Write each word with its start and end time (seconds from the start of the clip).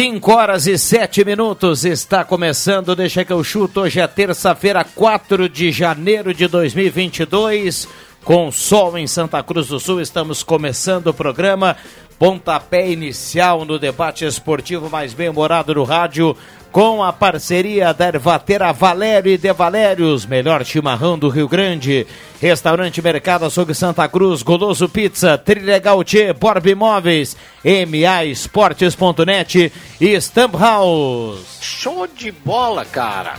Cinco 0.00 0.32
horas 0.32 0.68
e 0.68 0.78
sete 0.78 1.24
minutos 1.24 1.84
está 1.84 2.24
começando, 2.24 2.94
deixa 2.94 3.24
que 3.24 3.32
eu 3.32 3.42
chuto. 3.42 3.80
Hoje 3.80 3.98
é 3.98 4.06
terça-feira, 4.06 4.84
4 4.84 5.48
de 5.48 5.72
janeiro 5.72 6.32
de 6.32 6.46
2022, 6.46 7.88
com 8.24 8.50
sol 8.50 8.98
em 8.98 9.06
Santa 9.06 9.42
Cruz 9.42 9.68
do 9.68 9.80
Sul. 9.80 10.00
Estamos 10.00 10.42
começando 10.42 11.08
o 11.08 11.14
programa. 11.14 11.76
Pontapé 12.18 12.90
inicial 12.90 13.64
no 13.64 13.78
debate 13.78 14.24
esportivo 14.24 14.90
mais 14.90 15.14
bem-humorado 15.14 15.72
do 15.72 15.84
rádio, 15.84 16.36
com 16.72 17.02
a 17.02 17.12
parceria 17.12 17.94
da 17.94 18.08
Ervatera 18.08 18.72
Valério 18.72 19.30
e 19.30 19.38
De 19.38 19.52
Valérios, 19.52 20.26
melhor 20.26 20.64
chimarrão 20.64 21.16
do 21.16 21.28
Rio 21.28 21.48
Grande. 21.48 22.08
Restaurante 22.40 23.00
Mercado 23.00 23.44
Açougue 23.44 23.72
Santa 23.72 24.08
Cruz, 24.08 24.42
Goloso 24.42 24.88
Pizza, 24.88 25.38
Trilegal 25.38 26.02
Tchê, 26.02 26.32
Borb 26.32 26.66
Imóveis, 26.66 27.36
MA 27.64 28.24
Esportes.net 28.24 29.72
e 30.00 30.20
Stamp 30.20 30.56
House. 30.56 31.58
Show 31.60 32.08
de 32.08 32.32
bola, 32.32 32.84
cara! 32.84 33.36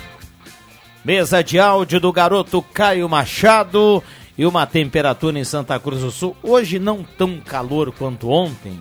Mesa 1.04 1.44
de 1.44 1.60
áudio 1.60 2.00
do 2.00 2.14
garoto 2.14 2.62
Caio 2.62 3.10
Machado 3.10 4.02
e 4.40 4.46
uma 4.46 4.66
temperatura 4.66 5.38
em 5.38 5.44
Santa 5.44 5.78
Cruz 5.78 6.00
do 6.00 6.10
Sul. 6.12 6.34
Hoje 6.42 6.80
não 6.80 7.04
tão 7.04 7.42
calor 7.42 7.92
quanto 7.92 8.30
ontem, 8.30 8.80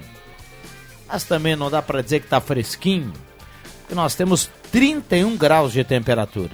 mas 1.08 1.24
também 1.24 1.56
não 1.56 1.68
dá 1.68 1.82
para 1.82 2.00
dizer 2.00 2.20
que 2.20 2.26
está 2.26 2.40
fresquinho. 2.40 3.12
E 3.90 3.94
nós 3.94 4.14
temos 4.14 4.48
31 4.70 5.36
graus 5.36 5.72
de 5.72 5.82
temperatura. 5.82 6.52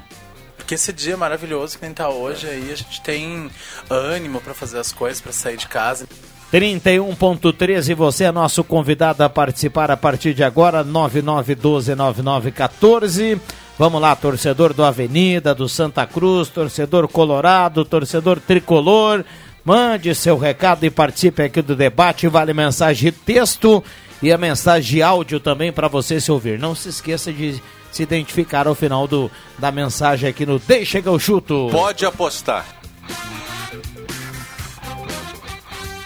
Porque 0.57 0.77
esse 0.77 0.91
dia 0.91 1.19
maravilhoso 1.19 1.79
que 1.79 1.85
nem 1.85 1.93
tá 1.93 2.09
hoje 2.09 2.49
aí, 2.49 2.73
a 2.73 2.77
gente 2.77 3.03
tem 3.03 3.51
ânimo 3.91 4.41
para 4.41 4.55
fazer 4.55 4.79
as 4.79 4.91
coisas, 4.91 5.21
para 5.21 5.33
sair 5.33 5.59
de 5.59 5.69
casa. 5.69 6.09
31.13, 6.51 7.95
você 7.95 8.25
é 8.25 8.33
nosso 8.33 8.65
convidado 8.65 9.23
a 9.23 9.29
participar 9.29 9.91
a 9.91 9.99
partir 9.99 10.33
de 10.33 10.43
agora, 10.43 10.83
99129914. 10.83 13.39
Vamos 13.77 14.01
lá, 14.01 14.15
torcedor 14.15 14.73
do 14.73 14.85
Avenida, 14.85 15.55
do 15.55 15.69
Santa 15.69 16.07
Cruz, 16.07 16.49
torcedor 16.49 17.09
colorado, 17.09 17.85
torcedor 17.85 18.39
tricolor. 18.39 19.25
Mande 19.65 20.15
seu 20.15 20.39
recado 20.39 20.85
e 20.85 20.91
participe 20.91 21.43
aqui 21.43 21.61
do 21.61 21.75
debate. 21.75 22.29
Vale 22.29 22.55
mensagem 22.55 23.11
de 23.11 23.13
texto 23.13 23.83
e 24.23 24.33
a 24.33 24.39
mensagem 24.39 24.97
de 24.97 25.03
áudio 25.03 25.41
também 25.41 25.73
para 25.73 25.89
você 25.89 26.21
se 26.21 26.31
ouvir. 26.31 26.59
Não 26.59 26.75
se 26.75 26.89
esqueça 26.89 27.33
de 27.33 27.61
se 27.91 28.03
identificar 28.03 28.69
ao 28.69 28.75
final 28.75 29.09
do, 29.09 29.31
da 29.59 29.73
mensagem 29.73 30.29
aqui 30.29 30.47
no 30.47 30.59
Deixa 30.59 31.03
que 31.03 31.09
eu 31.09 31.19
chuto. 31.19 31.69
Pode 31.73 32.07
apostar. 32.07 32.65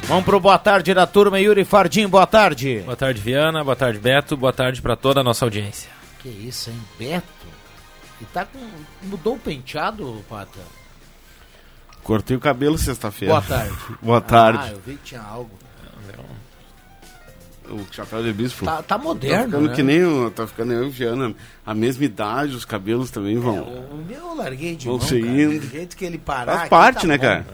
Vamos 0.04 0.24
pro 0.24 0.40
boa 0.40 0.56
tarde 0.56 0.94
da 0.94 1.06
turma, 1.06 1.38
Yuri 1.38 1.66
Fardim, 1.66 2.08
boa 2.08 2.26
tarde. 2.26 2.80
Boa 2.84 2.96
tarde, 2.96 3.20
Viana, 3.20 3.62
boa 3.62 3.76
tarde, 3.76 3.98
Beto, 3.98 4.38
boa 4.38 4.54
tarde 4.54 4.80
para 4.80 4.96
toda 4.96 5.20
a 5.20 5.24
nossa 5.24 5.44
audiência. 5.44 5.90
Que 6.22 6.28
isso, 6.28 6.70
hein, 6.70 6.80
Beto? 6.98 7.37
E 8.20 8.24
tá 8.26 8.44
com. 8.44 8.58
Mudou 9.02 9.34
o 9.36 9.38
penteado, 9.38 10.24
Pata? 10.28 10.58
Cortei 12.02 12.36
o 12.36 12.40
cabelo 12.40 12.78
sexta-feira. 12.78 13.34
Boa 13.34 13.42
tarde. 13.46 13.76
boa 14.02 14.20
tarde. 14.20 14.64
Ah, 14.64 14.72
eu 14.72 14.80
vi 14.84 14.94
que 14.96 15.04
tinha 15.04 15.22
algo. 15.22 15.50
O 17.70 17.84
chapéu 17.92 18.22
de 18.22 18.32
bispo. 18.32 18.64
Tá, 18.64 18.76
tá 18.76 18.82
Tá 18.82 18.98
moderno. 18.98 19.44
ficando 19.44 19.68
né? 19.68 19.74
que 19.74 19.82
nem 19.82 20.02
o. 20.02 20.30
Tá 20.30 20.46
ficando 20.46 20.72
eu 20.72 20.84
e 20.84 20.86
o 20.86 20.90
Viana. 20.90 21.34
A 21.66 21.74
mesma 21.74 22.02
idade, 22.04 22.54
os 22.54 22.64
cabelos 22.64 23.10
também 23.10 23.36
É, 23.36 23.40
vão. 23.40 23.62
o 23.62 24.04
meu 24.08 24.18
eu 24.18 24.34
larguei 24.34 24.74
de 24.74 24.86
Vão 24.86 24.96
mão, 24.96 25.06
se 25.06 25.20
cara. 25.20 25.32
indo. 25.32 25.60
Do 25.60 25.68
jeito 25.70 25.94
que 25.96 26.04
ele 26.04 26.16
parar. 26.16 26.56
Faz 26.60 26.68
parte, 26.70 27.00
tá 27.02 27.06
né, 27.08 27.18
bom. 27.18 27.22
cara? 27.24 27.46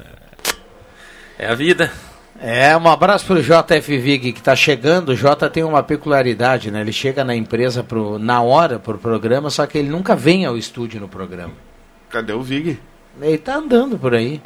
É 1.37 1.49
a 1.49 1.55
vida. 1.57 1.93
É, 2.41 2.77
um 2.77 2.89
abraço 2.89 3.25
pro 3.27 3.41
JF 3.43 3.97
Vig 3.99 4.33
que 4.33 4.43
tá 4.43 4.57
chegando. 4.57 5.11
O 5.11 5.17
Jota 5.17 5.49
tem 5.49 5.63
uma 5.63 5.83
peculiaridade, 5.83 6.71
né? 6.71 6.81
Ele 6.81 6.93
chega 6.93 7.25
na 7.25 7.35
empresa 7.35 7.83
pro, 7.83 8.19
na 8.19 8.43
hora 8.43 8.79
pro 8.79 8.99
programa, 8.99 9.51
só 9.51 9.67
que 9.67 9.79
ele 9.79 9.89
nunca 9.89 10.15
vem 10.17 10.45
ao 10.45 10.57
estúdio 10.59 11.01
no 11.01 11.09
programa. 11.09 11.55
Cadê 12.11 12.33
o 12.33 12.43
Vig? 12.43 12.79
Ele 13.21 13.39
tá 13.39 13.55
andando 13.57 13.97
por 13.99 14.15
aí. 14.15 14.43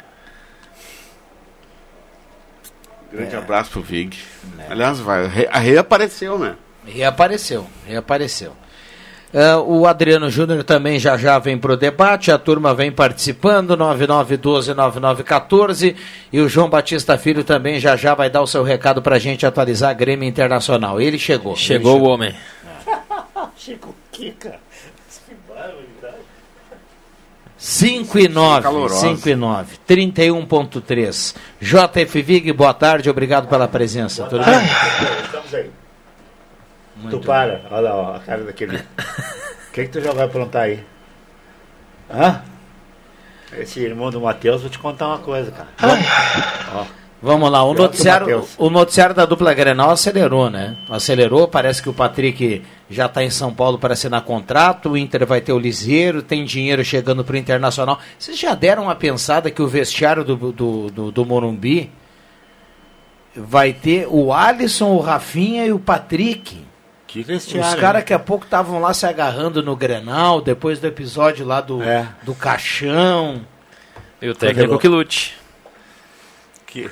Grande 3.11 3.35
abraço 3.35 3.71
pro 3.71 3.81
Vig. 3.81 4.17
Aliás, 4.69 4.99
vai, 4.99 5.27
re- 5.27 5.49
reapareceu, 5.51 6.37
né? 6.37 6.55
Reapareceu, 6.85 7.67
reapareceu. 7.87 8.55
Ah, 9.33 9.59
o 9.59 9.85
Adriano 9.85 10.29
Júnior 10.29 10.63
também 10.63 10.97
já 10.97 11.15
já 11.15 11.37
vem 11.37 11.57
pro 11.57 11.77
debate, 11.77 12.31
a 12.31 12.37
turma 12.37 12.73
vem 12.73 12.91
participando, 12.91 13.77
9912-9914. 13.77 15.95
E 16.33 16.41
o 16.41 16.49
João 16.49 16.69
Batista 16.69 17.17
Filho 17.17 17.43
também 17.43 17.79
já 17.79 17.95
já 17.95 18.15
vai 18.15 18.29
dar 18.29 18.41
o 18.41 18.47
seu 18.47 18.63
recado 18.63 19.01
pra 19.01 19.19
gente 19.19 19.45
atualizar 19.45 19.91
a 19.91 19.93
Grêmio 19.93 20.27
Internacional. 20.27 20.99
Ele 20.99 21.19
chegou. 21.19 21.55
Chegou 21.55 21.95
ele 21.95 22.05
o 22.05 22.07
homem. 22.07 22.35
Chico 23.55 23.95
Kika. 24.11 24.59
5 27.59 28.19
e 28.19 28.29
9, 28.29 28.63
calorosa. 28.63 29.01
5 29.01 29.29
e 29.29 29.35
9, 29.35 29.75
31.3. 29.85 31.35
JF 31.59 32.21
Vig, 32.21 32.53
boa 32.53 32.73
tarde, 32.73 33.09
obrigado 33.09 33.49
pela 33.49 33.67
presença. 33.67 34.23
Tudo 34.23 34.45
bem? 34.45 34.59
Estamos 35.25 35.53
aí. 35.53 35.69
Muito 36.99 37.19
tu 37.19 37.25
para, 37.25 37.61
olha 37.71 37.81
lá 37.81 37.95
ó, 37.95 38.15
a 38.15 38.19
cara 38.19 38.43
daquele. 38.43 38.77
O 38.77 39.71
que, 39.71 39.83
que 39.83 39.89
tu 39.89 40.01
já 40.01 40.11
vai 40.11 40.25
aprontar 40.25 40.63
aí? 40.63 40.83
Hã? 42.11 42.41
Esse 43.57 43.79
irmão 43.79 44.09
do 44.09 44.21
Matheus, 44.21 44.61
vou 44.61 44.69
te 44.69 44.79
contar 44.79 45.07
uma 45.07 45.19
coisa, 45.19 45.51
cara. 45.51 45.69
Ó, 46.73 46.85
Vamos 47.21 47.51
lá, 47.51 47.63
o 47.63 47.73
noticiário, 47.73 48.47
o 48.57 48.69
noticiário 48.69 49.13
da 49.13 49.25
dupla 49.25 49.53
Grenal 49.53 49.89
acelerou, 49.89 50.49
né? 50.49 50.77
Acelerou, 50.89 51.49
parece 51.49 51.83
que 51.83 51.89
o 51.89 51.93
Patrick 51.93 52.63
já 52.89 53.07
está 53.07 53.21
em 53.21 53.29
São 53.29 53.53
Paulo 53.53 53.77
para 53.77 53.93
assinar 53.93 54.21
contrato, 54.21 54.91
o 54.91 54.97
Inter 54.97 55.25
vai 55.25 55.41
ter 55.41 55.51
o 55.51 55.59
Liseiro, 55.59 56.21
tem 56.21 56.45
dinheiro 56.45 56.83
chegando 56.83 57.21
para 57.21 57.33
o 57.33 57.37
Internacional. 57.37 57.99
Vocês 58.17 58.39
já 58.39 58.55
deram 58.55 58.83
uma 58.83 58.95
pensada 58.95 59.51
que 59.51 59.61
o 59.61 59.67
vestiário 59.67 60.23
do, 60.23 60.37
do, 60.37 60.89
do, 60.89 61.11
do 61.11 61.25
Morumbi 61.25 61.91
vai 63.35 63.73
ter 63.73 64.07
o 64.09 64.31
Alisson, 64.31 64.91
o 64.91 65.01
Rafinha 65.01 65.65
e 65.65 65.73
o 65.73 65.79
Patrick? 65.79 66.68
Que 67.11 67.21
Os 67.21 67.25
vestiário. 67.27 67.81
caras 67.81 68.03
que 68.03 68.13
a 68.13 68.19
pouco 68.19 68.45
estavam 68.45 68.79
lá 68.79 68.93
se 68.93 69.03
agarrando 69.05 69.63
no 69.63 69.75
Grenal, 69.75 70.41
depois 70.41 70.77
do 70.79 70.85
episódio 70.85 71.43
lá 71.43 71.59
do, 71.59 71.81
É. 71.81 72.07
do 72.21 72.35
caixão. 72.35 73.41
E 74.21 74.29
o 74.29 74.35
técnico 74.35 74.77
que 74.77 74.87
lute. 74.87 75.35
Que... 76.67 76.87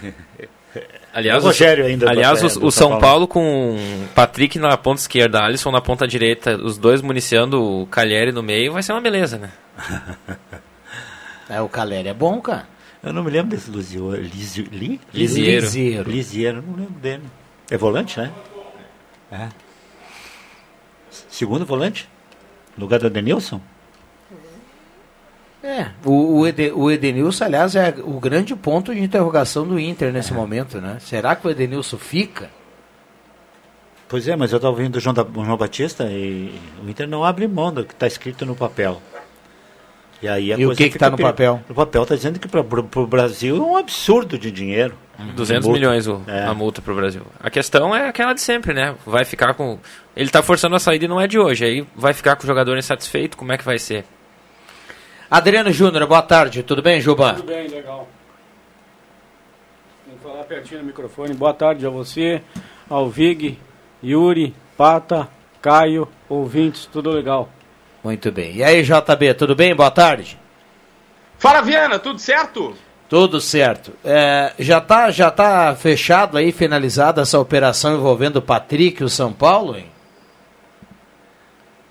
Aliás, 1.13 1.43
O 1.43 1.47
Rogério 1.47 1.85
ainda 1.85 2.09
aliás 2.09 2.41
do- 2.41 2.47
o, 2.47 2.59
do 2.61 2.65
o 2.67 2.71
São 2.71 2.89
São 2.91 2.99
Paulo 2.99 3.27
com 3.27 3.77
Patrick 4.15 4.57
na 4.57 4.75
ponta 4.75 5.01
esquerda, 5.01 5.39
Alisson 5.43 5.69
na 5.71 5.81
ponta 5.81 6.07
direita, 6.07 6.55
os 6.55 6.77
dois 6.79 7.01
municiando 7.01 7.61
o 7.63 7.85
Calheri 7.87 8.31
no 8.31 8.41
meio, 8.41 8.73
vai 8.73 8.81
ser 8.81 8.93
uma 8.93 9.01
beleza, 9.01 9.37
né? 9.37 9.51
É, 11.49 11.61
o 11.61 11.69
Caleri 11.69 12.09
é 12.09 12.13
bom, 12.13 12.41
cara. 12.41 12.67
Eu 13.01 13.13
não 13.13 13.23
me 13.23 13.31
lembro 13.31 13.51
desse 13.55 13.71
Luzio, 13.71 14.11
Lizio, 14.15 14.67
Li? 14.69 14.99
Lisieiro. 15.13 15.61
Lisieiro. 15.65 16.11
Lisieiro, 16.11 16.61
não 16.61 16.75
lembro 16.75 16.99
dele. 16.99 17.23
É 17.71 17.77
volante, 17.77 18.19
né? 18.19 18.31
É. 19.31 19.47
Segundo 21.29 21.65
volante? 21.65 22.07
No 22.77 22.83
lugar 22.83 22.99
do 22.99 23.09
Denilson? 23.09 23.59
É, 25.63 25.87
o, 26.05 26.39
o, 26.39 26.47
Ede- 26.47 26.71
o 26.71 26.89
Edenilson, 26.91 27.43
aliás, 27.45 27.75
é 27.75 27.93
o 28.03 28.19
grande 28.19 28.55
ponto 28.55 28.93
de 28.93 29.01
interrogação 29.01 29.67
do 29.67 29.79
Inter 29.79 30.13
nesse 30.13 30.31
momento, 30.33 30.79
né? 30.79 30.97
Será 31.01 31.35
que 31.35 31.47
o 31.47 31.49
Edenilson 31.49 31.97
fica? 31.97 32.49
Pois 34.07 34.27
é, 34.27 34.35
mas 34.35 34.51
eu 34.53 34.57
estava 34.57 34.71
ouvindo 34.73 34.95
o 34.95 34.99
João, 34.99 35.13
da- 35.13 35.23
o 35.23 35.43
João 35.45 35.57
Batista 35.57 36.05
e 36.05 36.57
o 36.81 36.89
Inter 36.89 37.07
não 37.07 37.23
abre 37.25 37.47
mão 37.47 37.73
do 37.73 37.83
que 37.83 37.93
está 37.93 38.07
escrito 38.07 38.45
no 38.45 38.55
papel. 38.55 39.01
E 40.21 40.27
aí 40.27 40.51
a 40.51 40.57
E 40.57 40.63
o 40.65 40.69
coisa 40.69 40.77
que 40.77 40.83
que 40.85 40.93
fica 40.93 41.05
tá 41.05 41.11
no 41.11 41.17
papel? 41.17 41.61
No 41.69 41.75
papel 41.75 42.03
está 42.03 42.15
dizendo 42.15 42.39
que 42.39 42.47
para 42.47 42.61
o 42.61 43.07
Brasil 43.07 43.55
é 43.57 43.59
um 43.59 43.77
absurdo 43.77 44.37
de 44.37 44.51
dinheiro. 44.51 44.95
200 45.35 45.65
Multa. 45.65 45.79
milhões 45.79 46.07
o, 46.07 46.21
É. 46.27 46.43
a 46.45 46.53
multa 46.53 46.79
pro 46.79 46.93
Brasil. 46.95 47.23
A 47.39 47.49
questão 47.49 47.95
é 47.95 48.07
aquela 48.07 48.33
de 48.33 48.41
sempre, 48.41 48.71
né? 48.73 48.95
Vai 49.05 49.25
ficar 49.25 49.53
com. 49.55 49.79
Ele 50.15 50.29
tá 50.29 50.43
forçando 50.43 50.75
a 50.75 50.79
saída 50.79 51.05
e 51.05 51.07
não 51.07 51.19
é 51.19 51.25
de 51.27 51.39
hoje. 51.39 51.65
Aí 51.65 51.87
vai 51.95 52.13
ficar 52.13 52.35
com 52.35 52.43
o 52.43 52.47
jogador 52.47 52.77
insatisfeito, 52.77 53.35
como 53.35 53.51
é 53.51 53.57
que 53.57 53.63
vai 53.65 53.79
ser? 53.79 54.05
Adriano 55.29 55.71
Júnior, 55.71 56.05
boa 56.07 56.21
tarde, 56.21 56.61
tudo 56.63 56.81
bem, 56.83 57.01
Juba? 57.01 57.33
Tudo 57.33 57.47
bem, 57.47 57.67
legal. 57.67 58.07
Tem 60.05 60.15
que 60.15 60.23
falar 60.23 60.43
pertinho 60.43 60.81
no 60.81 60.85
microfone. 60.87 61.33
Boa 61.33 61.53
tarde 61.53 61.85
a 61.85 61.89
você, 61.89 62.41
ao 62.89 63.09
Vig, 63.09 63.59
Yuri, 64.03 64.55
Pata, 64.77 65.27
Caio, 65.61 66.07
ouvintes, 66.29 66.85
tudo 66.85 67.09
legal. 67.09 67.49
Muito 68.07 68.31
bem. 68.31 68.55
E 68.55 68.63
aí, 68.63 68.83
JB, 68.83 69.33
tudo 69.33 69.53
bem? 69.53 69.75
Boa 69.75 69.91
tarde. 69.91 70.39
Fala, 71.37 71.59
Viana, 71.59 71.99
tudo 71.99 72.17
certo? 72.19 72.73
Tudo 73.09 73.41
certo. 73.41 73.91
É, 74.01 74.53
já 74.57 74.79
tá, 74.79 75.11
já 75.11 75.29
tá 75.29 75.75
fechado 75.75 76.37
aí, 76.37 76.53
finalizada 76.53 77.21
essa 77.21 77.37
operação 77.37 77.95
envolvendo 77.95 78.37
o 78.37 78.41
Patrick 78.41 79.01
e 79.01 79.03
o 79.03 79.09
São 79.09 79.33
Paulo, 79.33 79.75
hein? 79.75 79.91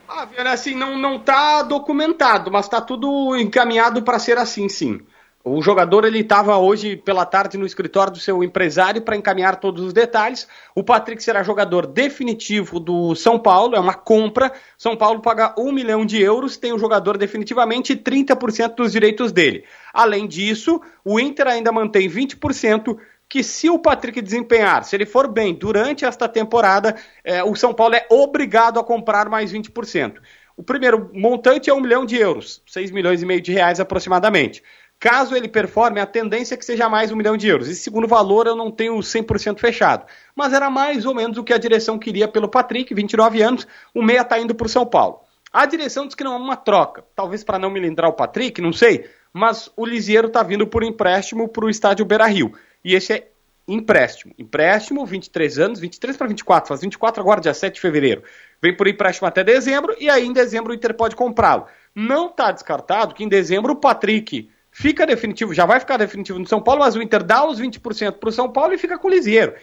Ah, 0.09 0.25
Viana, 0.25 0.53
assim, 0.53 0.75
não, 0.75 0.97
não 0.97 1.19
tá 1.19 1.63
documentado, 1.63 2.51
mas 2.51 2.67
tá 2.67 2.81
tudo 2.81 3.37
encaminhado 3.37 4.01
para 4.01 4.19
ser 4.19 4.39
assim, 4.39 4.71
sim. 4.71 5.03
O 5.49 5.63
jogador 5.63 6.05
ele 6.05 6.19
estava 6.19 6.57
hoje 6.57 6.97
pela 6.97 7.25
tarde 7.25 7.57
no 7.57 7.65
escritório 7.65 8.13
do 8.13 8.19
seu 8.19 8.43
empresário 8.43 9.01
para 9.01 9.15
encaminhar 9.15 9.61
todos 9.61 9.81
os 9.81 9.93
detalhes. 9.93 10.49
O 10.75 10.83
Patrick 10.83 11.23
será 11.23 11.45
jogador 11.45 11.87
definitivo 11.87 12.81
do 12.81 13.15
São 13.15 13.39
Paulo, 13.39 13.77
é 13.77 13.79
uma 13.79 13.95
compra. 13.95 14.53
São 14.77 14.97
Paulo 14.97 15.23
paga 15.23 15.55
um 15.57 15.71
milhão 15.71 16.05
de 16.05 16.21
euros, 16.21 16.57
tem 16.57 16.73
o 16.73 16.79
jogador 16.81 17.17
definitivamente 17.17 17.93
e 17.93 17.97
30% 17.97 18.75
dos 18.75 18.91
direitos 18.91 19.31
dele. 19.31 19.63
Além 19.95 20.27
disso, 20.27 20.81
o 21.05 21.21
Inter 21.21 21.47
ainda 21.47 21.71
mantém 21.71 22.09
20% 22.09 22.99
que 23.29 23.45
se 23.45 23.71
o 23.71 23.79
Patrick 23.79 24.21
desempenhar, 24.21 24.83
se 24.83 24.97
ele 24.97 25.07
for 25.07 25.29
bem 25.29 25.55
durante 25.55 26.05
esta 26.05 26.29
temporada, 26.29 26.97
eh, 27.23 27.45
o 27.45 27.55
São 27.55 27.73
Paulo 27.73 27.95
é 27.95 28.05
obrigado 28.11 28.81
a 28.81 28.85
comprar 28.85 29.29
mais 29.29 29.53
20%. 29.53 30.21
O 30.57 30.63
primeiro 30.63 31.11
montante 31.13 31.69
é 31.69 31.75
um 31.75 31.81
milhão 31.81 32.07
de 32.07 32.17
euros, 32.17 32.63
6 32.67 32.91
milhões 32.91 33.23
e 33.23 33.27
meio 33.27 33.43
de 33.43 33.53
reais 33.53 33.79
aproximadamente. 33.79 34.63
Caso 34.99 35.37
ele 35.37 35.47
performe, 35.47 36.01
a 36.01 36.07
tendência 36.07 36.55
é 36.55 36.57
que 36.57 36.65
seja 36.65 36.89
mais 36.89 37.13
um 37.13 37.17
milhão 37.17 37.37
de 37.37 37.47
euros. 37.47 37.69
Esse 37.69 37.83
segundo 37.83 38.09
valor 38.09 38.47
eu 38.47 38.57
não 38.57 38.71
tenho 38.71 38.97
100% 38.97 39.61
fechado. 39.61 40.07
Mas 40.35 40.53
era 40.55 40.71
mais 40.71 41.05
ou 41.05 41.15
menos 41.15 41.37
o 41.37 41.45
que 41.45 41.53
a 41.53 41.59
direção 41.59 41.99
queria 41.99 42.27
pelo 42.27 42.49
Patrick, 42.49 42.95
29 42.95 43.43
anos, 43.43 43.67
o 43.95 44.03
meia 44.03 44.23
está 44.23 44.39
indo 44.39 44.55
para 44.55 44.67
o 44.67 44.71
São 44.71 44.87
Paulo. 44.87 45.21
A 45.53 45.67
direção 45.67 46.07
diz 46.07 46.15
que 46.15 46.25
não 46.25 46.35
é 46.35 46.37
uma 46.37 46.57
troca, 46.57 47.05
talvez 47.15 47.45
para 47.45 47.59
não 47.59 47.71
melindrar 47.71 48.11
o 48.11 48.15
Patrick, 48.15 48.61
não 48.61 48.73
sei, 48.73 49.09
mas 49.33 49.71
o 49.77 49.85
Lisieiro 49.85 50.29
está 50.29 50.43
vindo 50.43 50.67
por 50.67 50.83
empréstimo 50.83 51.49
para 51.49 51.67
o 51.67 51.71
estádio 51.71 52.05
Beira-Rio. 52.05 52.53
E 52.85 52.95
esse 52.95 53.13
é 53.13 53.29
empréstimo. 53.69 54.33
Empréstimo, 54.39 55.05
23 55.05 55.59
anos, 55.59 55.81
23 55.81 56.17
para 56.17 56.27
24, 56.27 56.69
faz 56.69 56.81
24 56.81 57.21
agora, 57.21 57.41
dia 57.41 57.53
7 57.53 57.75
de 57.75 57.81
fevereiro. 57.81 58.23
Vem 58.63 58.75
por 58.75 58.87
empréstimo 58.87 59.29
até 59.29 59.45
dezembro 59.45 59.95
e 59.99 60.09
aí 60.09 60.25
em 60.25 60.33
dezembro 60.33 60.73
o 60.73 60.75
Inter 60.75 60.95
pode 60.95 61.17
comprá-lo. 61.17 61.67
Não 61.95 62.29
está 62.29 62.51
descartado 62.51 63.15
que 63.15 63.25
em 63.25 63.29
dezembro 63.29 63.73
o 63.73 63.77
Patrick 63.77 64.51
fica 64.77 65.07
definitivo, 65.07 65.55
já 65.55 65.65
vai 65.65 65.81
ficar 65.81 65.97
definitivo 65.97 66.39
no 66.39 66.47
São 66.47 66.61
Paulo, 66.61 66.81
mas 66.81 66.95
o 66.95 67.01
Inter 67.01 67.23
dá 67.23 67.47
os 67.47 67.59
20% 67.59 68.13
para 68.13 68.29
o 68.29 68.33
São 68.33 68.53
Paulo 68.53 68.75
e 68.75 68.79
fica 68.79 68.99
com 68.99 69.09
o 69.09 69.11
Lisieiro. 69.11 69.55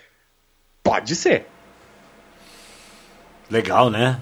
Pode 0.81 1.15
ser. 1.15 1.45
Legal, 3.47 3.91
né? 3.91 4.19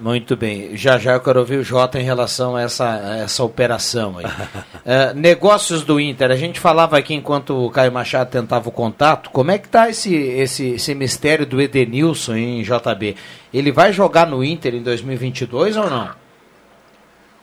Muito 0.00 0.36
bem. 0.36 0.76
Já 0.76 0.98
já 0.98 1.12
eu 1.12 1.20
quero 1.20 1.38
ouvir 1.38 1.58
o 1.58 1.62
Jota 1.62 2.00
em 2.00 2.02
relação 2.02 2.56
a 2.56 2.62
essa, 2.62 2.90
a 2.90 3.16
essa 3.18 3.44
operação 3.44 4.18
aí. 4.18 4.26
É, 4.84 5.14
negócios 5.14 5.84
do 5.84 6.00
Inter. 6.00 6.32
A 6.32 6.36
gente 6.36 6.58
falava 6.58 6.98
aqui 6.98 7.14
enquanto 7.14 7.64
o 7.64 7.70
Caio 7.70 7.92
Machado 7.92 8.28
tentava 8.28 8.68
o 8.68 8.72
contato. 8.72 9.30
Como 9.30 9.52
é 9.52 9.58
que 9.58 9.68
tá 9.68 9.88
esse, 9.88 10.12
esse, 10.12 10.70
esse 10.70 10.92
mistério 10.92 11.46
do 11.46 11.60
Edenilson 11.62 12.34
em 12.34 12.62
JB? 12.62 13.14
Ele 13.54 13.70
vai 13.70 13.92
jogar 13.92 14.26
no 14.26 14.42
Inter 14.42 14.74
em 14.74 14.82
2022 14.82 15.76
ou 15.76 15.88
não? 15.88 16.25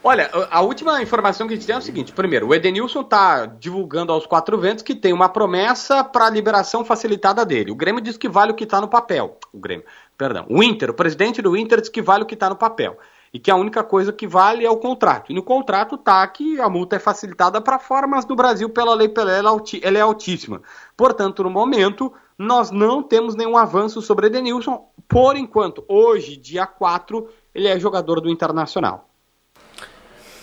Olha, 0.05 0.29
a 0.51 0.59
última 0.59 1.01
informação 1.01 1.47
que 1.47 1.53
a 1.53 1.55
gente 1.55 1.65
tem 1.65 1.75
é 1.75 1.79
o 1.79 1.81
seguinte: 1.81 2.11
primeiro, 2.11 2.47
o 2.47 2.53
Edenilson 2.53 3.01
está 3.01 3.45
divulgando 3.45 4.11
aos 4.11 4.25
quatro 4.25 4.57
ventos 4.57 4.83
que 4.83 4.93
tem 4.93 5.13
uma 5.13 5.29
promessa 5.29 6.03
para 6.03 6.25
a 6.25 6.29
liberação 6.29 6.83
facilitada 6.83 7.45
dele. 7.45 7.71
O 7.71 7.75
Grêmio 7.75 8.01
diz 8.01 8.17
que 8.17 8.27
vale 8.27 8.51
o 8.51 8.55
que 8.55 8.65
está 8.65 8.81
no 8.81 8.89
papel. 8.89 9.37
O 9.53 9.57
Grêmio, 9.57 9.85
perdão. 10.17 10.45
O 10.49 10.61
Inter, 10.61 10.89
o 10.89 10.93
presidente 10.93 11.41
do 11.41 11.55
Inter 11.55 11.79
diz 11.79 11.89
que 11.89 12.01
vale 12.01 12.23
o 12.23 12.25
que 12.25 12.33
está 12.33 12.49
no 12.49 12.57
papel. 12.57 12.97
E 13.33 13.39
que 13.39 13.49
a 13.49 13.55
única 13.55 13.81
coisa 13.81 14.11
que 14.11 14.27
vale 14.27 14.65
é 14.65 14.69
o 14.69 14.75
contrato. 14.75 15.31
E 15.31 15.35
no 15.35 15.41
contrato 15.41 15.97
tá 15.97 16.27
que 16.27 16.59
a 16.59 16.69
multa 16.69 16.97
é 16.97 16.99
facilitada 16.99 17.61
para 17.61 17.79
fora, 17.79 18.05
mas 18.05 18.25
no 18.25 18.35
Brasil, 18.35 18.69
pela 18.69 18.93
lei 18.93 19.07
Pelé, 19.07 19.37
é 19.37 19.39
ela 19.39 19.97
é 19.97 20.01
altíssima. 20.01 20.61
Portanto, 20.97 21.43
no 21.43 21.49
momento, 21.49 22.13
nós 22.37 22.69
não 22.69 23.01
temos 23.01 23.35
nenhum 23.35 23.55
avanço 23.55 24.01
sobre 24.01 24.27
Edenilson. 24.27 24.85
Por 25.07 25.37
enquanto, 25.37 25.83
hoje, 25.87 26.35
dia 26.35 26.67
4, 26.67 27.27
ele 27.55 27.69
é 27.69 27.79
jogador 27.79 28.19
do 28.19 28.29
Internacional. 28.29 29.09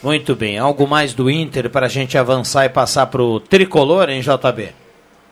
Muito 0.03 0.35
bem. 0.35 0.59
Algo 0.59 0.87
mais 0.87 1.13
do 1.13 1.31
Inter 1.31 1.69
para 1.69 1.87
a 1.87 1.89
gente 1.89 2.17
avançar 2.17 2.65
e 2.65 2.71
passar 2.71 3.07
para 3.07 3.23
o 3.23 3.39
tricolor 3.39 4.09
em 4.09 4.21
JB? 4.21 4.73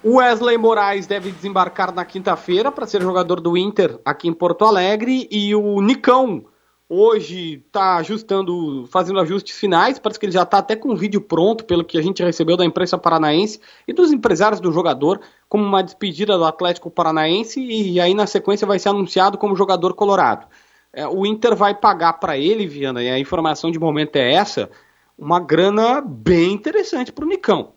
Wesley 0.05 0.59
Moraes 0.59 1.06
deve 1.06 1.31
desembarcar 1.31 1.93
na 1.93 2.05
quinta-feira 2.05 2.70
para 2.70 2.87
ser 2.87 3.03
jogador 3.03 3.41
do 3.41 3.56
Inter 3.56 3.99
aqui 4.05 4.29
em 4.29 4.32
Porto 4.32 4.65
Alegre 4.65 5.26
e 5.31 5.55
o 5.55 5.81
Nicão 5.81 6.44
hoje 6.88 7.62
está 7.67 7.97
ajustando, 7.97 8.87
fazendo 8.91 9.20
ajustes 9.20 9.58
finais, 9.58 9.98
parece 9.98 10.19
que 10.19 10.25
ele 10.25 10.32
já 10.32 10.43
está 10.43 10.58
até 10.58 10.75
com 10.75 10.91
o 10.91 10.96
vídeo 10.96 11.20
pronto, 11.20 11.65
pelo 11.65 11.84
que 11.84 11.98
a 11.98 12.03
gente 12.03 12.22
recebeu 12.22 12.56
da 12.56 12.65
imprensa 12.65 12.96
paranaense 12.96 13.60
e 13.87 13.93
dos 13.93 14.10
empresários 14.10 14.60
do 14.60 14.72
jogador, 14.72 15.20
como 15.48 15.65
uma 15.65 15.82
despedida 15.82 16.39
do 16.39 16.44
Atlético 16.44 16.91
Paranaense 16.91 17.60
e 17.60 18.01
aí 18.01 18.15
na 18.15 18.27
sequência 18.27 18.67
vai 18.67 18.79
ser 18.79 18.89
anunciado 18.89 19.37
como 19.37 19.56
jogador 19.56 19.94
colorado. 19.94 20.46
É, 20.93 21.07
o 21.07 21.27
Inter 21.27 21.55
vai 21.55 21.75
pagar 21.75 22.15
para 22.15 22.37
ele, 22.37 22.67
Viana, 22.67 23.03
e 23.03 23.09
a 23.09 23.19
informação 23.19 23.71
de 23.71 23.79
momento 23.79 24.17
é 24.17 24.33
essa, 24.33 24.71
uma 25.17 25.39
grana 25.39 26.01
bem 26.01 26.53
interessante 26.53 27.13
para 27.13 27.25
o 27.25 27.29
Nicão. 27.29 27.75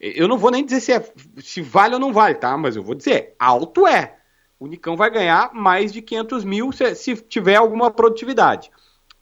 Eu 0.00 0.26
não 0.26 0.36
vou 0.38 0.50
nem 0.50 0.64
dizer 0.64 0.80
se, 0.80 0.92
é, 0.92 1.12
se 1.40 1.60
vale 1.60 1.94
ou 1.94 2.00
não 2.00 2.12
vale, 2.12 2.34
tá? 2.34 2.56
Mas 2.56 2.74
eu 2.76 2.82
vou 2.82 2.94
dizer, 2.94 3.34
alto 3.38 3.86
é. 3.86 4.16
O 4.58 4.66
Nicão 4.66 4.96
vai 4.96 5.10
ganhar 5.10 5.50
mais 5.52 5.92
de 5.92 6.00
500 6.02 6.44
mil 6.44 6.72
se, 6.72 6.94
se 6.94 7.16
tiver 7.16 7.56
alguma 7.56 7.90
produtividade. 7.90 8.70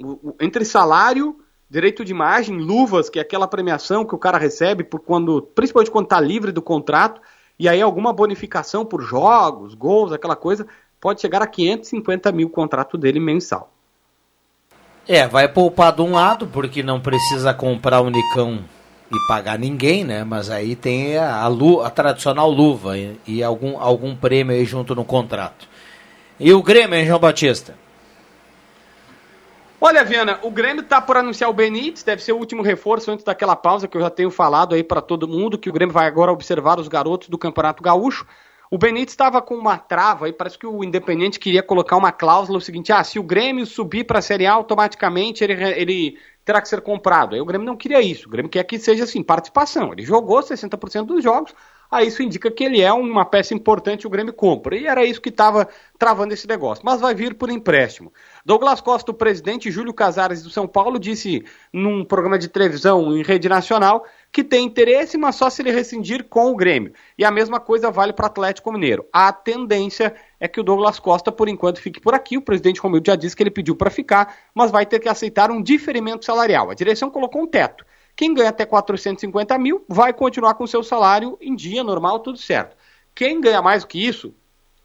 O- 0.02 0.30
o- 0.30 0.36
entre 0.40 0.64
salário, 0.64 1.38
direito 1.68 2.04
de 2.04 2.12
imagem, 2.12 2.58
luvas, 2.58 3.08
que 3.10 3.18
é 3.18 3.22
aquela 3.22 3.46
premiação 3.46 4.04
que 4.04 4.14
o 4.14 4.18
cara 4.18 4.38
recebe 4.38 4.84
por 4.84 5.00
quando, 5.00 5.42
principalmente 5.54 5.90
quando 5.90 6.06
está 6.06 6.20
livre 6.20 6.50
do 6.52 6.62
contrato, 6.62 7.20
e 7.58 7.68
aí 7.68 7.80
alguma 7.80 8.12
bonificação 8.12 8.84
por 8.84 9.02
jogos, 9.02 9.74
gols, 9.74 10.12
aquela 10.12 10.36
coisa, 10.36 10.66
pode 11.00 11.20
chegar 11.20 11.42
a 11.42 11.46
550 11.46 12.30
mil 12.32 12.48
o 12.48 12.50
contrato 12.50 12.98
dele 12.98 13.18
mensal. 13.18 13.72
É, 15.08 15.26
vai 15.26 15.48
poupar 15.48 15.92
de 15.92 16.02
um 16.02 16.12
lado, 16.12 16.46
porque 16.46 16.82
não 16.82 17.00
precisa 17.00 17.52
comprar 17.54 18.00
o 18.00 18.10
Nicão 18.10 18.64
e 19.10 19.26
pagar 19.26 19.58
ninguém, 19.58 20.04
né? 20.04 20.22
Mas 20.22 20.50
aí 20.50 20.76
tem 20.76 21.16
a, 21.16 21.42
a, 21.42 21.86
a 21.86 21.90
tradicional 21.90 22.48
luva 22.50 22.96
e, 22.96 23.18
e 23.26 23.42
algum, 23.42 23.78
algum 23.80 24.14
prêmio 24.14 24.54
aí 24.54 24.64
junto 24.64 24.94
no 24.94 25.04
contrato. 25.04 25.68
E 26.38 26.52
o 26.52 26.62
Grêmio, 26.62 26.96
hein, 26.96 27.06
João 27.06 27.18
Batista? 27.18 27.74
Olha, 29.80 30.04
Viana, 30.04 30.38
o 30.42 30.50
Grêmio 30.50 30.82
tá 30.82 31.00
por 31.00 31.16
anunciar 31.16 31.48
o 31.48 31.54
Benítez, 31.54 32.02
deve 32.02 32.22
ser 32.22 32.32
o 32.32 32.36
último 32.36 32.62
reforço 32.62 33.10
antes 33.10 33.24
daquela 33.24 33.56
pausa 33.56 33.88
que 33.88 33.96
eu 33.96 34.00
já 34.00 34.10
tenho 34.10 34.30
falado 34.30 34.74
aí 34.74 34.84
para 34.84 35.00
todo 35.00 35.26
mundo, 35.26 35.58
que 35.58 35.70
o 35.70 35.72
Grêmio 35.72 35.92
vai 35.92 36.06
agora 36.06 36.30
observar 36.30 36.78
os 36.78 36.86
garotos 36.86 37.28
do 37.28 37.38
Campeonato 37.38 37.82
Gaúcho. 37.82 38.26
O 38.72 38.78
Benítez 38.78 39.10
estava 39.10 39.42
com 39.42 39.56
uma 39.56 39.76
trava 39.76 40.28
e 40.28 40.32
parece 40.32 40.56
que 40.56 40.64
o 40.64 40.84
Independente 40.84 41.40
queria 41.40 41.60
colocar 41.60 41.96
uma 41.96 42.12
cláusula 42.12 42.58
o 42.58 42.60
seguinte: 42.60 42.92
ah, 42.92 43.02
se 43.02 43.18
o 43.18 43.22
Grêmio 43.22 43.66
subir 43.66 44.04
para 44.04 44.20
a 44.20 44.22
Série 44.22 44.46
A, 44.46 44.52
automaticamente 44.52 45.42
ele, 45.42 45.54
ele 45.54 46.18
terá 46.44 46.62
que 46.62 46.68
ser 46.68 46.80
comprado. 46.80 47.34
Aí 47.34 47.40
o 47.40 47.44
Grêmio 47.44 47.66
não 47.66 47.76
queria 47.76 48.00
isso. 48.00 48.28
O 48.28 48.30
Grêmio 48.30 48.48
quer 48.48 48.62
que 48.62 48.78
seja 48.78 49.02
assim, 49.02 49.24
participação. 49.24 49.92
Ele 49.92 50.04
jogou 50.04 50.38
60% 50.38 51.04
dos 51.04 51.22
jogos, 51.22 51.52
aí 51.90 52.06
isso 52.06 52.22
indica 52.22 52.48
que 52.48 52.62
ele 52.62 52.80
é 52.80 52.92
uma 52.92 53.24
peça 53.24 53.54
importante 53.54 54.06
o 54.06 54.10
Grêmio 54.10 54.32
compra. 54.32 54.76
E 54.76 54.86
era 54.86 55.04
isso 55.04 55.20
que 55.20 55.30
estava 55.30 55.68
travando 55.98 56.32
esse 56.32 56.46
negócio. 56.46 56.84
Mas 56.84 57.00
vai 57.00 57.12
vir 57.12 57.34
por 57.34 57.50
empréstimo. 57.50 58.12
Douglas 58.44 58.80
Costa, 58.80 59.10
o 59.10 59.14
presidente 59.14 59.68
Júlio 59.68 59.92
Casares 59.92 60.44
do 60.44 60.50
São 60.50 60.68
Paulo, 60.68 60.96
disse 60.96 61.44
num 61.72 62.04
programa 62.04 62.38
de 62.38 62.46
televisão 62.46 63.16
em 63.16 63.22
rede 63.24 63.48
nacional 63.48 64.04
que 64.32 64.44
tem 64.44 64.64
interesse, 64.64 65.18
mas 65.18 65.34
só 65.34 65.50
se 65.50 65.60
ele 65.60 65.72
rescindir 65.72 66.24
com 66.24 66.50
o 66.50 66.56
Grêmio. 66.56 66.92
E 67.18 67.24
a 67.24 67.30
mesma 67.30 67.58
coisa 67.58 67.90
vale 67.90 68.12
para 68.12 68.26
Atlético 68.26 68.72
Mineiro. 68.72 69.04
A 69.12 69.32
tendência 69.32 70.14
é 70.38 70.46
que 70.46 70.60
o 70.60 70.62
Douglas 70.62 71.00
Costa, 71.00 71.32
por 71.32 71.48
enquanto, 71.48 71.80
fique 71.80 72.00
por 72.00 72.14
aqui. 72.14 72.36
O 72.36 72.42
presidente 72.42 72.80
Romildo 72.80 73.10
já 73.10 73.16
disse 73.16 73.34
que 73.34 73.42
ele 73.42 73.50
pediu 73.50 73.74
para 73.74 73.90
ficar, 73.90 74.36
mas 74.54 74.70
vai 74.70 74.86
ter 74.86 75.00
que 75.00 75.08
aceitar 75.08 75.50
um 75.50 75.60
diferimento 75.60 76.24
salarial. 76.24 76.70
A 76.70 76.74
direção 76.74 77.10
colocou 77.10 77.42
um 77.42 77.46
teto. 77.46 77.84
Quem 78.14 78.32
ganha 78.32 78.50
até 78.50 78.64
450 78.64 79.58
mil 79.58 79.84
vai 79.88 80.12
continuar 80.12 80.54
com 80.54 80.66
seu 80.66 80.82
salário 80.82 81.36
em 81.40 81.56
dia 81.56 81.82
normal, 81.82 82.20
tudo 82.20 82.38
certo. 82.38 82.76
Quem 83.14 83.40
ganha 83.40 83.60
mais 83.62 83.82
do 83.82 83.88
que 83.88 84.06
isso, 84.06 84.34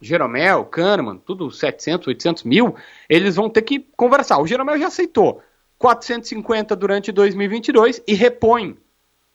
Jeromel, 0.02 0.66
Kahneman, 0.66 1.18
tudo 1.18 1.52
700, 1.52 2.08
800 2.08 2.44
mil, 2.44 2.76
eles 3.10 3.36
vão 3.36 3.50
ter 3.50 3.62
que 3.62 3.80
conversar. 3.96 4.40
O 4.40 4.48
Jeromel 4.48 4.80
já 4.80 4.88
aceitou 4.88 5.42
450 5.78 6.76
durante 6.76 7.12
2022 7.12 8.02
e 8.08 8.14
repõe 8.14 8.78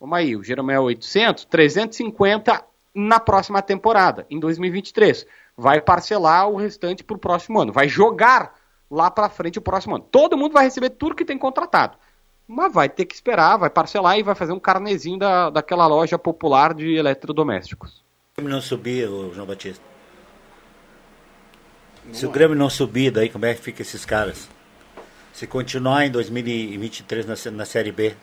Vamos 0.00 0.16
aí, 0.16 0.34
o 0.34 0.42
Jeromel 0.42 0.84
800, 0.84 1.44
350 1.44 2.64
na 2.94 3.20
próxima 3.20 3.60
temporada, 3.60 4.26
em 4.30 4.40
2023. 4.40 5.26
Vai 5.54 5.82
parcelar 5.82 6.48
o 6.48 6.56
restante 6.56 7.04
para 7.04 7.16
o 7.16 7.18
próximo 7.18 7.60
ano. 7.60 7.70
Vai 7.70 7.86
jogar 7.86 8.54
lá 8.90 9.10
para 9.10 9.28
frente 9.28 9.58
o 9.58 9.62
próximo 9.62 9.96
ano. 9.96 10.06
Todo 10.10 10.38
mundo 10.38 10.52
vai 10.52 10.64
receber 10.64 10.88
tudo 10.90 11.14
que 11.14 11.24
tem 11.24 11.36
contratado. 11.36 11.98
Mas 12.48 12.72
vai 12.72 12.88
ter 12.88 13.04
que 13.04 13.14
esperar, 13.14 13.58
vai 13.58 13.68
parcelar 13.68 14.18
e 14.18 14.22
vai 14.22 14.34
fazer 14.34 14.52
um 14.52 14.58
carnezinho 14.58 15.18
da, 15.18 15.50
daquela 15.50 15.86
loja 15.86 16.18
popular 16.18 16.72
de 16.72 16.94
eletrodomésticos. 16.94 17.92
Se 17.92 18.40
o 18.40 18.42
Grêmio 18.42 18.54
não 18.54 18.62
subir, 18.62 19.06
João 19.06 19.46
Batista. 19.46 19.84
Se 22.10 22.24
o 22.24 22.30
Grêmio 22.30 22.56
não 22.56 22.70
subir, 22.70 23.10
daí 23.10 23.28
como 23.28 23.44
é 23.44 23.54
que 23.54 23.60
fica 23.60 23.82
esses 23.82 24.06
caras? 24.06 24.48
Se 25.32 25.46
continuar 25.46 26.06
em 26.06 26.10
2023 26.10 27.26
na, 27.26 27.34
na 27.52 27.64
Série 27.64 27.92
B, 27.92 28.16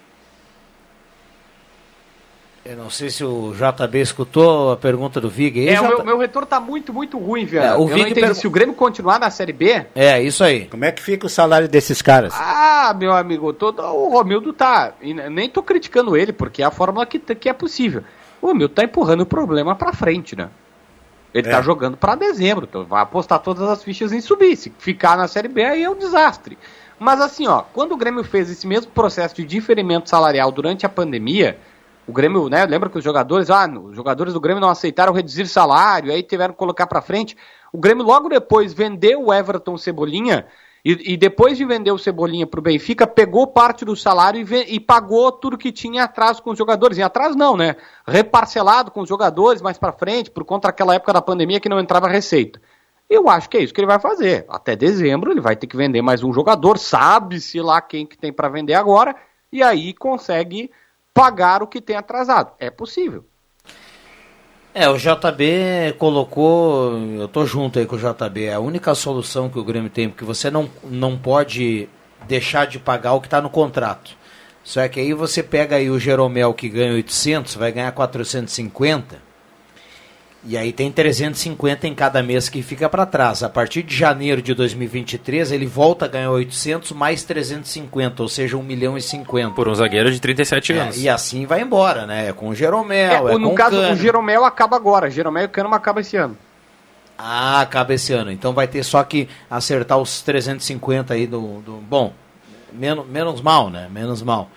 eu 2.70 2.76
não 2.76 2.90
sei 2.90 3.10
se 3.10 3.24
o 3.24 3.54
JB 3.54 4.00
escutou 4.00 4.74
a 4.74 4.78
pergunta 4.78 5.22
do 5.22 5.30
Vig. 5.30 5.70
É, 5.70 5.80
o 5.80 5.88
meu, 5.88 6.04
meu, 6.04 6.18
retorno 6.18 6.46
tá 6.46 6.60
muito, 6.60 6.94
muito 6.94 7.18
ruim, 7.18 7.46
velho. 7.46 7.64
É, 7.64 7.78
o 7.78 7.84
eu 7.84 7.88
Vig 7.88 8.14
per... 8.14 8.36
Se 8.36 8.46
o 8.46 8.50
Grêmio 8.52 8.76
continuar 8.76 9.20
na 9.20 9.30
Série 9.30 9.54
B... 9.54 9.86
É, 9.96 10.22
isso 10.22 10.44
aí. 10.44 10.66
Como 10.66 10.84
é 10.84 10.92
que 10.92 11.02
fica 11.02 11.26
o 11.26 11.30
salário 11.30 11.68
desses 11.68 12.02
caras? 12.02 12.34
Ah, 12.36 12.94
meu 12.98 13.14
amigo, 13.14 13.54
todo, 13.54 13.82
o 13.82 14.10
Romildo 14.10 14.52
tá... 14.52 14.94
Nem 15.02 15.50
tô 15.50 15.64
criticando 15.64 16.18
ele, 16.18 16.34
porque 16.34 16.62
é 16.62 16.66
a 16.66 16.72
fórmula 16.72 17.06
que, 17.06 17.20
que 17.20 17.48
é 17.48 17.54
possível. 17.54 18.04
O 18.42 18.48
Romildo 18.48 18.74
tá 18.74 18.84
empurrando 18.84 19.22
o 19.22 19.26
problema 19.26 19.74
pra 19.74 19.94
frente, 19.94 20.36
né? 20.36 20.50
Ele 21.34 21.48
é. 21.48 21.52
tá 21.52 21.62
jogando 21.62 21.96
para 21.96 22.16
dezembro, 22.16 22.68
então 22.68 22.84
vai 22.84 23.02
apostar 23.02 23.40
todas 23.40 23.64
as 23.70 23.84
fichas 23.84 24.12
em 24.12 24.20
subir. 24.20 24.56
Se 24.58 24.74
ficar 24.78 25.16
na 25.16 25.28
Série 25.28 25.48
B, 25.48 25.64
aí 25.64 25.84
é 25.84 25.90
um 25.90 25.98
desastre. 25.98 26.58
Mas 27.00 27.22
assim, 27.22 27.48
ó, 27.48 27.62
quando 27.62 27.94
o 27.94 27.98
Grêmio 27.98 28.24
fez 28.24 28.50
esse 28.50 28.66
mesmo 28.66 28.92
processo 28.92 29.36
de 29.36 29.46
diferimento 29.46 30.10
salarial 30.10 30.52
durante 30.52 30.86
a 30.86 30.90
pandemia 30.90 31.58
o 32.08 32.14
Grêmio, 32.14 32.48
né? 32.48 32.66
Lembra 32.66 32.90
que 32.90 32.98
os 32.98 33.04
jogadores, 33.04 33.50
ah, 33.50 33.68
os 33.68 33.96
jogadores 33.96 34.34
do 34.34 34.40
Grêmio 34.40 34.62
não 34.62 34.70
aceitaram 34.70 35.12
reduzir 35.12 35.46
salário, 35.48 36.12
aí 36.12 36.24
tiveram 36.24 36.54
que 36.54 36.60
colocar 36.60 36.88
para 36.88 37.02
frente. 37.02 37.36
O 37.72 37.78
Grêmio 37.78 38.06
logo 38.06 38.30
depois 38.30 38.74
vendeu 38.74 39.26
o 39.26 39.34
Everton 39.34 39.78
Cebolinha 39.78 40.46
e, 40.86 41.14
e 41.14 41.18
depois 41.18 41.58
de 41.58 41.66
vender 41.66 41.92
o 41.92 41.98
Cebolinha 41.98 42.48
para 42.48 42.62
o 42.62 42.64
Benfica, 42.64 43.06
pegou 43.06 43.46
parte 43.46 43.84
do 43.84 43.94
salário 43.94 44.40
e, 44.40 44.76
e, 44.76 44.80
pagou 44.80 45.30
tudo 45.34 45.58
que 45.58 45.70
tinha 45.70 46.06
atrás 46.06 46.40
com 46.40 46.52
os 46.52 46.58
jogadores. 46.58 46.98
E 46.98 47.04
atrás 47.04 47.36
não, 47.36 47.58
né? 47.58 47.76
Reparcelado 48.08 48.90
com 48.90 49.02
os 49.02 49.10
jogadores 49.10 49.62
mais 49.62 49.78
para 49.78 49.92
frente, 49.92 50.32
por 50.32 50.46
conta 50.46 50.70
daquela 50.70 50.96
época 50.96 51.12
da 51.12 51.22
pandemia 51.22 51.60
que 51.60 51.68
não 51.68 51.78
entrava 51.78 52.08
receita. 52.08 52.62
Eu 53.10 53.28
acho 53.28 53.50
que 53.50 53.58
é 53.58 53.64
isso 53.64 53.74
que 53.74 53.82
ele 53.82 53.88
vai 53.88 54.00
fazer. 54.00 54.46
Até 54.48 54.78
dezembro 54.78 55.32
ele 55.32 55.42
vai 55.42 55.58
ter 55.58 55.68
que 55.68 55.76
vender 55.76 56.02
mais 56.02 56.24
um 56.24 56.32
jogador, 56.32 56.78
sabe-se 56.78 57.60
lá 57.60 57.82
quem 57.82 58.06
que 58.06 58.18
tem 58.18 58.32
para 58.32 58.48
vender 58.48 58.76
agora, 58.76 59.14
e 59.52 59.62
aí 59.62 59.94
consegue 59.94 60.72
pagar 61.18 61.64
o 61.64 61.68
que 61.68 61.82
tem 61.82 61.96
atrasado. 61.96 62.52
É 62.60 62.70
possível. 62.70 63.26
É, 64.74 64.88
o 64.88 64.96
JB 64.96 65.96
colocou, 65.98 66.96
eu 67.20 67.28
tô 67.28 67.46
junto 67.48 67.80
aí 67.80 67.88
com 67.88 67.96
o 67.96 68.00
JB, 68.00 68.44
é 68.44 68.54
a 68.54 68.60
única 68.60 68.94
solução 68.94 69.50
que 69.50 69.58
o 69.58 69.64
Grêmio 69.64 69.90
tem, 69.90 70.08
porque 70.08 70.24
você 70.24 70.52
não, 70.52 70.70
não 70.84 71.18
pode 71.18 71.90
deixar 72.28 72.68
de 72.68 72.78
pagar 72.78 73.14
o 73.14 73.20
que 73.20 73.26
está 73.26 73.42
no 73.42 73.50
contrato. 73.50 74.16
Só 74.64 74.88
que 74.88 75.00
aí 75.00 75.14
você 75.14 75.42
pega 75.42 75.78
aí 75.78 75.90
o 75.90 76.00
Jeromel 76.00 76.54
que 76.54 76.70
ganha 76.70 76.94
800, 76.94 77.56
vai 77.56 77.72
ganhar 77.72 77.92
450, 77.92 79.20
e 80.44 80.58
aí 80.58 80.72
tem 80.72 80.92
350 80.92 81.88
em 81.88 81.96
cada 81.96 82.22
mês 82.24 82.48
que 82.48 82.62
fica 82.62 82.88
para 82.88 83.06
trás. 83.06 83.44
A 83.44 83.50
partir 83.50 83.84
de 83.84 83.96
janeiro 83.96 84.42
de 84.42 84.54
2023, 84.54 85.52
ele 85.52 85.66
volta 85.66 86.06
a 86.06 86.08
ganhar 86.08 86.32
800 86.32 86.92
mais 86.92 87.24
350, 87.24 88.22
ou 88.24 88.30
seja, 88.30 88.56
1 88.56 88.64
milhão 88.64 88.98
e 88.98 89.02
50. 89.02 89.52
Por 89.52 89.68
um 89.68 89.76
zagueiro 89.76 90.12
de 90.12 90.22
37 90.22 90.74
é, 90.74 90.80
anos. 90.80 90.98
E 90.98 91.10
assim 91.10 91.46
vai 91.46 91.62
embora, 91.62 92.06
né? 92.06 92.30
É 92.30 92.34
com 92.34 92.50
o 92.50 92.56
Jeromel, 92.56 93.28
é, 93.28 93.34
é 93.34 93.38
no 93.38 93.50
com 93.50 93.56
caso, 93.56 93.78
o, 93.78 93.92
o 93.92 93.96
Jeromel 93.96 94.46
acaba 94.46 94.76
agora. 94.76 95.10
Jeromel 95.10 95.44
e 95.44 95.46
o 95.48 95.50
Cano 95.50 95.74
acaba 95.74 96.02
esse 96.02 96.16
ano. 96.16 96.38
Ah, 97.18 97.62
acaba 97.62 97.94
esse 97.94 98.14
ano. 98.14 98.32
Então 98.32 98.54
vai 98.54 98.68
ter 98.68 98.84
só 98.84 99.04
que 99.04 99.28
acertar 99.50 99.98
os 99.98 100.22
350 100.22 101.14
aí 101.14 101.26
do... 101.26 101.62
do... 101.62 101.74
Bom, 101.78 102.14
menos, 102.72 103.08
menos 103.08 103.42
mal, 103.42 103.70
né? 103.70 103.90
Menos 103.92 104.22
mal. 104.22 104.50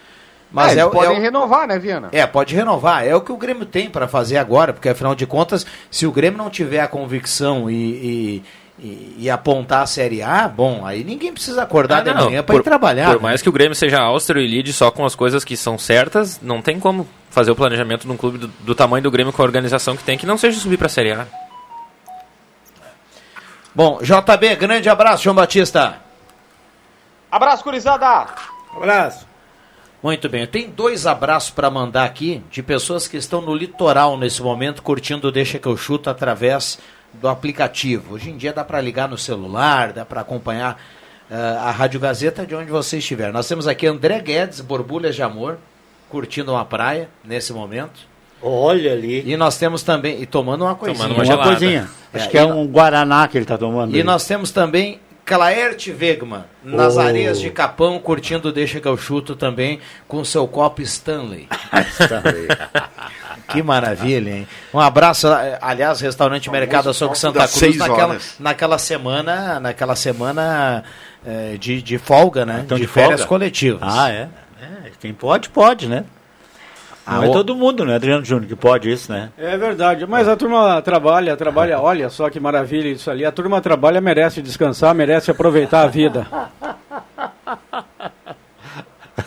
Mas 0.52 0.76
é, 0.76 0.80
é, 0.80 0.88
podem 0.88 1.16
é, 1.16 1.20
renovar, 1.20 1.66
né, 1.66 1.78
Viana? 1.78 2.08
É, 2.12 2.26
pode 2.26 2.54
renovar. 2.54 3.06
É 3.06 3.14
o 3.14 3.20
que 3.20 3.30
o 3.30 3.36
Grêmio 3.36 3.64
tem 3.64 3.88
para 3.88 4.08
fazer 4.08 4.36
agora, 4.36 4.72
porque 4.72 4.88
afinal 4.88 5.14
de 5.14 5.26
contas, 5.26 5.64
se 5.90 6.06
o 6.06 6.12
Grêmio 6.12 6.38
não 6.38 6.50
tiver 6.50 6.80
a 6.80 6.88
convicção 6.88 7.70
e, 7.70 7.74
e, 7.74 8.42
e, 8.78 9.16
e 9.20 9.30
apontar 9.30 9.82
a 9.82 9.86
Série 9.86 10.22
A, 10.22 10.48
bom, 10.48 10.84
aí 10.84 11.04
ninguém 11.04 11.32
precisa 11.32 11.62
acordar 11.62 11.98
ah, 11.98 12.00
de 12.02 12.14
manhã 12.14 12.42
para 12.42 12.56
ir 12.56 12.62
trabalhar. 12.62 13.06
Por 13.06 13.16
né? 13.16 13.22
mais 13.22 13.40
que 13.40 13.48
o 13.48 13.52
Grêmio 13.52 13.76
seja 13.76 14.00
austro 14.00 14.40
e 14.40 14.46
lide 14.46 14.72
só 14.72 14.90
com 14.90 15.04
as 15.04 15.14
coisas 15.14 15.44
que 15.44 15.56
são 15.56 15.78
certas, 15.78 16.40
não 16.42 16.60
tem 16.60 16.80
como 16.80 17.08
fazer 17.30 17.52
o 17.52 17.56
planejamento 17.56 18.06
de 18.06 18.12
um 18.12 18.16
clube 18.16 18.38
do, 18.38 18.48
do 18.48 18.74
tamanho 18.74 19.04
do 19.04 19.10
Grêmio 19.10 19.32
com 19.32 19.42
a 19.42 19.44
organização 19.44 19.96
que 19.96 20.02
tem 20.02 20.18
que 20.18 20.26
não 20.26 20.36
seja 20.36 20.58
subir 20.58 20.76
para 20.76 20.86
a 20.86 20.90
Série 20.90 21.12
A. 21.12 21.26
Bom, 23.72 24.00
JB, 24.02 24.56
grande 24.56 24.88
abraço, 24.88 25.22
João 25.22 25.36
Batista. 25.36 25.98
Abraço, 27.30 27.62
Curizada. 27.62 28.26
Abraço. 28.74 29.29
Muito 30.02 30.30
bem, 30.30 30.46
tem 30.46 30.70
dois 30.70 31.06
abraços 31.06 31.50
para 31.50 31.70
mandar 31.70 32.04
aqui 32.04 32.42
de 32.50 32.62
pessoas 32.62 33.06
que 33.06 33.18
estão 33.18 33.42
no 33.42 33.54
litoral 33.54 34.16
nesse 34.16 34.42
momento 34.42 34.82
curtindo 34.82 35.30
Deixa 35.30 35.58
que 35.58 35.66
eu 35.66 35.76
chuto 35.76 36.08
através 36.08 36.78
do 37.12 37.28
aplicativo. 37.28 38.14
Hoje 38.14 38.30
em 38.30 38.36
dia 38.36 38.50
dá 38.50 38.64
para 38.64 38.80
ligar 38.80 39.08
no 39.08 39.18
celular, 39.18 39.92
dá 39.92 40.04
para 40.04 40.22
acompanhar 40.22 40.80
uh, 41.30 41.34
a 41.66 41.70
Rádio 41.70 42.00
Gazeta 42.00 42.46
de 42.46 42.54
onde 42.54 42.70
você 42.70 42.96
estiver. 42.96 43.30
Nós 43.30 43.46
temos 43.46 43.68
aqui 43.68 43.86
André 43.86 44.18
Guedes, 44.20 44.62
Borbulhas 44.62 45.14
de 45.14 45.22
Amor, 45.22 45.58
curtindo 46.08 46.52
uma 46.52 46.64
praia 46.64 47.10
nesse 47.22 47.52
momento. 47.52 48.08
Olha 48.42 48.92
ali. 48.92 49.30
E 49.30 49.36
nós 49.36 49.58
temos 49.58 49.82
também, 49.82 50.22
e 50.22 50.24
tomando 50.24 50.64
uma 50.64 50.74
coisinha. 50.74 51.08
Tomando 51.08 51.22
uma, 51.22 51.34
uma 51.34 51.44
coisinha. 51.44 51.90
Acho 52.12 52.26
é, 52.26 52.30
que 52.30 52.38
é 52.38 52.44
um 52.44 52.66
Guaraná 52.66 53.28
que 53.28 53.36
ele 53.36 53.44
está 53.44 53.58
tomando. 53.58 53.94
E 53.94 53.98
aí. 53.98 54.02
nós 54.02 54.26
temos 54.26 54.50
também 54.50 54.98
Claerte 55.30 55.92
Wegman, 55.92 56.42
nas 56.60 56.96
oh. 56.96 57.00
areias 57.00 57.40
de 57.40 57.50
Capão, 57.50 58.00
curtindo 58.00 58.52
Deixa 58.52 58.80
que 58.80 58.88
eu 58.88 58.96
chuto 58.96 59.36
também, 59.36 59.78
com 60.08 60.24
seu 60.24 60.48
copo 60.48 60.82
Stanley. 60.82 61.48
Stanley. 62.00 62.48
que 63.46 63.62
maravilha, 63.62 64.30
hein? 64.30 64.48
Um 64.74 64.80
abraço, 64.80 65.28
aliás, 65.60 66.00
restaurante 66.00 66.50
Mercado 66.50 66.90
Açougue 66.90 67.16
Santa 67.16 67.46
Cruz, 67.46 67.76
naquela, 67.76 68.18
naquela 68.40 68.78
semana, 68.78 69.60
naquela 69.60 69.94
semana 69.94 70.82
é, 71.24 71.56
de, 71.56 71.80
de 71.80 71.96
folga, 71.96 72.44
né? 72.44 72.62
Então, 72.64 72.76
de, 72.76 72.82
de 72.82 72.88
férias 72.88 73.20
folga? 73.20 73.28
coletivas. 73.28 73.82
Ah, 73.82 74.10
é? 74.10 74.28
é? 74.60 74.90
Quem 74.98 75.14
pode, 75.14 75.48
pode, 75.48 75.86
né? 75.86 76.04
Não 77.10 77.24
é 77.24 77.32
todo 77.32 77.56
mundo, 77.56 77.84
né, 77.84 77.96
Adriano 77.96 78.24
Júnior, 78.24 78.48
que 78.48 78.56
pode 78.56 78.90
isso, 78.90 79.12
né? 79.12 79.30
É 79.36 79.56
verdade, 79.56 80.06
mas 80.06 80.28
a 80.28 80.36
turma 80.36 80.80
trabalha, 80.82 81.36
trabalha, 81.36 81.80
olha 81.80 82.08
só 82.08 82.30
que 82.30 82.38
maravilha 82.38 82.88
isso 82.88 83.10
ali. 83.10 83.24
A 83.24 83.32
turma 83.32 83.60
trabalha, 83.60 84.00
merece 84.00 84.40
descansar, 84.40 84.94
merece 84.94 85.30
aproveitar 85.30 85.82
a 85.82 85.86
vida. 85.86 86.26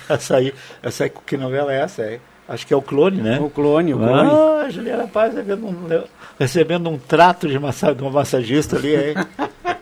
essa 0.07 0.37
aí, 0.37 0.53
essa 0.81 1.03
aí, 1.03 1.11
que 1.25 1.37
novela 1.37 1.73
é 1.73 1.81
essa 1.81 2.03
aí? 2.03 2.19
Acho 2.47 2.67
que 2.67 2.73
é 2.73 2.77
o 2.77 2.81
clone, 2.81 3.21
né? 3.21 3.39
O 3.39 3.49
clone, 3.49 3.93
o 3.93 3.97
clone. 3.97 4.29
Ah, 4.31 4.69
Juliana 4.69 5.07
Paz 5.07 5.33
recebendo 5.33 5.65
um, 5.65 6.03
recebendo 6.39 6.89
um 6.89 6.97
trato 6.97 7.47
de, 7.47 7.57
massa, 7.57 7.95
de 7.95 8.01
uma 8.01 8.11
massagista 8.11 8.75
ali, 8.75 8.95
hein? 8.95 9.15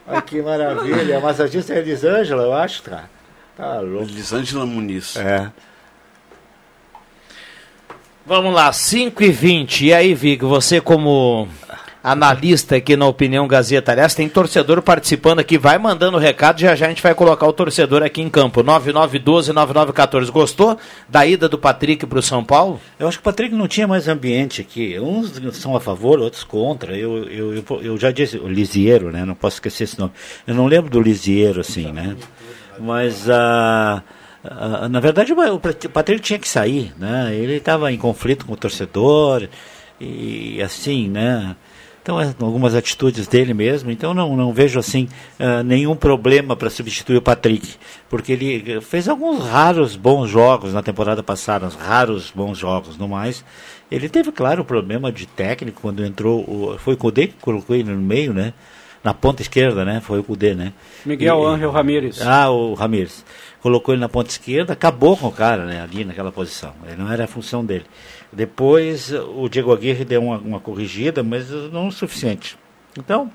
Olha 0.08 0.22
que 0.22 0.42
maravilha. 0.42 1.18
A 1.18 1.22
massagista 1.22 1.74
é 1.74 1.78
a 1.78 1.80
Elisângela, 1.80 2.44
eu 2.44 2.54
acho, 2.54 2.84
cara. 2.84 3.10
Tá 3.58 3.80
louco. 3.80 4.10
Elisângela 4.10 4.66
Muniz. 4.66 5.16
É. 5.16 5.50
Vamos 8.26 8.54
lá, 8.54 8.72
5 8.72 9.24
e 9.24 9.32
20 9.32 9.86
E 9.88 9.94
aí, 9.94 10.14
Vig, 10.14 10.46
você 10.46 10.80
como 10.80 11.48
analista 12.04 12.76
aqui 12.76 12.96
na 12.96 13.06
Opinião 13.08 13.48
Gazeta. 13.48 13.92
Aliás, 13.92 14.16
tem 14.16 14.28
torcedor 14.28 14.82
participando 14.82 15.40
aqui, 15.40 15.58
vai 15.58 15.78
mandando 15.78 16.18
recado, 16.18 16.60
já 16.60 16.76
já 16.76 16.88
a 16.88 16.90
gente 16.90 17.02
vai 17.02 17.14
colocar 17.14 17.46
o 17.48 17.54
torcedor 17.54 18.04
aqui 18.04 18.22
em 18.22 18.30
campo. 18.30 18.64
9912-9914. 18.64 20.30
Gostou 20.32 20.78
da 21.08 21.26
ida 21.26 21.48
do 21.48 21.58
Patrick 21.58 22.06
para 22.06 22.20
o 22.20 22.22
São 22.22 22.44
Paulo? 22.44 22.80
Eu 23.00 23.08
acho 23.08 23.18
que 23.18 23.22
o 23.22 23.26
Patrick 23.26 23.54
não 23.54 23.68
tinha 23.68 23.88
mais 23.88 24.08
ambiente 24.08 24.62
aqui. 24.62 25.00
Uns 25.00 25.32
são 25.56 25.76
a 25.76 25.80
favor, 25.80 26.20
outros 26.20 26.44
contra. 26.44 26.98
Eu, 26.98 27.26
eu, 27.26 27.56
eu, 27.56 27.82
eu 27.82 27.98
já 27.98 28.12
disse, 28.12 28.38
o 28.38 28.48
Lisiero, 28.48 29.12
né? 29.12 29.26
Não 29.26 29.36
posso 29.36 29.58
esquecer 29.58 29.84
esse 29.84 30.00
nome. 30.00 30.12
Eu 30.46 30.56
não 30.56 30.66
lembro 30.66 30.90
do 30.90 31.02
Lisiero, 31.02 31.62
assim, 31.62 31.92
né? 31.92 32.16
Mas, 32.80 33.30
ah, 33.30 34.02
ah, 34.44 34.90
na 34.90 35.00
verdade, 35.00 35.34
o 35.34 35.90
Patrick 35.90 36.22
tinha 36.22 36.40
que 36.40 36.48
sair, 36.48 36.94
né? 36.98 37.34
Ele 37.34 37.58
estava 37.58 37.92
em 37.92 37.98
conflito 37.98 38.46
com 38.46 38.54
o 38.54 38.58
torcedor 38.58 39.48
e 40.00 40.62
assim, 40.62 41.08
né? 41.08 41.56
Então, 42.02 42.20
é, 42.20 42.34
algumas 42.40 42.74
atitudes 42.74 43.28
dele 43.28 43.54
mesmo. 43.54 43.92
Então, 43.92 44.14
não, 44.14 44.36
não 44.36 44.52
vejo 44.52 44.80
assim 44.80 45.08
uh, 45.40 45.64
nenhum 45.64 45.96
problema 45.96 46.56
para 46.56 46.70
substituir 46.70 47.18
o 47.18 47.22
Patrick, 47.22 47.76
porque 48.10 48.32
ele 48.32 48.82
fez 48.82 49.08
alguns 49.08 49.46
raros 49.46 49.96
bons 49.96 50.28
jogos 50.28 50.74
na 50.74 50.82
temporada 50.82 51.22
passada, 51.22 51.68
uns 51.68 51.76
raros 51.76 52.32
bons 52.34 52.58
jogos, 52.58 52.98
no 52.98 53.08
mais. 53.08 53.46
Ele 53.92 54.10
teve, 54.10 54.32
claro, 54.32 54.66
problema 54.66 55.12
de 55.12 55.28
técnico 55.28 55.82
quando 55.82 56.04
entrou. 56.04 56.40
O, 56.42 56.78
foi 56.80 56.96
o 56.96 56.98
Cudê 56.98 57.28
que 57.28 57.36
colocou 57.40 57.76
ele 57.76 57.92
no 57.92 58.02
meio, 58.02 58.34
né? 58.34 58.54
Na 59.04 59.14
ponta 59.14 59.42
esquerda, 59.42 59.84
né? 59.84 60.00
Foi 60.00 60.20
o 60.20 60.24
Cudê, 60.24 60.54
né? 60.54 60.74
Miguel 61.06 61.46
Ángel 61.46 61.72
Ramírez. 61.72 62.22
Ah, 62.22 62.52
o 62.52 62.74
Ramírez. 62.76 63.26
Colocou 63.60 63.94
ele 63.94 64.02
na 64.02 64.10
ponta 64.10 64.30
esquerda, 64.30 64.74
acabou 64.74 65.18
com 65.18 65.28
o 65.28 65.32
cara, 65.32 65.66
né? 65.66 65.82
Ali 65.82 66.06
naquela 66.06 66.32
posição. 66.32 66.74
Ele 66.86 66.98
não 66.98 67.12
era 67.12 67.24
a 67.24 67.28
função 67.28 67.66
dele. 67.66 67.86
Depois 68.32 69.12
o 69.12 69.50
Diego 69.50 69.74
Aguirre 69.74 70.06
deu 70.06 70.24
uma, 70.24 70.38
uma 70.38 70.60
corrigida, 70.60 71.24
mas 71.24 71.50
não 71.50 71.88
o 71.88 71.92
suficiente. 71.92 72.58
Então, 72.98 73.32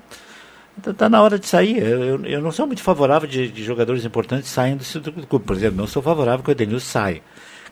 está 0.77 0.93
tá 0.93 1.09
na 1.09 1.21
hora 1.21 1.37
de 1.37 1.47
sair. 1.47 1.77
Eu, 1.77 2.03
eu, 2.03 2.25
eu, 2.25 2.41
não 2.41 2.51
sou 2.51 2.65
muito 2.65 2.81
favorável 2.81 3.27
de, 3.27 3.49
de 3.49 3.63
jogadores 3.63 4.05
importantes 4.05 4.49
saindo 4.49 4.83
do 5.01 5.27
clube. 5.27 5.45
Por 5.45 5.55
exemplo, 5.55 5.77
não 5.77 5.87
sou 5.87 6.01
favorável 6.01 6.43
que 6.43 6.49
o 6.49 6.53
Edenilson 6.53 6.85
saia. 6.85 7.21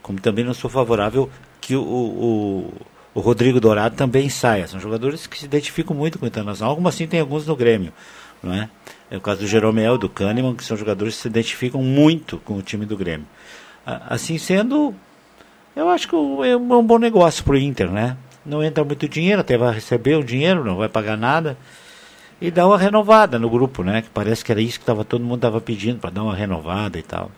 Como 0.02 0.20
também 0.20 0.46
não 0.46 0.54
sou 0.54 0.70
favorável 0.70 1.30
que 1.60 1.76
o, 1.76 1.82
o, 1.82 2.68
o 2.68 2.74
Rodrigo 3.22 3.60
Dourado 3.60 3.96
também 3.96 4.30
saia. 4.30 4.68
São 4.68 4.80
jogadores 4.80 5.26
que 5.26 5.40
se 5.40 5.46
identificam 5.46 5.96
muito 5.96 6.20
com 6.20 6.26
o 6.26 6.28
Internacional. 6.28 6.72
Algumas 6.72 6.96
assim 6.96 7.08
tem 7.08 7.20
alguns 7.20 7.48
no 7.48 7.56
Grêmio. 7.56 7.94
Não 8.44 8.54
é? 8.54 8.70
é 9.10 9.18
o 9.18 9.22
caso 9.22 9.42
do 9.42 9.48
Jeromel, 9.48 9.98
do 9.98 10.10
Kahneman, 10.10 10.56
que 10.56 10.64
são 10.64 10.76
jogadores 10.76 11.16
que 11.16 11.22
se 11.22 11.28
identificam 11.28 11.82
muito 11.82 12.38
com 12.40 12.56
o 12.58 12.62
time 12.62 12.86
do 12.86 12.98
Grêmio. 12.98 13.26
Assim 13.86 14.38
sendo, 14.38 14.94
eu 15.76 15.90
acho 15.90 16.08
que 16.08 16.16
é 16.16 16.58
um 16.58 16.84
bom 16.84 16.98
negócio 16.98 17.44
para 17.44 17.54
o 17.54 17.58
Inter, 17.58 17.90
né? 17.90 18.18
Não 18.46 18.64
entra 18.64 18.84
muito 18.84 19.08
dinheiro, 19.08 19.42
até 19.42 19.58
vai 19.58 19.74
receber 19.74 20.16
o 20.16 20.24
dinheiro, 20.24 20.64
não 20.64 20.76
vai 20.76 20.90
pagar 20.90 21.18
nada. 21.18 21.58
E 22.40 22.52
dá 22.52 22.68
uma 22.68 22.78
renovada 22.78 23.40
no 23.40 23.50
grupo, 23.50 23.84
né? 23.84 24.02
Que 24.02 24.10
parece 24.10 24.44
que 24.44 24.52
era 24.52 24.62
isso 24.62 24.80
que 24.80 24.86
tava, 24.86 25.06
todo 25.06 25.24
mundo 25.24 25.38
estava 25.38 25.62
pedindo, 25.62 26.00
para 26.00 26.10
dar 26.10 26.24
uma 26.24 26.36
renovada 26.36 27.00
e 27.00 27.02
tal. 27.02 27.32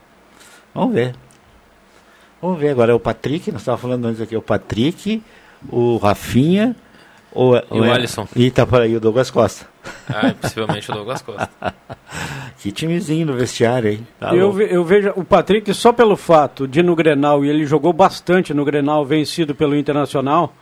Vamos 0.73 0.93
ver. 0.93 1.15
Vamos 2.41 2.59
ver 2.59 2.69
agora. 2.69 2.91
É 2.91 2.95
o 2.95 2.99
Patrick, 2.99 3.51
nós 3.51 3.61
estávamos 3.61 3.81
falando 3.81 4.05
antes 4.05 4.21
aqui, 4.21 4.35
é 4.35 4.37
o 4.37 4.41
Patrick, 4.41 5.21
o 5.69 5.97
Rafinha, 5.97 6.75
o, 7.31 7.55
e 7.55 7.61
o, 7.69 7.77
o 7.79 7.91
Alisson. 7.91 8.27
E 8.35 8.49
tá 8.49 8.65
por 8.65 8.81
aí 8.81 8.95
o 8.95 8.99
Douglas 8.99 9.29
Costa. 9.29 9.67
Ah, 10.09 10.33
possivelmente 10.39 10.89
o 10.89 10.93
Douglas 10.93 11.21
Costa. 11.21 11.49
que 12.59 12.71
timezinho 12.71 13.27
no 13.27 13.33
vestiário, 13.33 13.91
hein? 13.91 14.07
Tá 14.19 14.33
eu, 14.33 14.51
ve, 14.51 14.67
eu, 14.69 14.83
vejo 14.83 15.13
o 15.15 15.23
Patrick 15.23 15.71
só 15.73 15.93
pelo 15.93 16.17
fato 16.17 16.67
de 16.67 16.81
no 16.81 16.95
Grenal, 16.95 17.45
e 17.45 17.49
ele 17.49 17.65
jogou 17.65 17.93
bastante 17.93 18.53
no 18.53 18.65
Grenal, 18.65 19.05
vencido 19.05 19.53
pelo 19.53 19.75
Internacional, 19.75 20.53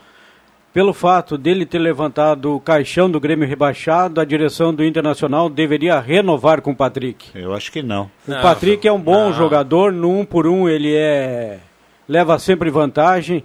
pelo 0.74 0.94
fato 0.94 1.38
dele 1.38 1.66
ter 1.66 1.80
levantado 1.80 2.54
o 2.54 2.60
caixão 2.60 3.10
do 3.10 3.22
Grêmio 3.22 3.48
rebaixado, 3.48 4.20
a 4.20 4.26
direção 4.26 4.74
do 4.74 4.84
Internacional 4.84 5.50
deveria 5.50 5.98
renovar 6.02 6.62
com 6.62 6.72
o 6.72 6.76
Patrick. 6.76 7.28
Eu 7.34 7.54
acho 7.54 7.72
que 7.72 7.82
não. 7.82 8.12
O 8.28 8.32
não, 8.32 8.42
Patrick 8.42 8.86
é 8.86 8.92
um 8.92 9.00
bom 9.00 9.28
não. 9.28 9.34
jogador, 9.34 9.94
no 9.94 10.20
um 10.20 10.26
por 10.26 10.46
um 10.46 10.68
ele 10.68 10.94
é 10.94 11.60
leva 12.08 12.38
sempre 12.38 12.70
vantagem. 12.70 13.44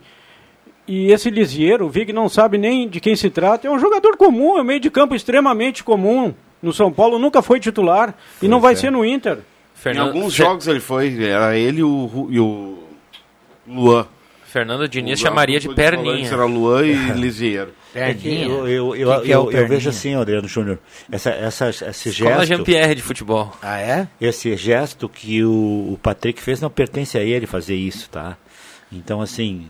E 0.90 1.12
esse 1.12 1.30
Lisieiro, 1.30 1.87
o 1.87 1.88
Vig 1.88 2.12
não 2.12 2.28
sabe 2.28 2.59
nem 2.59 2.88
de 2.88 2.99
quem 2.99 3.14
se 3.14 3.30
trata, 3.30 3.68
é 3.68 3.70
um 3.70 3.78
jogador 3.78 4.16
comum, 4.16 4.59
é 4.59 4.61
um 4.61 4.64
meio 4.64 4.80
de 4.80 4.90
campo 4.90 5.14
extremamente 5.14 5.85
comum. 5.85 6.35
No 6.61 6.73
São 6.73 6.90
Paulo 6.90 7.16
nunca 7.16 7.40
foi 7.40 7.61
titular 7.61 8.12
e 8.42 8.49
não 8.49 8.61
vai 8.61 8.73
é. 8.73 8.76
ser 8.76 8.90
no 8.90 9.04
Inter. 9.04 9.38
Fernando... 9.73 10.06
Em 10.06 10.18
alguns 10.18 10.35
jogos 10.35 10.66
ele 10.66 10.80
foi, 10.80 11.23
era 11.23 11.56
ele 11.56 11.78
e 11.78 11.85
o, 11.85 12.26
e 12.28 12.40
o 12.40 12.78
Luan. 13.68 14.04
Fernando 14.42 14.88
Diniz 14.88 15.20
chamaria 15.20 15.61
de 15.61 15.72
perninha. 15.72 16.26
Era 16.26 16.44
Luan 16.44 16.85
e 16.85 16.94
Lisieiro. 17.14 17.70
Perninha. 17.92 18.46
Eu, 18.46 18.66
eu, 18.66 18.96
eu, 18.96 19.20
que 19.20 19.33
é 19.33 19.37
eu, 19.37 19.53
eu 19.53 19.68
vejo 19.68 19.90
assim, 19.90 20.16
Adriano 20.16 20.48
Júnior, 20.48 20.81
essa, 21.09 21.31
essa, 21.31 21.68
esse 21.68 22.11
gesto... 22.11 22.24
Escola 22.24 22.44
Jean-Pierre 22.44 22.96
de 22.96 23.03
futebol. 23.03 23.57
Ah, 23.62 23.79
é? 23.79 24.09
Esse 24.20 24.57
gesto 24.57 25.09
que 25.09 25.44
o, 25.44 25.92
o 25.92 25.98
Patrick 26.03 26.42
fez 26.42 26.61
não 26.61 26.68
pertence 26.68 27.16
a 27.16 27.22
ele 27.22 27.46
fazer 27.46 27.76
isso, 27.76 28.11
tá? 28.11 28.37
Então, 28.90 29.20
assim, 29.20 29.68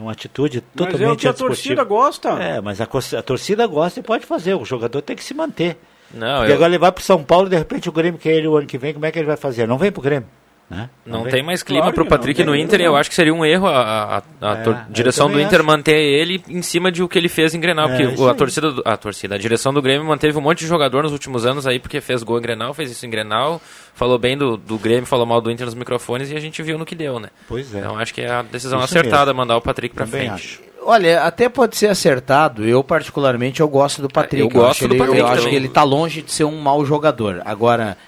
é 0.00 0.02
uma 0.02 0.12
atitude 0.12 0.60
totalmente 0.60 1.00
Mas 1.00 1.08
é 1.08 1.12
o 1.12 1.16
que 1.16 1.28
a 1.28 1.32
torcida 1.32 1.84
gosta. 1.84 2.30
É, 2.30 2.60
mas 2.60 2.80
a, 2.80 2.84
a, 2.84 3.22
torcida 3.22 3.66
gosta 3.66 4.00
e 4.00 4.02
pode 4.02 4.26
fazer. 4.26 4.54
O 4.54 4.64
jogador 4.64 5.02
tem 5.02 5.14
que 5.14 5.22
se 5.22 5.34
manter. 5.34 5.78
Não, 6.12 6.38
Porque 6.38 6.52
eu... 6.52 6.56
agora 6.56 6.70
ele 6.70 6.78
vai 6.78 6.90
para 6.90 7.04
São 7.04 7.22
Paulo 7.22 7.46
e 7.46 7.50
de 7.50 7.56
repente 7.56 7.88
o 7.88 7.92
Grêmio 7.92 8.18
quer 8.18 8.32
ele 8.32 8.48
o 8.48 8.56
ano 8.56 8.66
que 8.66 8.78
vem, 8.78 8.92
como 8.92 9.06
é 9.06 9.12
que 9.12 9.18
ele 9.18 9.26
vai 9.26 9.36
fazer? 9.36 9.68
Não 9.68 9.78
vem 9.78 9.92
para 9.92 10.00
o 10.00 10.02
Grêmio. 10.02 10.28
Né? 10.70 10.88
Não, 11.04 11.24
não 11.24 11.30
tem 11.30 11.42
mais 11.42 11.64
clima 11.64 11.80
claro 11.80 11.94
para 11.96 12.04
o 12.04 12.06
Patrick 12.06 12.44
no 12.44 12.54
Inter 12.54 12.80
e 12.80 12.84
eu 12.84 12.94
acho 12.94 13.10
que 13.10 13.16
seria 13.16 13.34
um 13.34 13.44
erro 13.44 13.66
a, 13.66 14.22
a, 14.40 14.52
a 14.52 14.56
é, 14.56 14.86
direção 14.88 15.28
do 15.28 15.40
Inter 15.40 15.58
acho. 15.58 15.66
manter 15.66 15.96
ele 15.96 16.40
em 16.48 16.62
cima 16.62 16.92
de 16.92 17.02
o 17.02 17.08
que 17.08 17.18
ele 17.18 17.28
fez 17.28 17.56
em 17.56 17.60
Grenal, 17.60 17.90
é, 17.90 18.06
porque 18.06 18.22
a 18.22 18.34
torcida, 18.34 18.74
a 18.84 18.96
torcida, 18.96 19.34
a 19.34 19.38
direção 19.38 19.74
do 19.74 19.82
Grêmio 19.82 20.06
manteve 20.06 20.38
um 20.38 20.40
monte 20.40 20.60
de 20.60 20.68
jogador 20.68 21.02
nos 21.02 21.10
últimos 21.10 21.44
anos 21.44 21.66
aí 21.66 21.80
porque 21.80 22.00
fez 22.00 22.22
gol 22.22 22.38
em 22.38 22.42
Grenal, 22.42 22.72
fez 22.72 22.88
isso 22.92 23.04
em 23.04 23.10
Grenal, 23.10 23.60
falou 23.94 24.16
bem 24.16 24.38
do, 24.38 24.56
do 24.56 24.78
Grêmio, 24.78 25.06
falou 25.06 25.26
mal 25.26 25.40
do 25.40 25.50
Inter 25.50 25.66
nos 25.66 25.74
microfones 25.74 26.30
e 26.30 26.36
a 26.36 26.40
gente 26.40 26.62
viu 26.62 26.78
no 26.78 26.86
que 26.86 26.94
deu, 26.94 27.18
né? 27.18 27.30
Pois 27.48 27.74
é. 27.74 27.80
Então 27.80 27.98
acho 27.98 28.14
que 28.14 28.20
é 28.20 28.30
a 28.30 28.42
decisão 28.42 28.78
isso 28.78 28.96
acertada 28.96 29.26
mesmo. 29.26 29.38
mandar 29.38 29.56
o 29.56 29.60
Patrick 29.60 29.92
para 29.92 30.06
frente. 30.06 30.30
Acho. 30.30 30.70
Olha, 30.82 31.24
até 31.24 31.48
pode 31.48 31.76
ser 31.76 31.88
acertado. 31.88 32.64
Eu, 32.64 32.82
particularmente, 32.82 33.60
eu 33.60 33.68
gosto 33.68 34.00
do 34.00 34.08
Patrick. 34.08 34.40
Eu, 34.42 34.48
gosto 34.48 34.82
eu 34.82 34.88
do 34.88 34.94
ele, 34.94 34.98
Patrick. 35.00 35.20
Eu 35.20 35.26
acho 35.26 35.48
que 35.48 35.54
ele 35.54 35.66
está 35.66 35.82
longe 35.82 36.22
de 36.22 36.32
ser 36.32 36.44
um 36.44 36.58
mau 36.58 36.84
jogador. 36.86 37.42
Agora, 37.44 37.98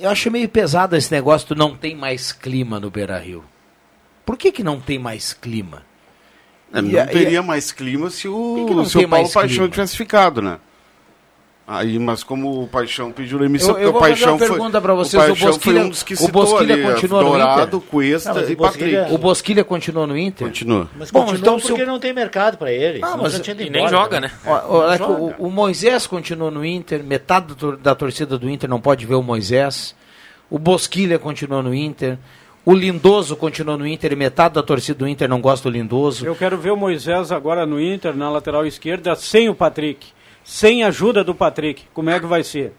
eu 0.00 0.10
acho 0.10 0.30
meio 0.30 0.48
pesado 0.48 0.96
esse 0.96 1.10
negócio 1.12 1.48
do 1.48 1.54
não 1.54 1.76
tem 1.76 1.94
mais 1.94 2.32
clima 2.32 2.80
no 2.80 2.90
Beira 2.90 3.18
Rio. 3.18 3.44
Por 4.24 4.36
que, 4.36 4.50
que 4.50 4.62
não 4.62 4.80
tem 4.80 4.98
mais 4.98 5.32
clima? 5.32 5.82
É, 6.72 6.80
não, 6.80 6.90
e, 6.90 7.06
teria 7.06 7.38
e, 7.38 7.42
mais 7.42 7.70
clima 7.70 8.10
se 8.10 8.26
o, 8.26 8.84
se 8.86 8.98
o 8.98 9.08
Paulo 9.08 9.30
Paixão 9.30 9.68
tivesse 9.68 9.96
ficado, 9.96 10.42
né? 10.42 10.58
Aí, 11.66 11.98
mas 11.98 12.22
como 12.22 12.62
o 12.62 12.68
Paixão 12.68 13.10
pediu 13.10 13.38
demissão, 13.38 13.78
eu, 13.78 13.84
eu 13.84 13.90
o 13.90 13.98
Paixão 13.98 14.38
foi, 14.38 14.48
pergunta 14.48 14.78
para 14.82 14.92
vocês, 14.92 15.22
o, 15.30 15.34
Bosquilha, 15.34 15.80
um 15.82 16.24
o 16.24 16.28
Bosquilha 16.28 16.74
ali, 16.74 16.92
continua 16.92 17.24
Dourado, 17.24 17.70
no 17.70 17.76
Inter? 17.78 17.90
Cuesta 17.90 18.34
não, 18.34 18.50
e 18.50 18.56
Patrick. 18.56 19.14
O 19.14 19.18
Bosquilha 19.18 19.64
continua 19.64 20.06
no 20.06 20.18
Inter? 20.18 20.46
Continua. 20.46 20.90
Mas 20.94 21.10
Bom, 21.10 21.24
continua 21.24 21.56
então 21.56 21.60
porque 21.60 21.86
não 21.86 21.98
tem 21.98 22.12
mercado 22.12 22.58
para 22.58 22.70
ele. 22.70 23.00
Ah, 23.02 23.16
mas 23.16 23.34
e 23.38 23.50
embora, 23.50 23.70
nem 23.70 23.88
joga, 23.88 24.20
né? 24.20 24.30
né? 24.44 24.62
O, 24.68 24.96
joga. 24.98 25.12
O, 25.38 25.46
o, 25.46 25.50
Moisés 25.50 26.06
continua 26.06 26.50
no 26.50 26.62
Inter, 26.62 27.02
metade 27.02 27.54
do, 27.54 27.78
da 27.78 27.94
torcida 27.94 28.36
do 28.36 28.50
Inter 28.50 28.68
não 28.68 28.80
pode 28.80 29.06
ver 29.06 29.14
o 29.14 29.22
Moisés. 29.22 29.94
O 30.50 30.58
Bosquilha 30.58 31.18
continua 31.18 31.62
no 31.62 31.74
Inter. 31.74 32.18
O 32.66 32.74
Lindoso 32.74 33.36
continua 33.36 33.78
no 33.78 33.86
Inter 33.86 34.12
e 34.12 34.16
metade 34.16 34.54
da 34.54 34.62
torcida 34.62 34.98
do 34.98 35.08
Inter 35.08 35.28
não 35.30 35.40
gosta 35.40 35.70
do 35.70 35.72
Lindoso. 35.72 36.26
Eu 36.26 36.36
quero 36.36 36.58
ver 36.58 36.72
o 36.72 36.76
Moisés 36.76 37.32
agora 37.32 37.64
no 37.64 37.80
Inter, 37.80 38.14
na 38.14 38.28
lateral 38.28 38.66
esquerda, 38.66 39.14
sem 39.14 39.48
o 39.48 39.54
Patrick 39.54 40.13
sem 40.44 40.84
ajuda 40.84 41.24
do 41.24 41.34
Patrick. 41.34 41.84
Como 41.92 42.10
é 42.10 42.20
que 42.20 42.26
vai 42.26 42.44
ser? 42.44 42.72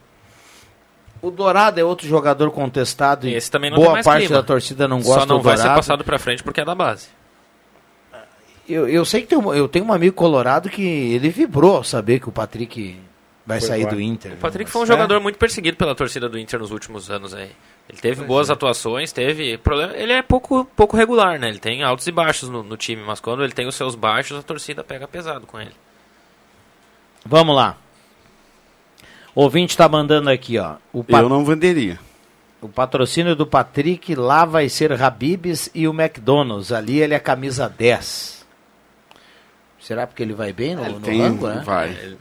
O 1.21 1.31
Dourado 1.31 1.79
é 1.79 1.83
outro 1.83 2.07
jogador 2.07 2.51
contestado 2.51 3.27
e 3.27 3.33
esse 3.33 3.49
também 3.49 3.71
não 3.71 3.77
boa 3.77 4.03
parte 4.03 4.27
clima. 4.27 4.35
da 4.35 4.43
torcida 4.43 4.87
não 4.87 5.01
gosta 5.01 5.21
Só 5.21 5.25
não 5.25 5.37
do 5.37 5.43
vai 5.43 5.57
ser 5.57 5.69
passado 5.69 6.03
para 6.03 6.19
frente 6.19 6.43
porque 6.43 6.61
é 6.61 6.65
da 6.65 6.75
base. 6.75 7.07
Eu, 8.69 8.87
eu 8.87 9.03
sei 9.05 9.21
que 9.21 9.27
tem 9.27 9.37
um, 9.37 9.53
eu 9.53 9.67
tenho 9.67 9.85
um 9.85 9.93
amigo 9.93 10.15
colorado 10.15 10.69
que 10.69 10.83
ele 10.83 11.29
vibrou 11.29 11.83
saber 11.83 12.19
que 12.19 12.29
o 12.29 12.31
Patrick 12.31 12.99
vai 13.45 13.59
foi 13.59 13.69
sair 13.69 13.87
do 13.87 13.99
Inter. 14.01 14.33
O 14.33 14.37
Patrick 14.37 14.69
foi 14.69 14.83
um 14.83 14.85
jogador 14.85 15.19
muito 15.19 15.37
perseguido 15.37 15.77
pela 15.77 15.95
torcida 15.95 16.27
do 16.27 16.37
Inter 16.37 16.59
nos 16.59 16.71
últimos 16.71 17.09
anos 17.09 17.33
aí. 17.33 17.51
Ele 17.87 17.99
teve 17.99 18.17
pois 18.17 18.27
boas 18.27 18.49
é. 18.49 18.53
atuações, 18.53 19.11
teve 19.11 19.57
problema. 19.59 19.95
Ele 19.95 20.13
é 20.13 20.21
pouco, 20.21 20.65
pouco 20.75 20.97
regular, 20.97 21.39
né? 21.39 21.49
Ele 21.49 21.59
tem 21.59 21.83
altos 21.83 22.07
e 22.07 22.11
baixos 22.11 22.49
no, 22.49 22.63
no 22.63 22.75
time, 22.75 23.03
mas 23.03 23.19
quando 23.19 23.43
ele 23.43 23.53
tem 23.53 23.67
os 23.67 23.75
seus 23.75 23.93
baixos, 23.93 24.39
a 24.39 24.43
torcida 24.43 24.83
pega 24.83 25.07
pesado 25.07 25.45
com 25.45 25.59
ele. 25.59 25.73
Vamos 27.25 27.55
lá. 27.55 27.77
O 29.33 29.41
ouvinte 29.41 29.71
está 29.71 29.89
mandando 29.89 30.29
aqui, 30.29 30.57
ó. 30.57 30.75
Pat... 31.03 31.21
Eu 31.21 31.27
não 31.27 31.43
venderia. 31.43 31.99
O 32.61 32.69
patrocínio 32.69 33.35
do 33.35 33.45
Patrick 33.45 34.15
lá 34.15 34.45
vai 34.45 34.69
ser 34.69 34.91
Habibs 35.01 35.69
e 35.73 35.87
o 35.87 35.93
McDonald's. 35.93 36.71
Ali 36.71 36.99
ele 36.99 37.13
é 37.13 37.19
camisa 37.19 37.67
10. 37.67 38.45
Será 39.79 40.07
porque 40.07 40.23
ele 40.23 40.33
vai 40.33 40.53
bem 40.53 40.75
no, 40.75 40.83
ele 40.83 40.93
no 40.93 40.99
tem, 40.99 41.21
rango, 41.21 41.47
né? 41.47 41.61
Vai. 41.65 42.17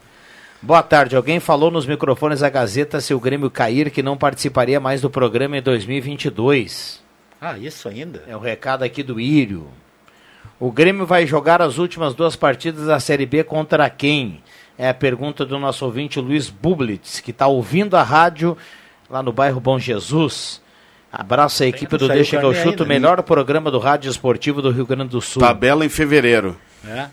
Boa 0.61 0.83
tarde. 0.83 1.15
Alguém 1.15 1.39
falou 1.39 1.71
nos 1.71 1.85
microfones 1.85 2.41
da 2.41 2.49
Gazeta 2.49 2.99
se 2.99 3.13
o 3.13 3.19
Grêmio 3.19 3.49
cair 3.49 3.89
que 3.89 4.03
não 4.03 4.17
participaria 4.17 4.79
mais 4.79 5.01
do 5.01 5.09
programa 5.09 5.57
em 5.57 5.61
2022. 5.61 7.01
Ah, 7.39 7.57
isso 7.57 7.87
ainda? 7.87 8.23
É 8.27 8.35
o 8.35 8.39
recado 8.39 8.83
aqui 8.83 9.01
do 9.01 9.19
Írio. 9.19 9.67
O 10.59 10.71
Grêmio 10.71 11.05
vai 11.05 11.25
jogar 11.25 11.61
as 11.61 11.77
últimas 11.77 12.13
duas 12.13 12.35
partidas 12.35 12.85
da 12.87 12.99
Série 12.99 13.25
B 13.25 13.43
contra 13.43 13.89
quem? 13.89 14.41
É 14.77 14.89
a 14.89 14.93
pergunta 14.93 15.45
do 15.45 15.57
nosso 15.57 15.85
ouvinte 15.85 16.19
Luiz 16.19 16.49
Bublitz, 16.49 17.21
que 17.21 17.31
está 17.31 17.47
ouvindo 17.47 17.95
a 17.95 18.03
rádio 18.03 18.57
lá 19.09 19.23
no 19.23 19.31
bairro 19.31 19.59
Bom 19.59 19.79
Jesus. 19.79 20.61
Abraço 21.11 21.63
a 21.63 21.67
equipe 21.67 21.97
do 21.97 22.09
Deixa 22.09 22.37
que 22.37 22.45
eu 22.45 22.53
chuto, 22.53 22.83
o 22.83 22.87
melhor 22.87 23.23
programa 23.23 23.71
do 23.71 23.79
rádio 23.79 24.11
esportivo 24.11 24.61
do 24.61 24.69
Rio 24.71 24.85
Grande 24.85 25.11
do 25.11 25.21
Sul. 25.21 25.41
Tabela 25.41 25.85
em 25.85 25.89
fevereiro. 25.89 26.57
É? 26.85 27.07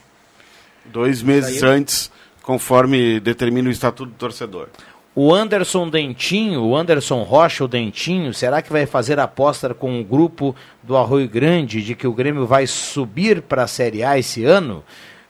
Dois 0.86 1.22
meses 1.22 1.62
antes, 1.62 2.10
conforme 2.42 3.20
determina 3.20 3.68
o 3.68 3.72
Estatuto 3.72 4.10
do 4.10 4.16
Torcedor. 4.16 4.68
O 5.14 5.32
Anderson 5.32 5.88
Dentinho, 5.88 6.62
o 6.62 6.76
Anderson 6.76 7.22
Rocha, 7.22 7.62
o 7.64 7.68
Dentinho, 7.68 8.34
será 8.34 8.60
que 8.60 8.72
vai 8.72 8.86
fazer 8.86 9.20
aposta 9.20 9.72
com 9.72 10.00
o 10.00 10.04
grupo 10.04 10.56
do 10.82 10.96
Arroio 10.96 11.28
Grande 11.28 11.82
de 11.82 11.94
que 11.94 12.06
o 12.06 12.12
Grêmio 12.12 12.44
vai 12.44 12.66
subir 12.66 13.42
para 13.42 13.64
a 13.64 13.68
Série 13.68 14.02
A 14.02 14.18
esse 14.18 14.42
ano? 14.44 14.82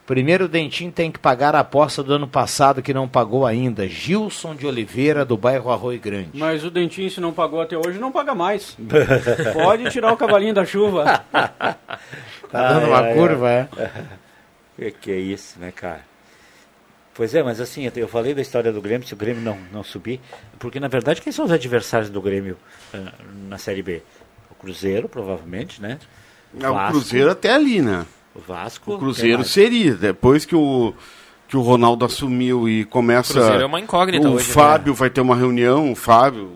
Primeiro, 0.05 0.45
o 0.45 0.47
Dentinho 0.49 0.91
tem 0.91 1.09
que 1.09 1.17
pagar 1.17 1.55
a 1.55 1.59
aposta 1.59 2.03
do 2.03 2.13
ano 2.13 2.27
passado 2.27 2.81
que 2.81 2.93
não 2.93 3.07
pagou 3.07 3.45
ainda. 3.45 3.87
Gilson 3.87 4.53
de 4.53 4.67
Oliveira, 4.67 5.23
do 5.23 5.37
bairro 5.37 5.71
Arroio 5.71 5.99
Grande. 5.99 6.31
Mas 6.33 6.65
o 6.65 6.69
Dentinho, 6.69 7.09
se 7.09 7.21
não 7.21 7.31
pagou 7.31 7.61
até 7.61 7.77
hoje, 7.77 7.97
não 7.99 8.11
paga 8.11 8.35
mais. 8.35 8.75
Pode 9.53 9.89
tirar 9.91 10.11
o 10.11 10.17
cavalinho 10.17 10.53
da 10.53 10.65
chuva. 10.65 11.23
tá 11.31 11.77
dando 12.51 12.87
uma 12.87 12.99
ai, 12.99 13.13
curva, 13.13 13.47
ai. 13.47 13.85
é? 13.85 13.91
Que, 14.75 14.89
que 14.89 15.11
é 15.11 15.19
isso, 15.19 15.59
né, 15.59 15.71
cara? 15.71 16.01
Pois 17.13 17.35
é, 17.35 17.43
mas 17.43 17.61
assim, 17.61 17.89
eu 17.95 18.07
falei 18.07 18.33
da 18.33 18.41
história 18.41 18.71
do 18.71 18.81
Grêmio, 18.81 19.07
se 19.07 19.13
o 19.13 19.17
Grêmio 19.17 19.41
não, 19.41 19.55
não 19.71 19.83
subir, 19.83 20.19
porque 20.57 20.79
na 20.79 20.87
verdade 20.87 21.21
quem 21.21 21.31
são 21.31 21.45
os 21.45 21.51
adversários 21.51 22.09
do 22.09 22.19
Grêmio 22.19 22.57
uh, 22.91 23.47
na 23.47 23.59
Série 23.59 23.83
B? 23.83 24.01
O 24.49 24.55
Cruzeiro, 24.55 25.07
provavelmente, 25.07 25.79
né? 25.79 25.99
O, 26.51 26.57
o 26.57 26.87
Cruzeiro 26.87 27.29
até 27.29 27.53
ali, 27.53 27.83
né? 27.83 28.03
O 28.35 28.39
Vasco. 28.39 28.93
O 28.93 28.97
Cruzeiro 28.97 29.43
seria. 29.43 29.93
Depois 29.93 30.45
que 30.45 30.55
o, 30.55 30.93
que 31.47 31.55
o 31.55 31.61
Ronaldo 31.61 32.03
assumiu 32.03 32.67
e 32.67 32.83
começa. 32.85 33.33
O 33.33 33.35
Cruzeiro 33.35 33.63
é 33.63 33.65
uma 33.65 33.79
incógnita. 33.79 34.27
O 34.27 34.33
hoje, 34.33 34.47
né? 34.47 34.53
Fábio 34.53 34.93
né? 34.93 34.97
vai 34.99 35.09
ter 35.09 35.21
uma 35.21 35.35
reunião, 35.35 35.91
o 35.91 35.95
Fábio, 35.95 36.51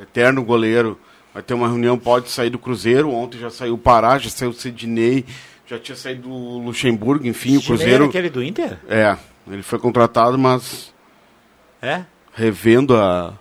eterno 0.00 0.42
goleiro, 0.42 0.98
vai 1.32 1.42
ter 1.42 1.54
uma 1.54 1.68
reunião, 1.68 1.96
pode 1.96 2.28
sair 2.28 2.50
do 2.50 2.58
Cruzeiro. 2.58 3.10
Ontem 3.10 3.38
já 3.38 3.50
saiu 3.50 3.74
o 3.74 3.78
Pará, 3.78 4.18
já 4.18 4.30
saiu 4.30 4.50
o 4.50 4.54
Sidney, 4.54 5.24
já 5.66 5.78
tinha 5.78 5.96
saído 5.96 6.28
o 6.28 6.58
Luxemburgo, 6.58 7.26
enfim, 7.26 7.50
Sidney 7.50 7.58
o 7.58 7.66
Cruzeiro. 7.66 7.94
Era 7.94 8.04
aquele 8.06 8.30
do 8.30 8.42
Inter? 8.42 8.78
É, 8.88 9.16
ele 9.48 9.62
foi 9.62 9.78
contratado, 9.78 10.36
mas. 10.36 10.92
É? 11.80 12.02
Revendo 12.34 12.96
a, 12.96 13.34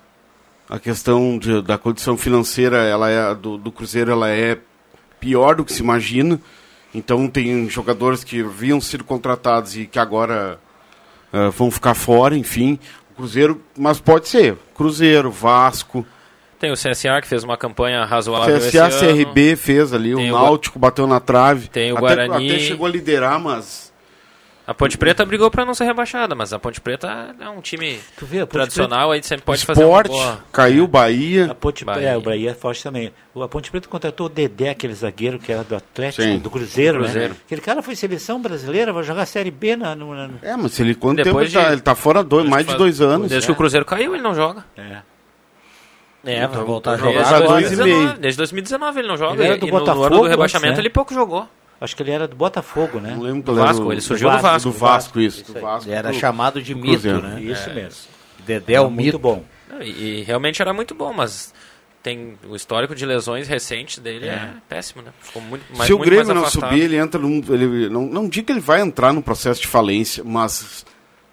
a 0.69 0.77
questão 0.77 1.37
de, 1.37 1.61
da 1.61 1.77
condição 1.77 2.15
financeira 2.15 2.77
ela 2.77 3.09
é, 3.09 3.33
do, 3.33 3.57
do 3.57 3.71
Cruzeiro, 3.71 4.11
ela 4.11 4.29
é 4.29 4.57
pior 5.19 5.55
do 5.55 5.65
que 5.65 5.73
se 5.73 5.81
imagina. 5.81 6.39
Então 6.93 7.27
tem 7.27 7.69
jogadores 7.69 8.23
que 8.23 8.41
haviam 8.41 8.81
sido 8.81 9.03
contratados 9.03 9.77
e 9.77 9.85
que 9.85 9.97
agora 9.97 10.59
uh, 11.33 11.49
vão 11.51 11.71
ficar 11.71 11.93
fora, 11.93 12.35
enfim. 12.35 12.77
O 13.11 13.15
Cruzeiro, 13.15 13.61
mas 13.77 13.99
pode 13.99 14.27
ser. 14.27 14.57
Cruzeiro, 14.75 15.31
Vasco. 15.31 16.05
Tem 16.59 16.71
o 16.71 16.75
CSA 16.75 17.19
que 17.21 17.27
fez 17.27 17.43
uma 17.43 17.57
campanha 17.57 18.05
razoável. 18.05 18.59
CSA, 18.59 18.89
CRB 18.89 19.55
fez 19.55 19.93
ali, 19.93 20.13
tem 20.13 20.31
o 20.31 20.35
Náutico 20.35 20.77
o... 20.77 20.81
bateu 20.81 21.07
na 21.07 21.19
trave. 21.19 21.67
Tem 21.69 21.91
o 21.91 21.97
Guarani. 21.97 22.35
Até, 22.35 22.55
até 22.55 22.59
chegou 22.59 22.85
a 22.85 22.89
liderar, 22.89 23.39
mas 23.39 23.90
a 24.71 24.73
Ponte 24.73 24.97
Preta 24.97 25.25
brigou 25.25 25.51
para 25.51 25.65
não 25.65 25.73
ser 25.73 25.83
rebaixada, 25.83 26.33
mas 26.33 26.53
a 26.53 26.59
Ponte 26.59 26.79
Preta 26.79 27.35
é 27.37 27.49
um 27.49 27.59
time 27.59 27.99
vê, 28.21 28.45
tradicional, 28.45 29.09
Preta... 29.09 29.13
aí 29.13 29.27
sempre 29.27 29.43
pode 29.43 29.59
Esporte, 29.59 29.77
fazer 29.77 29.85
uma 29.85 30.03
boa... 30.03 30.43
caiu 30.49 30.87
Bahia. 30.87 31.51
A 31.51 31.55
Ponte 31.55 31.83
Bahia. 31.83 32.07
É, 32.07 32.17
o 32.17 32.21
Bahia 32.21 32.51
é 32.51 32.53
forte 32.53 32.81
também. 32.81 33.11
A 33.35 33.47
Ponte 33.49 33.69
Preta 33.69 33.89
contratou 33.89 34.27
o 34.27 34.29
Dedé, 34.29 34.69
aquele 34.69 34.93
zagueiro 34.93 35.39
que 35.39 35.51
era 35.51 35.65
do 35.65 35.75
Atlético, 35.75 36.23
Sim. 36.23 36.39
do 36.39 36.49
Cruzeiro, 36.49 36.99
né? 36.99 37.03
Cruzeiro. 37.03 37.33
Né? 37.33 37.39
Aquele 37.45 37.61
cara 37.61 37.81
foi 37.83 37.97
seleção 37.97 38.41
brasileira, 38.41 38.93
vai 38.93 39.03
jogar 39.03 39.25
Série 39.25 39.51
B 39.51 39.75
na... 39.75 39.93
No, 39.93 40.15
na... 40.15 40.29
É, 40.41 40.55
mas 40.55 40.79
ele 40.79 40.95
quanto 40.95 41.17
Depois 41.17 41.51
tempo 41.51 41.51
de... 41.51 41.57
ele, 41.57 41.65
tá, 41.65 41.73
ele 41.73 41.81
tá 41.81 41.93
fora 41.93 42.23
dois, 42.23 42.47
mais 42.47 42.65
de 42.65 42.73
dois 42.77 43.01
anos. 43.01 43.27
Desde 43.27 43.45
é. 43.45 43.47
que 43.47 43.51
o 43.51 43.55
Cruzeiro 43.55 43.85
caiu, 43.85 44.13
ele 44.13 44.23
não 44.23 44.33
joga. 44.33 44.63
É. 44.77 44.99
É, 46.23 46.47
vai 46.47 46.63
voltar 46.63 46.91
a 46.91 46.97
jogar. 46.97 47.23
Desde, 47.23 47.75
2019, 47.75 48.19
desde 48.19 48.37
2019 48.37 48.99
ele 48.99 49.07
não 49.07 49.17
joga. 49.17 49.33
Ele 49.33 49.43
era 49.43 49.57
do 49.57 49.67
e 49.67 49.71
Botafogo, 49.71 49.99
no 49.99 50.05
ano 50.05 50.23
do 50.23 50.29
rebaixamento 50.29 50.75
né? 50.75 50.79
ele 50.79 50.89
pouco 50.89 51.13
jogou. 51.13 51.47
Acho 51.81 51.95
que 51.95 52.03
ele 52.03 52.11
era 52.11 52.27
do 52.27 52.35
Botafogo, 52.35 52.99
né? 52.99 53.15
Não 53.15 53.23
lembro 53.23 53.41
do 53.41 53.55
Vasco, 53.55 53.91
ele 53.91 54.01
surgiu 54.01 54.29
do 54.29 54.37
Vasco. 54.37 54.69
Do 54.69 54.77
Vasco, 54.77 55.19
isso. 55.19 55.51
Do 55.51 55.59
Vasco, 55.59 55.89
ele 55.89 55.95
era 55.95 56.13
chamado 56.13 56.61
de 56.61 56.75
mito, 56.75 57.07
né? 57.19 57.41
Isso 57.41 57.71
é. 57.71 57.73
mesmo. 57.73 58.01
Dedé 58.45 58.73
é 58.73 58.81
o 58.81 58.91
mito. 58.91 59.17
bom. 59.17 59.43
E, 59.81 60.19
e, 60.19 60.23
realmente 60.23 60.61
era 60.61 60.71
muito 60.73 60.93
bom, 60.93 61.11
mas 61.11 61.51
tem 62.03 62.37
o 62.47 62.55
histórico 62.55 62.93
de 62.93 63.03
lesões 63.03 63.47
recentes 63.47 63.97
dele 63.97 64.27
é, 64.27 64.33
é 64.33 64.53
péssimo, 64.69 65.01
né? 65.01 65.11
Ficou 65.21 65.41
muito 65.41 65.65
mais 65.75 65.87
Se 65.87 65.93
o 65.93 65.97
Grêmio 65.97 66.35
não 66.35 66.47
subir, 66.47 66.81
ele 66.81 66.97
entra 66.97 67.19
num, 67.19 67.41
ele 67.49 67.89
não 67.89 68.05
não 68.05 68.29
digo 68.29 68.45
que 68.45 68.53
ele 68.53 68.59
vai 68.59 68.81
entrar 68.81 69.11
no 69.11 69.23
processo 69.23 69.59
de 69.59 69.67
falência, 69.67 70.23
mas 70.23 70.85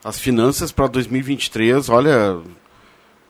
as 0.03 0.19
finanças 0.19 0.73
para 0.73 0.87
2023, 0.87 1.91
olha, 1.91 2.39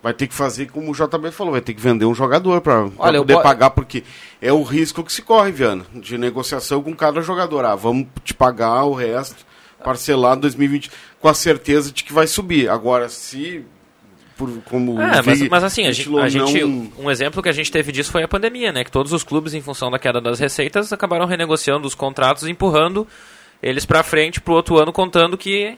vai 0.02 0.14
ter 0.14 0.26
que 0.26 0.34
fazer 0.34 0.66
como 0.66 0.90
o 0.90 0.94
JB 0.94 1.30
falou, 1.32 1.52
vai 1.52 1.60
ter 1.60 1.74
que 1.74 1.80
vender 1.80 2.04
um 2.04 2.14
jogador 2.14 2.60
para 2.60 2.88
poder 2.88 3.32
eu... 3.32 3.42
pagar, 3.42 3.70
porque 3.70 4.04
é 4.40 4.52
o 4.52 4.62
risco 4.62 5.02
que 5.02 5.12
se 5.12 5.22
corre, 5.22 5.50
Viana, 5.50 5.84
de 5.92 6.16
negociação 6.16 6.82
com 6.82 6.94
cada 6.94 7.20
jogador. 7.20 7.64
Ah, 7.64 7.74
vamos 7.74 8.06
te 8.24 8.32
pagar 8.32 8.84
o 8.84 8.94
resto, 8.94 9.44
parcelar 9.82 10.36
2020, 10.36 10.90
com 11.20 11.28
a 11.28 11.34
certeza 11.34 11.92
de 11.92 12.04
que 12.04 12.12
vai 12.12 12.26
subir. 12.26 12.68
Agora, 12.68 13.08
se 13.08 13.64
por, 14.38 14.48
como 14.62 15.02
é, 15.02 15.20
mas, 15.20 15.42
mas, 15.48 15.64
assim, 15.64 15.86
a 15.86 15.90
gente, 15.90 16.16
a 16.16 16.28
gente 16.28 16.60
não... 16.60 16.92
um 16.96 17.10
exemplo 17.10 17.42
que 17.42 17.48
a 17.48 17.52
gente 17.52 17.72
teve 17.72 17.90
disso 17.90 18.12
foi 18.12 18.22
a 18.22 18.28
pandemia, 18.28 18.70
né? 18.70 18.84
Que 18.84 18.90
todos 18.90 19.12
os 19.12 19.24
clubes, 19.24 19.52
em 19.52 19.60
função 19.60 19.90
da 19.90 19.98
queda 19.98 20.20
das 20.20 20.38
receitas, 20.38 20.92
acabaram 20.92 21.26
renegociando 21.26 21.88
os 21.88 21.94
contratos, 21.94 22.46
empurrando 22.46 23.04
eles 23.60 23.84
para 23.84 24.04
frente 24.04 24.40
para 24.40 24.52
o 24.52 24.56
outro 24.56 24.78
ano, 24.78 24.92
contando 24.92 25.36
que 25.36 25.76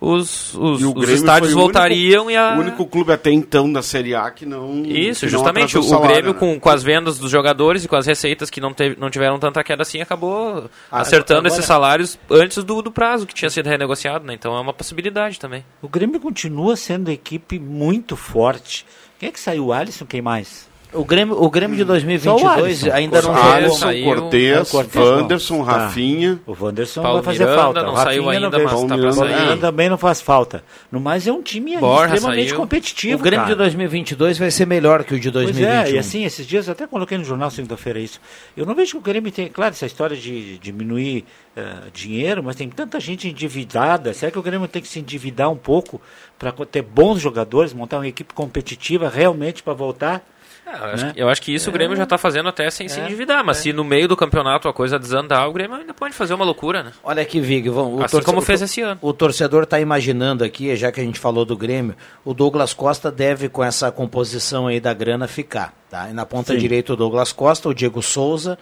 os, 0.00 0.54
os, 0.54 0.82
os 0.82 1.08
estádios 1.10 1.52
voltariam 1.52 2.24
único, 2.24 2.30
e 2.30 2.36
a... 2.36 2.56
O 2.56 2.60
único 2.60 2.86
clube 2.86 3.12
até 3.12 3.30
então 3.30 3.70
da 3.70 3.82
Série 3.82 4.14
A 4.14 4.30
que 4.30 4.46
não. 4.46 4.82
Isso, 4.84 5.26
que 5.26 5.28
justamente. 5.28 5.74
Não 5.74 5.82
o, 5.82 5.84
salário, 5.84 6.14
Grêmio, 6.14 6.32
né? 6.32 6.38
com, 6.38 6.58
com 6.58 6.70
as 6.70 6.82
vendas 6.82 7.18
dos 7.18 7.30
jogadores 7.30 7.84
e 7.84 7.88
com 7.88 7.96
as 7.96 8.06
receitas 8.06 8.48
que 8.48 8.60
não, 8.60 8.72
teve, 8.72 8.96
não 8.98 9.10
tiveram 9.10 9.38
tanta 9.38 9.62
queda 9.62 9.82
assim, 9.82 10.00
acabou 10.00 10.70
ah, 10.90 11.00
acertando 11.00 11.40
agora... 11.40 11.52
esses 11.52 11.66
salários 11.66 12.18
antes 12.30 12.64
do, 12.64 12.80
do 12.80 12.90
prazo 12.90 13.26
que 13.26 13.34
tinha 13.34 13.50
sido 13.50 13.68
renegociado, 13.68 14.24
né? 14.24 14.32
Então 14.32 14.56
é 14.56 14.60
uma 14.60 14.72
possibilidade 14.72 15.38
também. 15.38 15.64
O 15.82 15.88
Grêmio 15.88 16.18
continua 16.18 16.76
sendo 16.76 17.10
equipe 17.10 17.58
muito 17.58 18.16
forte. 18.16 18.86
Quem 19.18 19.28
é 19.28 19.32
que 19.32 19.40
saiu? 19.40 19.66
O 19.66 19.72
Alisson? 19.72 20.06
Quem 20.06 20.22
mais? 20.22 20.69
O 20.92 21.04
Grêmio, 21.04 21.40
o 21.40 21.48
Grêmio 21.48 21.76
de 21.76 21.84
2022 21.84 22.88
ainda 22.88 23.22
não 23.22 23.34
Alisson, 23.34 23.92
jogou. 23.92 24.14
Cortez, 24.14 24.72
Wanderson, 24.96 25.64
tá. 25.64 25.72
Rafinha. 25.72 26.40
O 26.44 26.56
Wanderson 26.58 27.02
Paulo 27.02 27.22
vai 27.22 27.32
fazer 27.32 27.44
Miranda, 27.44 27.62
falta. 27.62 27.82
Não 27.82 27.92
Rafinha 27.92 28.04
saiu 28.04 28.28
ainda, 28.28 28.50
não 28.50 28.64
mas 28.64 29.16
tá 29.16 29.26
sair. 29.26 29.58
também 29.60 29.88
não 29.88 29.98
faz 29.98 30.20
falta. 30.20 30.64
No 30.90 30.98
mais 30.98 31.26
é 31.28 31.32
um 31.32 31.42
time 31.42 31.78
Borja 31.78 32.14
extremamente 32.14 32.48
saiu. 32.48 32.60
competitivo. 32.60 33.20
O 33.20 33.22
Grêmio 33.22 33.44
cara. 33.44 33.54
de 33.54 33.58
2022 33.58 34.38
vai 34.38 34.50
ser 34.50 34.66
melhor 34.66 35.04
que 35.04 35.14
o 35.14 35.20
de 35.20 35.30
2021. 35.30 35.76
Pois 35.76 35.90
é, 35.90 35.94
e 35.94 35.98
assim, 35.98 36.24
esses 36.24 36.44
dias 36.44 36.66
eu 36.66 36.72
até 36.72 36.88
coloquei 36.88 37.16
no 37.16 37.24
jornal 37.24 37.50
segunda-feira 37.50 38.00
isso. 38.00 38.20
Eu 38.56 38.66
não 38.66 38.74
vejo 38.74 38.92
que 38.92 38.98
o 38.98 39.00
Grêmio 39.00 39.30
tem, 39.30 39.48
claro, 39.48 39.72
essa 39.72 39.86
história 39.86 40.16
de 40.16 40.58
diminuir 40.58 41.24
uh, 41.56 41.88
dinheiro, 41.92 42.42
mas 42.42 42.56
tem 42.56 42.68
tanta 42.68 42.98
gente 42.98 43.28
endividada. 43.28 44.12
Será 44.12 44.32
que 44.32 44.38
o 44.38 44.42
Grêmio 44.42 44.66
tem 44.66 44.82
que 44.82 44.88
se 44.88 44.98
endividar 44.98 45.50
um 45.50 45.56
pouco 45.56 46.00
para 46.36 46.50
ter 46.66 46.82
bons 46.82 47.20
jogadores, 47.20 47.72
montar 47.72 47.98
uma 47.98 48.08
equipe 48.08 48.34
competitiva 48.34 49.08
realmente 49.08 49.62
para 49.62 49.72
voltar? 49.72 50.24
É, 50.70 50.78
eu, 50.78 50.84
acho, 50.84 51.04
né? 51.04 51.12
eu, 51.16 51.28
acho, 51.28 51.42
que 51.42 51.54
isso 51.54 51.68
o 51.68 51.72
Grêmio 51.72 51.96
já 51.96 52.04
está 52.04 52.16
fazendo 52.16 52.48
até 52.48 52.70
sem 52.70 52.86
é, 52.86 52.88
se 52.88 53.00
endividar, 53.00 53.44
mas 53.44 53.58
é. 53.58 53.62
se 53.62 53.72
no 53.72 53.82
meio 53.82 54.06
do 54.06 54.16
campeonato 54.16 54.68
a 54.68 54.72
coisa 54.72 54.98
desandar, 54.98 55.48
o 55.48 55.52
Grêmio 55.52 55.76
ainda 55.76 55.92
pode 55.92 56.14
fazer 56.14 56.34
uma 56.34 56.44
loucura, 56.44 56.82
né? 56.82 56.92
Olha 57.02 57.22
aqui, 57.22 57.40
Vig, 57.40 57.68
vamos, 57.68 58.04
assim 58.04 58.22
como 58.22 58.40
fez 58.40 58.62
esse 58.62 58.80
ano. 58.80 58.98
O 59.02 59.12
torcedor 59.12 59.64
está 59.64 59.80
imaginando 59.80 60.44
aqui, 60.44 60.74
já 60.76 60.92
que 60.92 61.00
a 61.00 61.04
gente 61.04 61.18
falou 61.18 61.44
do 61.44 61.56
Grêmio, 61.56 61.96
o 62.24 62.32
Douglas 62.32 62.72
Costa 62.72 63.10
deve, 63.10 63.48
com 63.48 63.64
essa 63.64 63.90
composição 63.90 64.66
aí 64.66 64.78
da 64.78 64.94
grana, 64.94 65.26
ficar. 65.26 65.74
Tá? 65.90 66.08
E 66.08 66.12
na 66.12 66.24
ponta 66.24 66.52
Sim. 66.52 66.58
direita 66.58 66.92
o 66.92 66.96
Douglas 66.96 67.32
Costa, 67.32 67.68
o 67.68 67.74
Diego 67.74 68.00
Souza 68.00 68.58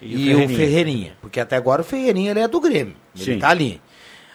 e, 0.00 0.06
e 0.06 0.34
o, 0.34 0.38
Ferreirinha. 0.38 0.44
o, 0.44 0.56
Ferreirinha. 0.56 1.12
Porque 1.20 1.40
até 1.40 1.56
agora 1.56 1.82
o 1.82 1.84
Ferreirinha 1.84 2.30
ele 2.30 2.40
é 2.40 2.48
do 2.48 2.60
Grêmio. 2.60 2.96
Ele 3.18 3.34
está 3.34 3.50
ali. 3.50 3.80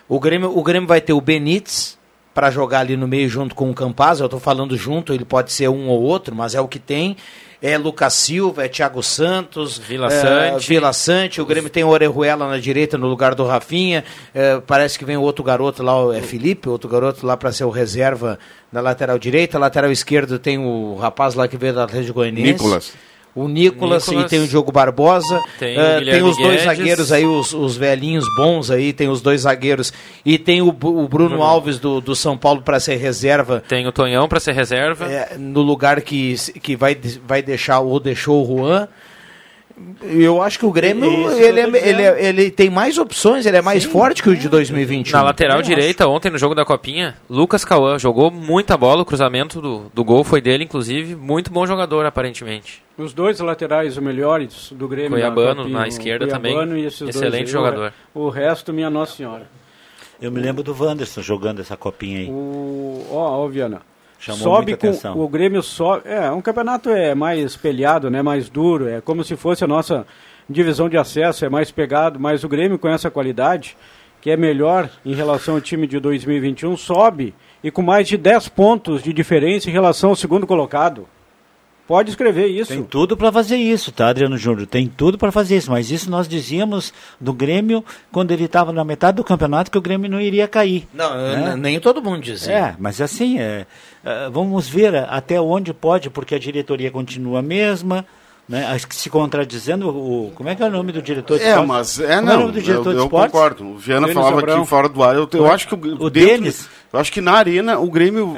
O 0.08 0.20
Grêmio, 0.20 0.58
o 0.58 0.64
Grêmio 0.64 0.88
vai 0.88 1.02
ter 1.02 1.14
o 1.14 1.20
Benítez, 1.20 1.97
para 2.38 2.52
jogar 2.52 2.82
ali 2.82 2.95
no 2.95 3.08
meio 3.08 3.28
junto 3.28 3.56
com 3.56 3.67
o 3.71 3.73
Campaz. 3.73 4.19
Eu 4.19 4.28
estou 4.28 4.39
falando 4.39 4.78
junto, 4.78 5.12
ele 5.12 5.26
pode 5.26 5.52
ser 5.52 5.69
um 5.69 5.88
ou 5.88 6.04
outro, 6.04 6.36
mas 6.36 6.54
é 6.54 6.62
o 6.62 6.67
que 6.67 6.78
tem 6.78 7.17
é 7.60 7.76
Lucas 7.76 8.13
Silva, 8.13 8.63
é 8.63 8.67
Thiago 8.67 9.02
Santos, 9.02 9.80
Vila 9.80 10.06
é, 10.06 10.21
Sante. 10.21 10.69
Vila 10.69 10.93
Sante, 10.93 11.41
o 11.41 11.45
Grêmio 11.47 11.71
tem 11.71 11.84
o 11.84 11.88
Orejuela 11.88 12.47
na 12.47 12.60
direita 12.60 12.95
no 12.95 13.08
lugar 13.08 13.34
do 13.34 13.43
Rafinha, 13.43 14.04
é, 14.36 14.60
parece 14.60 15.00
que 15.00 15.04
vem 15.04 15.17
outro 15.17 15.43
garoto 15.43 15.82
lá, 15.82 16.15
é 16.15 16.21
Felipe, 16.21 16.69
outro 16.69 16.88
garoto 16.88 17.26
lá 17.26 17.36
para 17.36 17.52
ser 17.52 17.63
o 17.63 17.71
reserva 17.71 18.38
na 18.71 18.82
lateral 18.82 19.17
direita, 19.17 19.58
lateral 19.58 19.91
esquerdo 19.91 20.38
tem 20.38 20.60
o 20.60 20.95
rapaz 20.97 21.34
lá 21.34 21.47
que 21.47 21.58
veio 21.58 21.73
da 21.73 21.86
Atlético 21.86 22.13
Goianiense. 22.13 22.52
Nicolas 22.52 22.93
o 23.38 23.47
Nicolas, 23.47 24.08
Nicolas, 24.08 24.26
e 24.26 24.30
tem 24.30 24.43
o 24.43 24.47
Diogo 24.47 24.71
Barbosa. 24.71 25.39
Tem, 25.60 25.78
uh, 25.78 26.04
tem 26.04 26.23
os 26.23 26.36
dois 26.38 26.50
Guedes. 26.50 26.63
zagueiros 26.63 27.12
aí, 27.12 27.23
os, 27.23 27.54
os 27.54 27.78
velhinhos 27.78 28.26
bons 28.36 28.71
aí, 28.71 28.91
tem 28.91 29.08
os 29.08 29.21
dois 29.21 29.41
zagueiros. 29.41 29.93
E 30.26 30.39
tem 30.39 30.60
o, 30.60 30.69
o 30.69 30.71
Bruno, 30.71 31.08
Bruno, 31.08 31.43
Alves 31.43 31.78
do, 31.78 32.02
do 32.02 32.15
São 32.15 32.36
Paulo 32.36 32.63
para 32.63 32.80
ser 32.80 32.95
reserva. 32.95 33.63
Tem 33.67 33.86
o 33.86 33.91
Tonhão 33.91 34.28
para 34.28 34.39
ser 34.39 34.54
reserva. 34.54 35.06
É, 35.06 35.38
no 35.38 35.62
lugar 35.62 36.02
que, 36.02 36.36
que 36.63 36.76
vai, 36.76 36.97
vai 37.28 37.43
deixar 37.43 37.80
ou 37.80 38.00
deixou 38.00 38.43
o 38.43 38.58
Juan. 38.58 38.88
Eu 40.02 40.42
acho 40.42 40.58
que 40.58 40.66
o 40.66 40.72
Grêmio 40.72 41.30
ele, 41.32 41.60
é, 41.60 41.90
ele, 41.90 42.02
é, 42.02 42.26
ele, 42.26 42.52
tem 42.52 42.70
mais 42.70 42.98
opções, 42.98 43.46
ele 43.46 43.58
é 43.58 43.62
mais 43.62 43.84
Sim, 43.84 43.90
forte 43.90 44.24
que 44.24 44.30
o 44.30 44.36
de 44.36 44.50
2021. 44.50 45.16
Na 45.16 45.24
lateral 45.24 45.62
direita, 45.62 46.06
acho. 46.06 46.13
ontem 46.13 46.32
no 46.32 46.38
jogo 46.38 46.56
da 46.56 46.66
Copinha, 46.66 47.16
Lucas 47.30 47.63
Cauã 47.63 48.00
jogou 48.00 48.32
muita 48.32 48.76
bola, 48.76 49.04
o 49.04 49.06
cruzamento 49.06 49.62
do, 49.62 49.92
do 49.94 50.04
gol 50.04 50.24
foi 50.24 50.42
dele, 50.42 50.63
inclusive. 50.63 51.16
Muito 51.16 51.52
bom 51.52 51.66
jogador, 51.68 52.06
aparentemente. 52.08 52.84
Os 52.98 53.13
dois 53.13 53.40
laterais 53.40 53.96
melhores 54.00 54.72
do 54.72 54.88
Grêmio. 54.88 55.12
Cuiabano 55.12 55.70
na, 55.70 55.82
na 55.82 55.88
esquerda 55.88 56.28
também. 56.28 56.56
Excelente 56.86 57.52
jogador. 57.52 57.94
O, 58.16 58.30
resto, 58.30 58.74
minha 58.74 58.90
Nossa 58.90 59.16
Senhora. 59.16 59.48
Eu 60.20 60.32
me 60.32 60.40
lembro 60.40 60.63
do 60.63 60.74
Wanderson 60.74 61.22
jogando 61.22 61.60
essa 61.60 61.78
copinha 61.78 62.22
aí. 62.22 62.28
O... 62.28 63.06
Ó, 63.12 63.44
ó, 63.44 63.48
Viana. 63.48 63.82
Chamou 64.20 64.42
sobe 64.42 64.76
com 64.76 64.88
atenção. 64.88 65.20
o 65.20 65.28
Grêmio 65.28 65.62
sobe. 65.62 66.04
É, 66.06 66.32
um 66.32 66.42
campeonato 66.42 66.90
é 66.90 67.14
mais 67.14 67.40
espelhado, 67.40 68.10
né, 68.10 68.22
mais 68.22 68.50
duro, 68.50 68.88
é 68.88 69.00
como 69.02 69.24
se 69.24 69.36
fosse 69.36 69.64
a 69.64 69.68
nossa 69.68 70.06
divisão 70.50 70.90
de 70.90 70.98
acesso, 70.98 71.46
é 71.46 71.50
mais 71.50 71.72
pegado, 71.72 72.20
mas 72.20 72.44
o 72.44 72.50
Grêmio 72.50 72.80
com 72.80 72.88
essa 72.88 73.12
qualidade, 73.12 73.78
que 74.22 74.32
é 74.32 74.38
melhor 74.38 74.90
em 75.06 75.14
relação 75.14 75.56
ao 75.56 75.62
time 75.62 75.86
de 75.86 76.00
2021, 76.00 76.76
sobe 76.78 77.34
e 77.64 77.70
com 77.70 77.82
mais 77.82 78.08
de 78.08 78.18
10 78.18 78.50
pontos 78.50 79.04
de 79.04 79.12
diferença 79.12 79.70
em 79.70 79.74
relação 79.74 80.12
ao 80.12 80.16
segundo 80.16 80.48
colocado. 80.48 81.08
Pode 81.88 82.10
escrever 82.10 82.48
isso. 82.48 82.74
Tem 82.74 82.84
tudo 82.84 83.16
para 83.16 83.32
fazer 83.32 83.56
isso, 83.56 83.94
tá, 83.94 84.10
Adriano 84.10 84.38
Júnior? 84.38 84.68
Tem 84.68 84.88
tudo 84.88 85.18
para 85.18 85.32
fazer 85.32 85.56
isso. 85.56 85.72
Mas 85.72 85.90
isso 85.90 86.10
nós 86.10 86.28
dizíamos 86.28 86.94
do 87.20 87.32
Grêmio 87.32 87.84
quando 88.12 88.32
ele 88.32 88.44
estava 88.44 88.74
na 88.74 88.84
metade 88.84 89.16
do 89.16 89.24
campeonato 89.24 89.72
que 89.72 89.78
o 89.78 89.82
Grêmio 89.82 90.12
não 90.12 90.20
iria 90.20 90.50
cair. 90.50 90.86
Não, 90.94 91.16
né? 91.16 91.56
nem 91.56 91.80
todo 91.80 92.04
mundo 92.04 92.22
dizia. 92.22 92.54
É, 92.54 92.76
mas 92.78 93.00
assim, 93.00 93.40
é, 93.40 93.66
é, 94.08 94.30
vamos 94.30 94.70
ver 94.70 94.96
até 94.96 95.39
onde 95.41 95.74
pode, 95.74 96.10
porque 96.10 96.36
a 96.36 96.39
diretoria 96.39 96.89
continua 96.89 97.39
a 97.39 97.41
mesma. 97.41 98.06
Né, 98.48 98.65
se 98.91 99.10
contradizendo, 99.10 99.89
o, 99.89 100.32
como 100.34 100.48
é 100.48 100.56
que 100.56 100.63
é 100.63 100.65
o 100.65 100.72
nome 100.72 100.93
do 100.93 101.02
diretor 101.02 101.38
de 101.38 101.43
é, 101.43 101.50
esporte? 101.50 101.67
Mas, 101.67 102.00
é, 102.00 102.22
não, 102.22 102.32
é 102.32 102.36
o 102.38 102.39
nome 102.39 102.54
do 102.54 102.62
diretor 102.62 102.91
eu, 102.91 102.93
de 102.93 103.00
eu 103.00 103.10
concordo. 103.10 103.65
O 103.65 103.78
Viana 103.78 104.08
Denis 104.08 104.13
falava 104.13 104.39
Abrão. 104.39 104.60
aqui 104.60 104.70
fora 104.70 104.88
do 104.88 105.04
ar. 105.04 105.15
Eu, 105.15 105.30
eu 105.34 105.52
acho 105.52 105.67
que 105.67 105.74
o, 105.76 105.78
o 105.78 106.10
dentro, 106.10 106.12
Denis, 106.12 106.70
eu 106.93 106.98
acho 106.98 107.12
que 107.12 107.20
na 107.20 107.34
arena 107.34 107.78
o 107.78 107.91
Grêmio. 107.91 108.38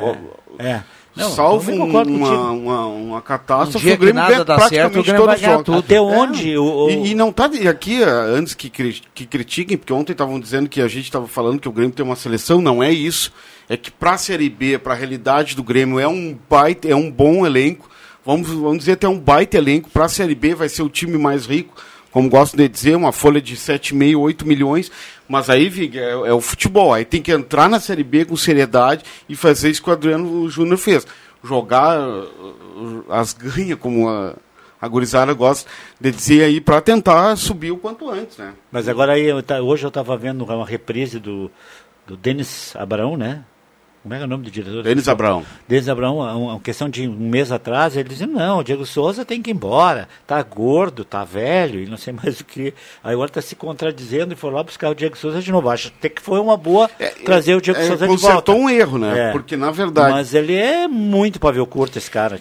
É. 0.57 0.67
é. 0.67 0.83
Não, 1.15 1.29
Salvo 1.31 1.71
uma, 1.71 2.03
uma, 2.03 2.85
uma, 2.85 3.21
catástrofe, 3.21 3.89
um 3.89 3.93
o 3.93 3.97
Grêmio 3.97 4.13
nada 4.13 4.45
dá 4.45 4.59
certo, 4.69 4.99
o 4.99 5.03
Grêmio 5.03 5.25
vai 5.25 5.39
ganhar 5.39 5.63
tudo. 5.63 5.79
Até 5.79 5.99
onde? 5.99 6.53
É. 6.53 6.59
O, 6.59 6.85
o... 6.85 6.89
E, 6.89 7.11
e, 7.11 7.15
não 7.15 7.31
tá 7.31 7.49
aqui, 7.69 8.01
antes 8.03 8.53
que, 8.53 8.69
que 8.69 9.25
critiquem, 9.25 9.77
porque 9.77 9.91
ontem 9.91 10.11
estavam 10.11 10.39
dizendo 10.39 10.69
que 10.69 10.81
a 10.81 10.87
gente 10.87 11.05
estava 11.05 11.27
falando 11.27 11.59
que 11.59 11.67
o 11.67 11.71
Grêmio 11.71 11.93
tem 11.93 12.05
uma 12.05 12.15
seleção, 12.15 12.61
não 12.61 12.81
é 12.81 12.91
isso. 12.91 13.33
É 13.67 13.75
que 13.75 13.91
para 13.91 14.13
a 14.13 14.17
Série 14.17 14.49
B, 14.49 14.77
para 14.77 14.93
a 14.93 14.97
realidade 14.97 15.55
do 15.55 15.63
Grêmio, 15.63 15.99
é 15.99 16.07
um 16.07 16.37
baita, 16.49 16.87
é 16.87 16.95
um 16.95 17.11
bom 17.11 17.45
elenco. 17.45 17.89
Vamos, 18.25 18.47
vamos 18.47 18.79
dizer 18.79 18.93
até 18.93 19.07
um 19.07 19.19
baita 19.19 19.57
elenco. 19.57 19.89
Para 19.89 20.05
a 20.05 20.09
Série 20.09 20.35
B 20.35 20.55
vai 20.55 20.69
ser 20.69 20.83
o 20.83 20.89
time 20.89 21.17
mais 21.17 21.45
rico 21.45 21.75
como 22.11 22.29
gosto 22.29 22.57
de 22.57 22.67
dizer, 22.67 22.95
uma 22.95 23.11
folha 23.11 23.41
de 23.41 23.55
7,5, 23.55 24.19
8 24.19 24.47
milhões. 24.47 24.91
Mas 25.27 25.49
aí, 25.49 25.69
Vig, 25.69 25.97
é, 25.97 26.11
é, 26.11 26.33
o 26.33 26.41
futebol. 26.41 26.93
Aí 26.93 27.05
tem 27.05 27.21
que 27.21 27.31
entrar 27.31 27.69
na 27.69 27.79
Série 27.79 28.03
B 28.03 28.25
com 28.25 28.35
seriedade 28.35 29.03
e 29.27 29.35
fazer 29.35 29.69
isso 29.69 29.83
que 29.83 29.89
o 29.89 29.93
Adriano 29.93 30.49
Júnior 30.49 30.77
fez. 30.77 31.05
Jogar 31.43 31.99
uh, 31.99 33.05
as 33.09 33.33
ganhas, 33.33 33.77
como 33.79 34.09
a, 34.09 34.35
a 34.81 34.87
gurizada 34.87 35.33
gosta 35.33 35.69
de 35.99 36.11
dizer 36.11 36.43
aí, 36.43 36.59
para 36.59 36.81
tentar 36.81 37.35
subir 37.35 37.71
o 37.71 37.77
quanto 37.77 38.09
antes, 38.09 38.37
né? 38.37 38.53
Mas 38.71 38.87
agora 38.87 39.13
aí, 39.13 39.31
hoje 39.61 39.85
eu 39.85 39.89
estava 39.89 40.17
vendo 40.17 40.43
uma 40.43 40.65
reprise 40.65 41.19
do, 41.19 41.51
do 42.07 42.17
Denis 42.17 42.75
Abraão, 42.75 43.15
né? 43.15 43.43
Como 44.01 44.13
é, 44.13 44.21
é 44.21 44.23
o 44.23 44.27
nome 44.27 44.45
do 44.45 44.51
diretor? 44.51 44.81
Denis 44.81 45.09
Abraão. 45.09 45.45
Denis 45.67 45.89
Abraão, 45.89 46.19
uma 46.19 46.59
questão 46.59 46.89
de 46.89 47.07
um 47.07 47.29
mês 47.29 47.51
atrás, 47.51 47.97
ele 47.97 48.07
dizia, 48.07 48.27
não, 48.27 48.59
o 48.59 48.63
Diego 48.63 48.85
Souza 48.85 49.25
tem 49.25 49.41
que 49.41 49.51
ir 49.51 49.53
embora, 49.53 50.07
tá 50.25 50.41
gordo, 50.41 51.03
tá 51.03 51.25
velho, 51.25 51.81
e 51.81 51.85
não 51.85 51.97
sei 51.97 52.13
mais 52.23 52.39
o 52.39 52.45
que. 52.45 52.73
Aí 53.03 53.13
agora 53.13 53.29
está 53.29 53.41
se 53.41 53.55
contradizendo 53.55 54.33
e 54.33 54.37
foi 54.37 54.51
lá 54.51 54.63
buscar 54.63 54.89
o 54.89 54.95
Diego 54.95 55.17
Souza 55.17 55.41
de 55.41 55.51
novo. 55.51 55.69
Acho 55.69 55.89
até 55.89 56.07
que 56.07 56.21
foi 56.21 56.39
uma 56.39 56.55
boa 56.55 56.89
é, 56.97 57.07
trazer 57.07 57.55
o 57.55 57.61
Diego 57.61 57.79
é, 57.79 57.87
Souza 57.87 58.07
de 58.07 58.15
volta. 58.15 58.27
Consertou 58.27 58.57
um 58.57 58.69
erro, 58.69 58.97
né? 58.97 59.29
É. 59.29 59.31
Porque, 59.31 59.57
na 59.57 59.69
verdade... 59.69 60.13
Mas 60.13 60.33
ele 60.33 60.55
é 60.55 60.87
muito 60.87 61.39
pavio 61.39 61.65
curto, 61.65 61.97
esse 61.97 62.09
cara. 62.09 62.39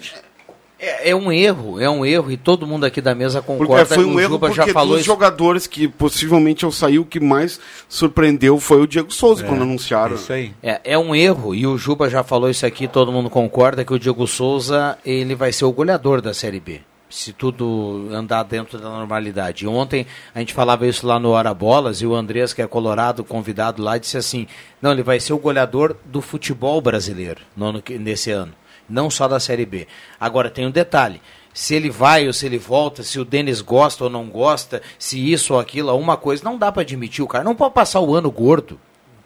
É, 0.80 1.10
é, 1.10 1.16
um 1.16 1.32
erro, 1.32 1.80
é 1.80 1.90
um 1.90 2.06
erro 2.06 2.30
e 2.30 2.36
todo 2.36 2.64
mundo 2.64 2.86
aqui 2.86 3.00
da 3.00 3.12
mesa 3.12 3.42
concorda. 3.42 3.84
Porque 3.84 3.94
foi 3.94 4.04
um 4.04 4.20
erro 4.20 4.34
Juba 4.34 4.46
porque 4.46 4.66
já 4.66 4.72
falou 4.72 4.92
dos 4.92 5.00
isso. 5.00 5.06
jogadores 5.06 5.66
que 5.66 5.88
possivelmente 5.88 6.64
ao 6.64 6.70
sair 6.70 7.00
o 7.00 7.04
que 7.04 7.18
mais 7.18 7.58
surpreendeu 7.88 8.60
foi 8.60 8.80
o 8.80 8.86
Diego 8.86 9.12
Souza 9.12 9.44
é, 9.44 9.48
quando 9.48 9.62
anunciaram. 9.62 10.14
Isso 10.14 10.32
aí. 10.32 10.52
É, 10.62 10.80
é 10.84 10.98
um 10.98 11.14
erro 11.14 11.52
e 11.52 11.66
o 11.66 11.76
Juba 11.76 12.08
já 12.08 12.22
falou 12.22 12.48
isso 12.48 12.64
aqui, 12.64 12.86
todo 12.86 13.10
mundo 13.10 13.28
concorda 13.28 13.84
que 13.84 13.92
o 13.92 13.98
Diego 13.98 14.24
Souza 14.28 14.96
ele 15.04 15.34
vai 15.34 15.52
ser 15.52 15.64
o 15.64 15.72
goleador 15.72 16.22
da 16.22 16.32
Série 16.32 16.60
B. 16.60 16.80
Se 17.10 17.32
tudo 17.32 18.08
andar 18.12 18.42
dentro 18.42 18.78
da 18.78 18.90
normalidade. 18.90 19.66
Ontem 19.66 20.06
a 20.34 20.40
gente 20.40 20.52
falava 20.52 20.86
isso 20.86 21.06
lá 21.06 21.18
no 21.18 21.30
Hora 21.30 21.54
Bolas 21.54 22.02
e 22.02 22.06
o 22.06 22.14
Andrés, 22.14 22.52
que 22.52 22.60
é 22.60 22.66
colorado, 22.66 23.24
convidado 23.24 23.82
lá, 23.82 23.96
disse 23.96 24.18
assim: 24.18 24.46
não, 24.80 24.92
ele 24.92 25.02
vai 25.02 25.18
ser 25.18 25.32
o 25.32 25.38
goleador 25.38 25.96
do 26.04 26.20
futebol 26.20 26.80
brasileiro 26.82 27.40
no, 27.56 27.82
nesse 27.98 28.30
ano 28.30 28.52
não 28.88 29.10
só 29.10 29.28
da 29.28 29.38
Série 29.38 29.66
B. 29.66 29.86
Agora 30.18 30.50
tem 30.50 30.66
um 30.66 30.70
detalhe. 30.70 31.20
Se 31.52 31.74
ele 31.74 31.90
vai 31.90 32.26
ou 32.26 32.32
se 32.32 32.46
ele 32.46 32.58
volta, 32.58 33.02
se 33.02 33.18
o 33.18 33.24
Denis 33.24 33.60
gosta 33.60 34.04
ou 34.04 34.10
não 34.10 34.26
gosta, 34.26 34.80
se 34.98 35.32
isso 35.32 35.54
ou 35.54 35.60
aquilo, 35.60 35.94
uma 35.96 36.16
coisa, 36.16 36.44
não 36.44 36.56
dá 36.56 36.70
para 36.70 36.82
admitir. 36.82 37.22
O 37.22 37.26
cara 37.26 37.42
não 37.42 37.54
pode 37.54 37.74
passar 37.74 38.00
o 38.00 38.14
ano 38.14 38.30
gordo. 38.30 38.78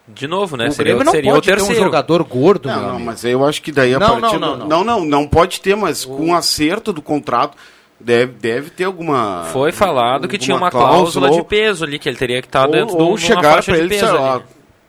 De 0.08 0.26
novo, 0.26 0.56
né? 0.56 0.68
O 0.68 0.72
seria, 0.72 0.94
Grêmio 0.94 1.04
não 1.04 1.12
seria 1.12 1.32
pode 1.32 1.48
o 1.48 1.54
terceiro. 1.54 1.74
ter 1.74 1.80
um 1.80 1.84
jogador 1.84 2.24
gordo, 2.24 2.68
não, 2.68 2.92
não 2.94 3.00
mas 3.00 3.24
eu 3.24 3.44
acho 3.46 3.62
que 3.62 3.70
daí 3.70 3.94
a 3.94 3.98
não, 3.98 4.20
partir... 4.20 4.38
Não, 4.38 4.56
não, 4.56 4.56
não, 4.56 4.66
não, 4.66 4.84
não, 4.84 5.04
não 5.04 5.28
pode 5.28 5.60
ter, 5.60 5.76
mas 5.76 6.04
o... 6.04 6.16
com 6.16 6.30
o 6.30 6.34
acerto 6.34 6.92
do 6.92 7.00
contrato 7.00 7.56
deve, 8.00 8.32
deve 8.32 8.70
ter 8.70 8.84
alguma... 8.84 9.44
Foi 9.52 9.70
falado 9.70 10.26
que 10.26 10.38
tinha 10.38 10.56
uma 10.56 10.70
cláusula, 10.70 11.30
ou... 11.30 11.36
de 11.36 11.44
peso 11.44 11.84
ali, 11.84 11.98
que 11.98 12.08
ele 12.08 12.16
teria 12.16 12.40
que 12.40 12.48
estar 12.48 12.66
ou, 12.66 12.72
dentro 12.72 12.94
ou 12.94 13.04
de 13.04 13.10
uma 13.10 13.18
chegar 13.18 13.62
para 13.62 13.78
ele, 13.78 13.88
peso 13.88 14.06
sei 14.06 14.18
lá, 14.18 14.42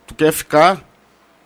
tu 0.08 0.16
quer 0.16 0.32
ficar, 0.32 0.78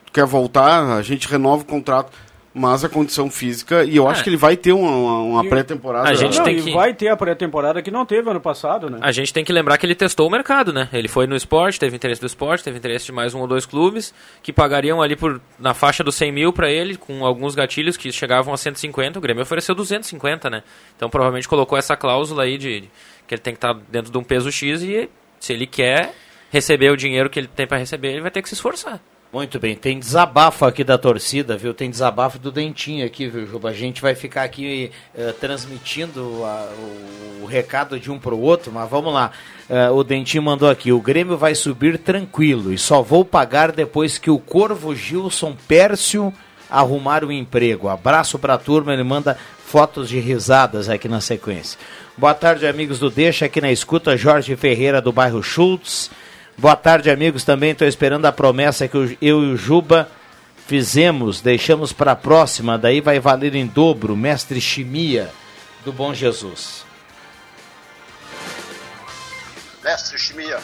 tu 0.06 0.14
quer 0.14 0.26
voltar, 0.26 0.98
a 0.98 1.02
gente 1.02 1.28
renova 1.28 1.64
o 1.64 1.66
contrato 1.66 2.12
mas 2.58 2.84
a 2.84 2.90
condição 2.90 3.30
física, 3.30 3.84
e 3.84 3.96
eu 3.96 4.08
acho 4.08 4.22
é. 4.22 4.24
que 4.24 4.30
ele 4.30 4.38
vai 4.38 4.58
ter 4.58 4.74
uma, 4.74 5.20
uma 5.20 5.46
pré-temporada. 5.46 6.10
A 6.10 6.16
gente 6.16 6.38
não, 6.38 6.44
tem 6.44 6.56
que... 6.60 6.72
vai 6.74 6.92
ter 6.92 7.08
a 7.10 7.16
pré-temporada 7.16 7.82
que 7.84 7.92
não 7.92 8.04
teve 8.04 8.28
ano 8.30 8.42
passado, 8.42 8.90
né? 8.90 8.98
A 9.02 9.12
gente 9.12 9.32
tem 9.32 9.46
que 9.46 9.54
lembrar 9.54 9.78
que 9.78 9.86
ele 9.86 9.94
testou 9.94 10.28
o 10.28 10.32
mercado, 10.32 10.74
né? 10.74 10.90
Ele 10.92 11.08
foi 11.08 11.28
no 11.28 11.36
esporte, 11.36 11.80
teve 11.80 11.96
interesse 11.96 12.20
do 12.20 12.26
esporte, 12.26 12.64
teve 12.64 12.78
interesse 12.78 13.06
de 13.06 13.12
mais 13.12 13.36
um 13.36 13.42
ou 13.42 13.48
dois 13.48 13.66
clubes, 13.66 14.12
que 14.42 14.52
pagariam 14.52 15.02
ali 15.02 15.16
por 15.16 15.40
na 15.60 15.76
faixa 15.76 16.04
dos 16.04 16.16
100 16.16 16.32
mil 16.32 16.52
para 16.52 16.72
ele, 16.72 16.98
com 16.98 17.24
alguns 17.24 17.54
gatilhos 17.54 17.96
que 17.96 18.12
chegavam 18.12 18.52
a 18.54 18.58
150, 18.58 19.20
o 19.20 19.22
Grêmio 19.22 19.44
ofereceu 19.44 19.76
250, 19.76 20.50
né? 20.50 20.64
Então 20.96 21.10
provavelmente 21.12 21.48
colocou 21.48 21.78
essa 21.78 21.96
cláusula 21.96 22.44
aí 22.44 22.58
de 22.58 22.90
que 23.28 23.36
ele 23.36 23.42
tem 23.42 23.54
que 23.54 23.58
estar 23.58 23.76
tá 23.76 23.82
dentro 23.88 24.12
de 24.12 24.18
um 24.18 24.24
peso 24.24 24.52
X 24.52 24.82
e 24.82 25.08
se 25.40 25.54
ele 25.54 25.68
quer 25.68 26.14
receber 26.50 26.90
o 26.90 26.98
dinheiro 26.98 27.30
que 27.30 27.40
ele 27.40 27.48
tem 27.48 27.68
para 27.68 27.78
receber, 27.78 28.10
ele 28.10 28.22
vai 28.22 28.32
ter 28.32 28.42
que 28.42 28.50
se 28.50 28.56
esforçar. 28.56 29.00
Muito 29.38 29.60
bem, 29.60 29.76
tem 29.76 30.00
desabafo 30.00 30.66
aqui 30.66 30.84
da 30.84 30.98
torcida, 30.98 31.56
viu? 31.56 31.72
Tem 31.72 31.92
desabafo 31.92 32.40
do 32.40 32.52
Dentinho 32.52 33.06
aqui, 33.06 33.28
viu, 33.28 33.46
Juba? 33.46 33.70
A 33.70 33.74
gente 33.74 34.02
vai 34.02 34.16
ficar 34.16 34.42
aqui 34.42 34.90
uh, 35.14 35.32
transmitindo 35.34 36.44
a, 36.44 36.72
o, 36.76 37.44
o, 37.44 37.46
recado 37.46 38.00
de 38.00 38.10
um 38.10 38.18
para 38.18 38.34
o 38.34 38.42
outro, 38.42 38.72
mas 38.72 38.90
vamos 38.90 39.14
lá. 39.14 39.30
Uh, 39.70 39.94
o 39.94 40.04
Dentinho 40.04 40.42
mandou 40.42 40.68
aqui: 40.68 40.92
o 40.92 41.00
Grêmio 41.00 41.38
vai 41.38 41.54
subir 41.54 42.00
tranquilo 42.00 42.74
e 42.74 42.80
só 42.80 43.04
vou 43.04 43.24
pagar 43.24 43.72
depois 43.72 44.18
que 44.18 44.32
o 44.32 44.40
Corvo 44.40 44.96
Gilson 44.96 45.56
Pércio 45.68 46.34
arrumar 46.68 47.24
o 47.24 47.28
um 47.28 47.32
emprego. 47.32 47.90
Abraço 47.90 48.40
para 48.40 48.56
a 48.56 48.58
turma, 48.58 48.92
ele 48.92 49.04
manda 49.04 49.38
fotos 49.64 50.10
de 50.10 50.20
risadas 50.20 50.90
aqui 50.90 51.08
na 51.08 51.22
sequência. 51.22 51.78
Boa 52.18 52.34
tarde, 52.34 52.66
amigos 52.66 52.98
do 52.98 53.12
Deixa, 53.12 53.46
aqui 53.46 53.62
na 53.62 53.72
escuta, 53.72 54.18
Jorge 54.18 54.56
Ferreira 54.56 55.00
do 55.00 55.12
bairro 55.12 55.44
Schultz. 55.44 56.10
Boa 56.58 56.76
tarde, 56.76 57.12
amigos. 57.12 57.44
Também 57.44 57.72
estou 57.72 57.88
esperando 57.88 58.26
a 58.26 58.32
promessa 58.32 58.88
que 58.88 58.98
eu 58.98 59.16
e 59.22 59.32
o 59.54 59.56
Juba 59.56 60.10
fizemos, 60.66 61.40
deixamos 61.40 61.94
para 61.94 62.14
a 62.14 62.16
próxima, 62.16 62.78
daí 62.78 63.00
vai 63.00 63.20
valer 63.20 63.56
em 63.56 63.66
dobro, 63.66 64.18
mestre 64.18 64.60
Chimia 64.60 65.32
do 65.86 65.94
Bom 65.94 66.14
Jesus. 66.14 66.84
Mestre 69.84 70.18
Chimia, 70.18 70.60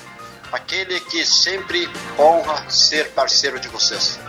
aquele 0.51 0.99
que 0.99 1.23
sempre 1.25 1.87
honra 2.19 2.69
ser 2.69 3.11
parceiro 3.11 3.59
de 3.59 3.69
vocês. 3.69 4.19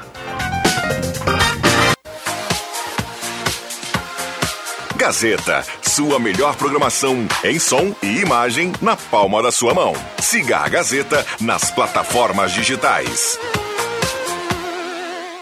Gazeta, 5.04 5.62
sua 5.82 6.18
melhor 6.18 6.56
programação 6.56 7.28
em 7.44 7.58
som 7.58 7.94
e 8.02 8.20
imagem 8.20 8.72
na 8.80 8.96
palma 8.96 9.42
da 9.42 9.52
sua 9.52 9.74
mão. 9.74 9.92
Siga 10.18 10.60
a 10.60 10.68
Gazeta 10.70 11.26
nas 11.42 11.70
plataformas 11.70 12.52
digitais. 12.52 13.38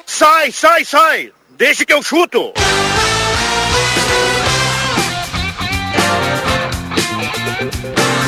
Sai, 0.04 0.50
sai, 0.50 0.84
sai! 0.84 1.32
Deixe 1.50 1.86
que 1.86 1.92
eu 1.92 2.02
chuto! 2.02 2.52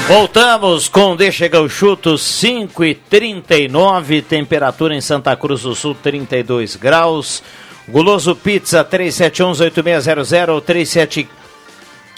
Voltamos 0.06 0.88
com 0.88 1.16
Deixa 1.16 1.48
que 1.48 1.56
eu 1.56 1.68
chuto 1.68 2.16
5 2.16 2.84
e 2.84 2.94
39, 2.94 4.22
temperatura 4.22 4.94
em 4.94 5.00
Santa 5.00 5.34
Cruz 5.34 5.62
do 5.62 5.74
Sul 5.74 5.96
32 5.96 6.76
graus. 6.76 7.42
Guloso 7.88 8.34
Pizza 8.34 8.84
3711-8600, 8.84 11.28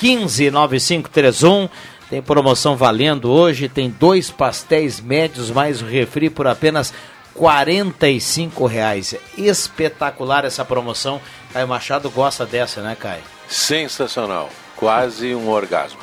3715-9531. 0.00 1.68
Tem 2.08 2.22
promoção 2.22 2.76
valendo 2.76 3.30
hoje, 3.30 3.68
tem 3.68 3.90
dois 3.90 4.30
pastéis 4.30 5.00
médios 5.00 5.50
mais 5.50 5.82
o 5.82 5.86
refri 5.86 6.30
por 6.30 6.46
apenas 6.46 6.94
R$ 7.34 8.68
reais. 8.68 9.16
Espetacular 9.36 10.44
essa 10.44 10.64
promoção. 10.64 11.20
Caio 11.52 11.66
Machado 11.66 12.08
gosta 12.10 12.46
dessa, 12.46 12.80
né, 12.80 12.96
Caio? 12.98 13.22
Sensacional. 13.48 14.50
Quase 14.76 15.34
um 15.34 15.48
orgasmo. 15.48 15.98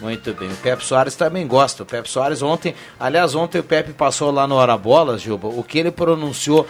Muito 0.00 0.34
bem. 0.34 0.48
O 0.48 0.56
Pepe 0.56 0.84
Soares 0.84 1.14
também 1.14 1.46
gosta. 1.46 1.82
O 1.82 1.86
Pepe 1.86 2.08
Soares 2.08 2.42
ontem, 2.42 2.74
aliás, 2.98 3.34
ontem 3.34 3.60
o 3.60 3.64
Pepe 3.64 3.92
passou 3.92 4.30
lá 4.30 4.46
no 4.46 4.56
Hora 4.56 4.76
Bolas, 4.76 5.22
Gilba. 5.22 5.48
O 5.48 5.62
que 5.62 5.78
ele 5.78 5.90
pronunciou, 5.90 6.66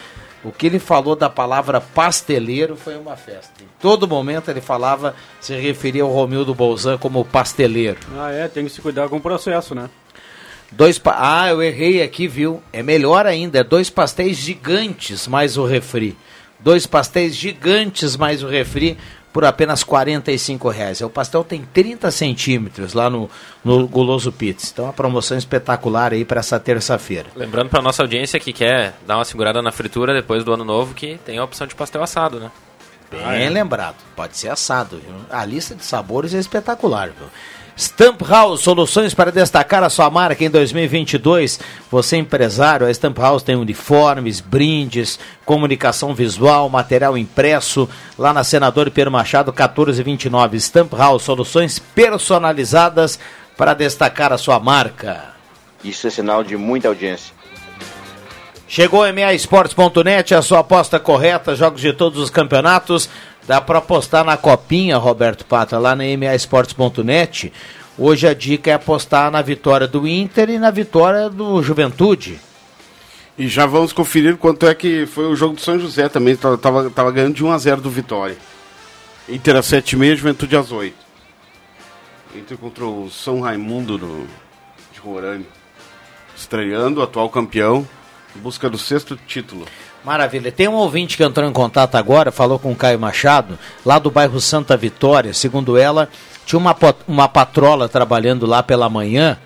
o 0.46 0.52
que 0.52 0.66
ele 0.66 0.78
falou 0.78 1.16
da 1.16 1.28
palavra 1.28 1.80
pasteleiro 1.80 2.76
foi 2.76 2.96
uma 2.96 3.16
festa. 3.16 3.50
Em 3.61 3.66
todo 3.80 4.06
momento 4.06 4.48
ele 4.48 4.61
falava, 4.61 5.16
se 5.40 5.54
referia 5.56 6.04
ao 6.04 6.12
Romildo 6.12 6.54
Bolzan 6.54 6.96
como 6.96 7.24
pasteleiro. 7.24 7.98
Ah, 8.16 8.30
é, 8.30 8.46
tem 8.46 8.64
que 8.64 8.70
se 8.70 8.80
cuidar 8.80 9.09
com 9.09 9.16
o 9.16 9.20
processo, 9.20 9.74
né? 9.74 9.90
Dois 10.70 10.98
pa... 10.98 11.16
Ah, 11.18 11.48
eu 11.48 11.61
errei 11.61 12.00
aqui, 12.00 12.28
viu? 12.28 12.62
É 12.72 12.80
melhor 12.80 13.26
ainda, 13.26 13.59
é 13.59 13.64
dois 13.64 13.90
pastéis 13.90 14.37
gigantes 14.37 15.26
mais 15.26 15.56
o 15.56 15.64
refri. 15.64 16.16
Dois 16.61 16.87
pastéis 16.87 17.35
gigantes 17.35 18.16
mais 18.16 18.42
o 18.42 18.48
refri 18.48 18.96
por 19.37 19.44
apenas 19.44 19.83
R$ 19.83 20.70
reais. 20.72 21.03
O 21.03 21.11
pastel 21.11 21.44
tem 21.44 21.61
30 21.61 22.11
centímetros 22.11 22.94
lá 22.94 23.11
no, 23.11 23.29
no 23.62 23.87
Guloso 23.87 24.33
Pizza. 24.33 24.70
Então, 24.72 24.87
uma 24.87 24.94
promoção 24.94 25.37
espetacular 25.37 26.14
aí 26.14 26.25
para 26.25 26.40
essa 26.40 26.59
terça-feira. 26.59 27.27
Lembrando 27.37 27.68
para 27.68 27.83
nossa 27.83 28.03
audiência 28.03 28.40
que 28.40 28.51
quer 28.51 28.94
dar 29.07 29.18
uma 29.18 29.27
segurada 29.27 29.61
na 29.61 29.70
fritura 29.70 30.14
depois 30.14 30.42
do 30.42 30.55
ano 30.55 30.64
novo, 30.64 30.94
que 30.94 31.20
tem 31.22 31.37
a 31.37 31.44
opção 31.44 31.66
de 31.66 31.75
pastel 31.75 32.03
assado, 32.03 32.40
né? 32.40 32.51
Bem 33.11 33.20
ah, 33.22 33.35
é. 33.35 33.51
lembrado, 33.51 33.96
pode 34.16 34.38
ser 34.38 34.49
assado. 34.49 35.03
Viu? 35.07 35.14
A 35.29 35.44
lista 35.44 35.75
de 35.75 35.85
sabores 35.85 36.33
é 36.33 36.38
espetacular. 36.38 37.11
Viu? 37.11 37.29
Stamp 37.77 38.23
House, 38.23 38.62
soluções 38.62 39.12
para 39.12 39.31
destacar 39.31 39.83
a 39.83 39.91
sua 39.91 40.09
marca 40.09 40.43
em 40.43 40.49
2022. 40.49 41.61
Você 41.91 42.17
empresário, 42.17 42.87
a 42.87 42.91
Stamp 42.91 43.19
House 43.19 43.43
tem 43.43 43.55
uniformes, 43.55 44.41
brindes, 44.41 45.19
comunicação 45.45 46.15
visual, 46.15 46.71
material 46.71 47.19
impresso, 47.19 47.87
lá 48.19 48.33
na 48.33 48.43
Senador 48.43 48.91
Pedro 48.91 49.11
Machado 49.11 49.53
1429. 49.53 50.57
Stamp 50.59 50.95
House, 50.95 51.25
soluções 51.25 51.79
personalizadas 51.79 53.19
para 53.59 53.75
destacar 53.75 54.33
a 54.33 54.39
sua 54.39 54.59
marca. 54.59 55.35
Isso 55.85 56.07
é 56.07 56.11
sinal 56.11 56.43
de 56.43 56.57
muita 56.57 56.89
audiência. 56.89 57.37
Chegou 58.69 59.05
MAEsportes.net, 59.12 60.35
a 60.35 60.43
sua 60.43 60.59
aposta 60.59 60.99
correta, 60.99 61.55
jogos 61.55 61.81
de 61.81 61.93
todos 61.93 62.19
os 62.21 62.31
campeonatos. 62.31 63.09
Dá 63.46 63.61
para 63.61 63.78
apostar 63.78 64.24
na 64.24 64.37
copinha, 64.37 64.96
Roberto 64.96 65.46
Pata, 65.46 65.78
lá 65.78 65.94
na 65.94 66.04
maesportes.net. 66.16 67.52
Hoje 67.96 68.26
a 68.26 68.35
dica 68.35 68.70
é 68.70 68.74
apostar 68.74 69.30
na 69.30 69.40
vitória 69.40 69.87
do 69.87 70.06
Inter 70.06 70.50
e 70.50 70.59
na 70.59 70.70
vitória 70.70 71.30
do 71.30 71.62
Juventude. 71.62 72.40
E 73.38 73.46
já 73.46 73.64
vamos 73.64 73.92
conferir 73.92 74.37
quanto 74.37 74.66
é 74.66 74.74
que 74.74 75.06
foi 75.06 75.26
o 75.26 75.37
jogo 75.37 75.54
do 75.54 75.61
São 75.61 75.78
José 75.78 76.09
também. 76.09 76.35
Tava, 76.35 76.90
tava 76.90 77.12
ganhando 77.12 77.35
de 77.35 77.44
1 77.44 77.52
a 77.52 77.59
0 77.59 77.80
do 77.80 77.90
Vitória. 77.90 78.37
Inter 79.28 79.56
às 79.56 79.66
7h30, 79.66 80.16
Juventude 80.16 80.56
às 80.56 80.70
8 80.72 80.94
Inter 82.35 82.56
contra 82.59 82.85
o 82.85 83.11
São 83.11 83.40
Raimundo 83.40 83.96
do, 83.96 84.26
de 84.92 85.00
Roraima. 85.00 85.44
Estreando, 86.37 87.00
atual 87.00 87.30
campeão, 87.30 87.87
em 88.35 88.40
busca 88.40 88.68
do 88.68 88.76
sexto 88.76 89.16
título. 89.16 89.66
Maravilha. 90.07 90.53
Tem 90.53 90.69
um 90.69 90.75
ouvinte 90.75 91.16
que 91.16 91.25
entrou 91.25 91.51
em 91.51 91.53
contato 91.53 91.97
agora, 91.97 92.31
falou 92.31 92.61
com 92.61 92.71
o 92.71 92.77
Caio 92.77 92.97
Machado, 92.97 93.59
lá 93.85 93.99
do 93.99 94.09
bairro 94.09 94.40
Santa 94.40 94.77
Vitória. 94.77 95.35
Segundo 95.35 95.77
ela, 95.77 96.09
tinha 96.45 96.61
uma, 96.61 96.77
uma 97.09 97.27
patrola 97.27 97.88
trabalhando 97.88 98.47
lá 98.47 98.62
pela 98.62 98.88
manhã 98.88 99.37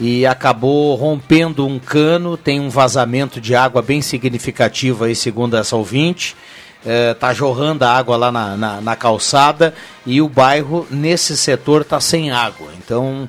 e 0.00 0.26
acabou 0.26 0.96
rompendo 0.96 1.64
um 1.64 1.78
cano. 1.78 2.36
Tem 2.36 2.58
um 2.58 2.68
vazamento 2.68 3.40
de 3.40 3.54
água 3.54 3.82
bem 3.82 4.02
significativo 4.02 5.04
aí, 5.04 5.14
segundo 5.14 5.56
essa 5.56 5.76
ouvinte. 5.76 6.36
É, 6.84 7.14
jorrando 7.32 7.84
a 7.84 7.92
água 7.92 8.16
lá 8.16 8.32
na, 8.32 8.56
na, 8.56 8.80
na 8.80 8.96
calçada 8.96 9.72
e 10.04 10.20
o 10.20 10.28
bairro, 10.28 10.88
nesse 10.90 11.36
setor, 11.36 11.82
está 11.82 12.00
sem 12.00 12.32
água. 12.32 12.72
Então 12.78 13.28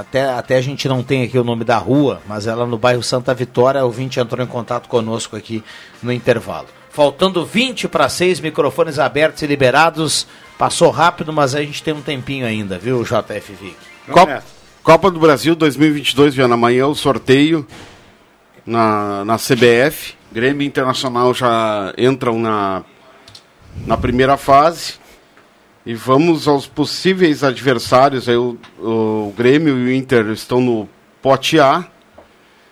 até, 0.00 0.24
até 0.24 0.56
a 0.56 0.60
gente 0.60 0.88
não 0.88 1.02
tem 1.02 1.24
aqui 1.24 1.38
o 1.38 1.44
nome 1.44 1.64
da 1.64 1.78
rua, 1.78 2.20
mas 2.26 2.46
ela 2.46 2.66
no 2.66 2.78
bairro 2.78 3.02
Santa 3.02 3.34
Vitória, 3.34 3.82
o 3.82 3.86
ouvinte 3.86 4.20
entrou 4.20 4.44
em 4.44 4.48
contato 4.48 4.88
conosco 4.88 5.36
aqui 5.36 5.62
no 6.02 6.12
intervalo. 6.12 6.68
Faltando 6.90 7.44
20 7.44 7.88
para 7.88 8.08
6, 8.08 8.40
microfones 8.40 8.98
abertos 8.98 9.42
e 9.42 9.46
liberados. 9.46 10.26
Passou 10.58 10.90
rápido, 10.90 11.32
mas 11.32 11.54
a 11.54 11.62
gente 11.62 11.82
tem 11.82 11.94
um 11.94 12.02
tempinho 12.02 12.46
ainda, 12.46 12.78
viu, 12.78 13.02
JF 13.02 13.52
Vic? 13.54 13.76
Copa, 14.10 14.44
Copa 14.82 15.10
do 15.10 15.18
Brasil 15.18 15.54
2022, 15.54 16.34
Viana. 16.34 16.54
Amanhã 16.54 16.86
o 16.86 16.94
sorteio 16.94 17.66
na, 18.66 19.24
na 19.24 19.36
CBF. 19.36 20.14
Grêmio 20.30 20.66
Internacional 20.66 21.32
já 21.32 21.92
entram 21.96 22.38
na, 22.38 22.82
na 23.86 23.96
primeira 23.96 24.36
fase. 24.36 24.94
E 25.84 25.94
vamos 25.94 26.46
aos 26.46 26.66
possíveis 26.66 27.42
adversários. 27.42 28.28
Aí 28.28 28.36
o, 28.36 28.56
o 28.78 29.34
Grêmio 29.36 29.76
e 29.78 29.86
o 29.86 29.92
Inter 29.92 30.26
estão 30.28 30.60
no 30.60 30.88
pote 31.20 31.58
A 31.58 31.84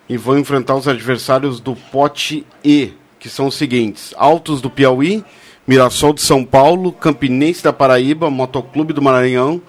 e 0.09 0.17
vão 0.17 0.39
enfrentar 0.39 0.77
os 0.77 0.87
adversários 0.87 1.61
do 1.61 1.75
pote 1.75 2.47
E, 2.65 2.93
que 3.19 3.29
são 3.29 3.49
os 3.49 3.57
seguintes: 3.57 4.15
Altos 4.17 4.61
do 4.61 4.71
Piauí, 4.71 5.25
Mirassol 5.67 6.13
de 6.13 6.21
São 6.21 6.45
Paulo, 6.45 6.93
Campinense 6.93 7.65
da 7.65 7.73
Paraíba, 7.73 8.31
Motoclube 8.31 8.93
do 8.93 9.03
Maranhão, 9.03 9.61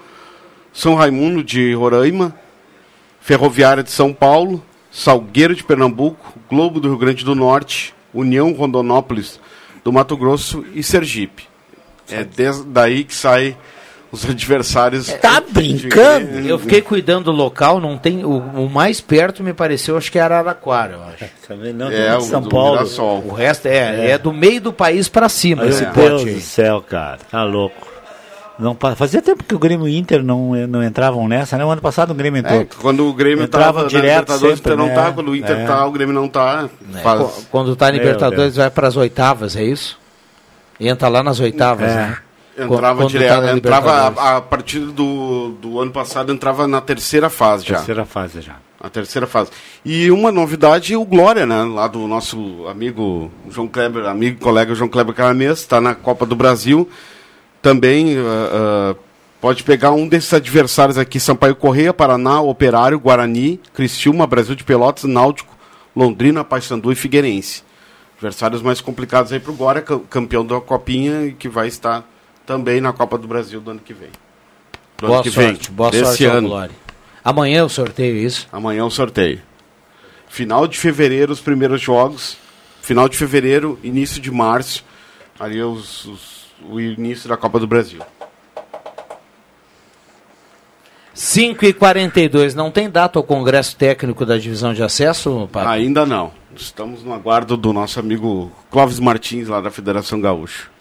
São 0.72 0.94
Raimundo 0.94 1.42
de 1.42 1.74
Roraima, 1.74 2.34
Ferroviária 3.20 3.82
de 3.82 3.90
São 3.90 4.12
Paulo, 4.12 4.62
Salgueiro 4.90 5.54
de 5.54 5.64
Pernambuco, 5.64 6.38
Globo 6.48 6.78
do 6.78 6.88
Rio 6.88 6.98
Grande 6.98 7.24
do 7.24 7.34
Norte, 7.34 7.92
União 8.14 8.52
Rondonópolis 8.52 9.40
do 9.82 9.92
Mato 9.92 10.16
Grosso 10.16 10.64
e 10.74 10.82
Sergipe. 10.82 11.51
É 12.12 12.26
daí 12.66 13.04
que 13.04 13.14
sai 13.14 13.56
os 14.12 14.24
adversários. 14.28 15.08
Tá 15.14 15.40
brincando? 15.40 16.40
Eu 16.40 16.58
fiquei 16.58 16.82
cuidando 16.82 17.24
do 17.24 17.32
local, 17.32 17.80
não 17.80 17.96
tem. 17.96 18.24
O, 18.24 18.36
o, 18.38 18.70
mais 18.70 19.00
perto 19.00 19.42
me 19.42 19.54
pareceu, 19.54 19.96
acho 19.96 20.12
que 20.12 20.18
era 20.18 20.36
Araraquara, 20.36 20.92
eu 20.92 21.02
acho. 21.02 21.32
Também 21.48 21.72
não, 21.72 21.90
é, 21.90 22.16
o 22.16 22.20
São 22.20 22.42
Paulo. 22.42 22.72
Mirassol. 22.72 23.24
O 23.26 23.32
resto 23.32 23.66
é, 23.66 24.06
é, 24.06 24.10
é. 24.10 24.18
do 24.18 24.32
meio 24.32 24.60
do 24.60 24.72
país 24.72 25.08
para 25.08 25.28
cima, 25.28 25.66
esse 25.66 25.82
Meu 25.82 25.92
Deus 25.92 26.24
do 26.24 26.40
céu, 26.40 26.82
cara, 26.82 27.18
tá 27.30 27.42
louco. 27.42 27.92
Não, 28.58 28.76
fazia 28.94 29.20
tempo 29.22 29.42
que 29.42 29.54
o 29.54 29.58
Grêmio 29.58 29.88
e 29.88 29.92
o 29.92 29.98
Inter 29.98 30.22
não, 30.22 30.54
não 30.68 30.84
entravam 30.84 31.26
nessa, 31.26 31.56
né? 31.56 31.64
O 31.64 31.70
ano 31.70 31.80
passado 31.80 32.10
o 32.10 32.14
Grêmio 32.14 32.38
entrou. 32.38 32.60
É, 32.60 32.66
quando 32.80 33.08
o 33.08 33.12
Grêmio 33.12 33.46
estava 33.46 33.86
direto, 33.86 34.28
na 34.28 34.34
Libertadores, 34.34 34.58
sempre, 34.58 34.76
não 34.76 34.86
né? 34.86 34.94
tá. 34.94 35.10
Quando 35.10 35.30
o 35.30 35.36
Inter 35.36 35.58
é. 35.58 35.66
tá, 35.66 35.86
o 35.86 35.90
Grêmio 35.90 36.14
não 36.14 36.28
tá. 36.28 36.68
É. 36.94 36.98
Faz... 36.98 37.48
Quando 37.50 37.74
tá 37.74 37.86
na 37.86 37.92
Libertadores, 37.92 38.56
vai 38.56 38.70
para 38.70 38.86
as 38.86 38.96
oitavas, 38.96 39.56
é 39.56 39.64
isso? 39.64 39.98
Entra 40.88 41.08
lá 41.08 41.22
nas 41.22 41.40
oitavas, 41.40 41.90
é. 41.90 41.94
né? 41.94 42.18
Entrava 42.58 43.06
direto, 43.06 43.40
tá 43.40 43.56
entrava 43.56 43.92
a, 43.92 44.36
a, 44.36 44.40
partir 44.40 44.80
do, 44.80 45.52
do 45.52 45.80
ano 45.80 45.90
passado, 45.90 46.30
entrava 46.30 46.66
na 46.66 46.82
terceira 46.82 47.30
fase 47.30 47.64
já. 47.66 47.76
Terceira 47.76 48.04
fase 48.04 48.40
já. 48.42 48.56
A 48.78 48.90
terceira 48.90 49.26
fase. 49.26 49.50
E 49.84 50.10
uma 50.10 50.30
novidade, 50.30 50.94
o 50.94 51.04
Glória, 51.04 51.46
né? 51.46 51.62
Lá 51.62 51.86
do 51.86 52.06
nosso 52.06 52.66
amigo 52.68 53.30
João 53.48 53.68
Kleber, 53.68 54.04
amigo 54.06 54.36
e 54.38 54.42
colega 54.42 54.74
João 54.74 54.90
Kleber 54.90 55.14
Caramês, 55.14 55.60
está 55.60 55.80
na 55.80 55.94
Copa 55.94 56.26
do 56.26 56.36
Brasil. 56.36 56.88
Também 57.62 58.18
uh, 58.18 58.22
uh, 58.22 58.98
pode 59.40 59.62
pegar 59.62 59.92
um 59.92 60.06
desses 60.06 60.34
adversários 60.34 60.98
aqui, 60.98 61.18
Sampaio 61.18 61.54
Correia, 61.54 61.94
Paraná, 61.94 62.40
Operário, 62.42 62.98
Guarani, 62.98 63.60
Criciúma, 63.72 64.26
Brasil 64.26 64.54
de 64.54 64.64
Pelotas, 64.64 65.04
Náutico, 65.04 65.56
Londrina, 65.94 66.44
Paysandu 66.44 66.92
e 66.92 66.96
Figueirense. 66.96 67.62
Adversários 68.22 68.62
mais 68.62 68.80
complicados 68.80 69.32
aí 69.32 69.40
para 69.40 69.50
o 69.50 69.54
Glória, 69.54 69.82
campeão 69.82 70.46
da 70.46 70.60
Copinha 70.60 71.26
e 71.26 71.32
que 71.32 71.48
vai 71.48 71.66
estar 71.66 72.08
também 72.46 72.80
na 72.80 72.92
Copa 72.92 73.18
do 73.18 73.26
Brasil 73.26 73.60
do 73.60 73.72
ano 73.72 73.80
que 73.80 73.92
vem. 73.92 74.10
Do 74.98 75.08
boa 75.08 75.14
ano 75.14 75.22
que 75.24 75.30
sorte, 75.32 75.66
vem, 75.66 75.76
boa 75.76 75.92
sorte 75.92 76.24
ano. 76.26 76.48
Glória. 76.48 76.74
Amanhã 77.24 77.58
é 77.58 77.64
o 77.64 77.68
sorteio, 77.68 78.16
isso? 78.16 78.46
Amanhã 78.52 78.82
é 78.82 78.84
o 78.84 78.90
sorteio. 78.90 79.42
Final 80.28 80.68
de 80.68 80.78
fevereiro, 80.78 81.32
os 81.32 81.40
primeiros 81.40 81.80
jogos. 81.80 82.36
Final 82.80 83.08
de 83.08 83.16
fevereiro, 83.16 83.76
início 83.82 84.22
de 84.22 84.30
março. 84.30 84.84
Ali 85.40 85.58
é 85.58 85.64
os, 85.64 86.04
os, 86.04 86.46
o 86.70 86.78
início 86.80 87.28
da 87.28 87.36
Copa 87.36 87.58
do 87.58 87.66
Brasil. 87.66 88.00
5 91.14 91.64
e 91.66 91.72
42 91.72 92.54
não 92.54 92.70
tem 92.70 92.88
data 92.88 93.18
o 93.18 93.22
Congresso 93.22 93.76
Técnico 93.76 94.24
da 94.24 94.38
Divisão 94.38 94.72
de 94.72 94.82
Acesso, 94.82 95.48
Pato? 95.52 95.68
Ainda 95.68 96.06
não. 96.06 96.30
Estamos 96.54 97.04
no 97.04 97.12
aguardo 97.12 97.56
do 97.56 97.72
nosso 97.72 97.98
amigo 98.00 98.50
Clóvis 98.70 98.98
Martins, 98.98 99.48
lá 99.48 99.60
da 99.60 99.70
Federação 99.70 100.20
Gaúcha. 100.20 100.72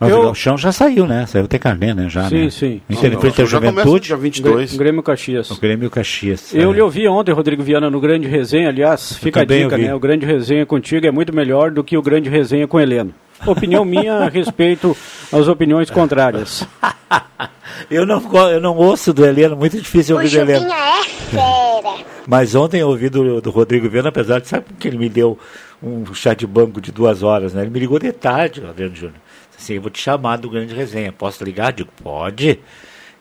Mas 0.00 0.10
eu... 0.10 0.30
o 0.30 0.34
chão 0.34 0.56
já 0.56 0.72
saiu, 0.72 1.06
né? 1.06 1.26
Saiu 1.26 1.46
ter 1.46 1.58
carnê, 1.58 1.92
né? 1.92 2.08
Já, 2.08 2.26
sim, 2.28 2.44
né? 2.44 2.50
sim. 2.50 2.80
Inter 2.88 3.12
enfrenta 3.12 3.42
a 3.42 3.44
Juventude. 3.44 4.06
Dia 4.06 4.16
22. 4.16 4.74
Grêmio 4.74 5.02
Caxias. 5.02 5.50
O 5.50 5.60
Grêmio 5.60 5.90
Caxias. 5.90 6.54
Eu 6.54 6.70
é. 6.70 6.74
lhe 6.74 6.80
ouvi 6.80 7.06
ontem, 7.06 7.32
Rodrigo 7.32 7.62
Viana, 7.62 7.90
no 7.90 8.00
Grande 8.00 8.26
Resenha. 8.26 8.70
Aliás, 8.70 9.12
fica 9.18 9.42
a 9.42 9.44
dica, 9.44 9.76
né? 9.76 9.94
O 9.94 10.00
Grande 10.00 10.24
Resenha 10.24 10.64
contigo 10.64 11.06
é 11.06 11.10
muito 11.10 11.34
melhor 11.34 11.70
do 11.70 11.84
que 11.84 11.98
o 11.98 12.02
Grande 12.02 12.30
Resenha 12.30 12.66
com 12.66 12.80
Heleno. 12.80 13.12
Opinião 13.46 13.84
minha 13.84 14.14
a 14.14 14.28
respeito 14.28 14.96
às 15.32 15.48
opiniões 15.48 15.90
contrárias. 15.90 16.66
eu, 17.90 18.06
não, 18.06 18.22
eu 18.50 18.60
não 18.60 18.76
ouço 18.76 19.12
do 19.12 19.24
Heleno, 19.24 19.56
muito 19.56 19.80
difícil 19.80 20.16
ouvir 20.16 20.30
do 20.30 20.38
Heleno. 20.38 20.72
é 20.72 21.04
fera. 21.04 22.04
Mas 22.26 22.54
ontem 22.54 22.80
eu 22.80 22.88
ouvi 22.88 23.08
do, 23.08 23.40
do 23.40 23.50
Rodrigo 23.50 23.88
Viana, 23.88 24.10
apesar 24.10 24.40
de, 24.40 24.48
sabe 24.48 24.66
que 24.78 24.88
ele 24.88 24.98
me 24.98 25.08
deu 25.08 25.38
um 25.82 26.12
chá 26.14 26.34
de 26.34 26.46
banco 26.46 26.80
de 26.80 26.92
duas 26.92 27.22
horas, 27.22 27.54
né? 27.54 27.62
Ele 27.62 27.70
me 27.70 27.78
ligou 27.78 27.98
de 27.98 28.12
tarde, 28.12 28.64
Adriano 28.64 28.94
Júnior. 28.94 29.20
Assim, 29.58 29.74
eu 29.74 29.82
vou 29.82 29.90
te 29.90 30.00
chamar 30.00 30.36
do 30.36 30.48
Grande 30.48 30.74
Resenha, 30.74 31.12
posso 31.12 31.42
ligar? 31.44 31.72
Digo, 31.72 31.90
pode. 32.02 32.58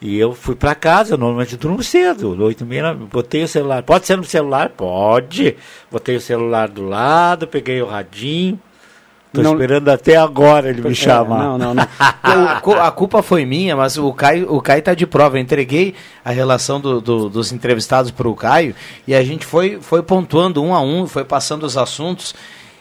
E 0.02 0.18
eu 0.18 0.34
fui 0.34 0.56
para 0.56 0.74
casa, 0.74 1.18
normalmente 1.18 1.58
durmo 1.58 1.84
cedo, 1.84 2.42
oito 2.44 2.64
e 2.64 2.68
meia, 2.68 2.94
botei 2.94 3.44
o 3.44 3.48
celular. 3.48 3.84
Pode 3.84 4.08
ser 4.08 4.16
no 4.16 4.24
celular? 4.24 4.70
Pode. 4.70 5.58
Botei 5.92 6.16
o 6.16 6.22
celular 6.22 6.70
do 6.70 6.86
lado, 6.86 7.48
peguei 7.48 7.82
o 7.82 7.86
radinho. 7.86 8.60
Tô 9.32 9.44
não, 9.44 9.54
esperando 9.54 9.90
até 9.90 10.16
agora 10.16 10.70
ele 10.70 10.82
me 10.82 10.92
é, 10.92 10.94
chamar. 10.96 11.44
Não, 11.44 11.58
não, 11.58 11.74
não. 11.76 11.88
a 12.82 12.92
culpa 12.92 13.22
foi 13.22 13.46
minha, 13.46 13.76
mas 13.76 13.96
o 13.96 14.12
Caio, 14.12 14.52
o 14.52 14.60
Caio 14.60 14.82
tá 14.82 14.96
de 14.96 15.06
prova. 15.06 15.38
Eu 15.38 15.42
entreguei 15.42 15.94
a 16.26 16.32
relação 16.32 16.82
do, 16.82 17.00
do, 17.00 17.30
dos 17.30 17.52
entrevistados 17.52 18.10
para 18.10 18.28
o 18.28 18.36
Caio 18.36 18.74
e 19.08 19.14
a 19.14 19.24
gente 19.24 19.46
foi, 19.46 19.80
foi 19.80 20.02
pontuando 20.02 20.64
um 20.64 20.74
a 20.74 20.82
um, 20.82 21.06
foi 21.06 21.24
passando 21.24 21.64
os 21.64 21.78
assuntos. 21.78 22.34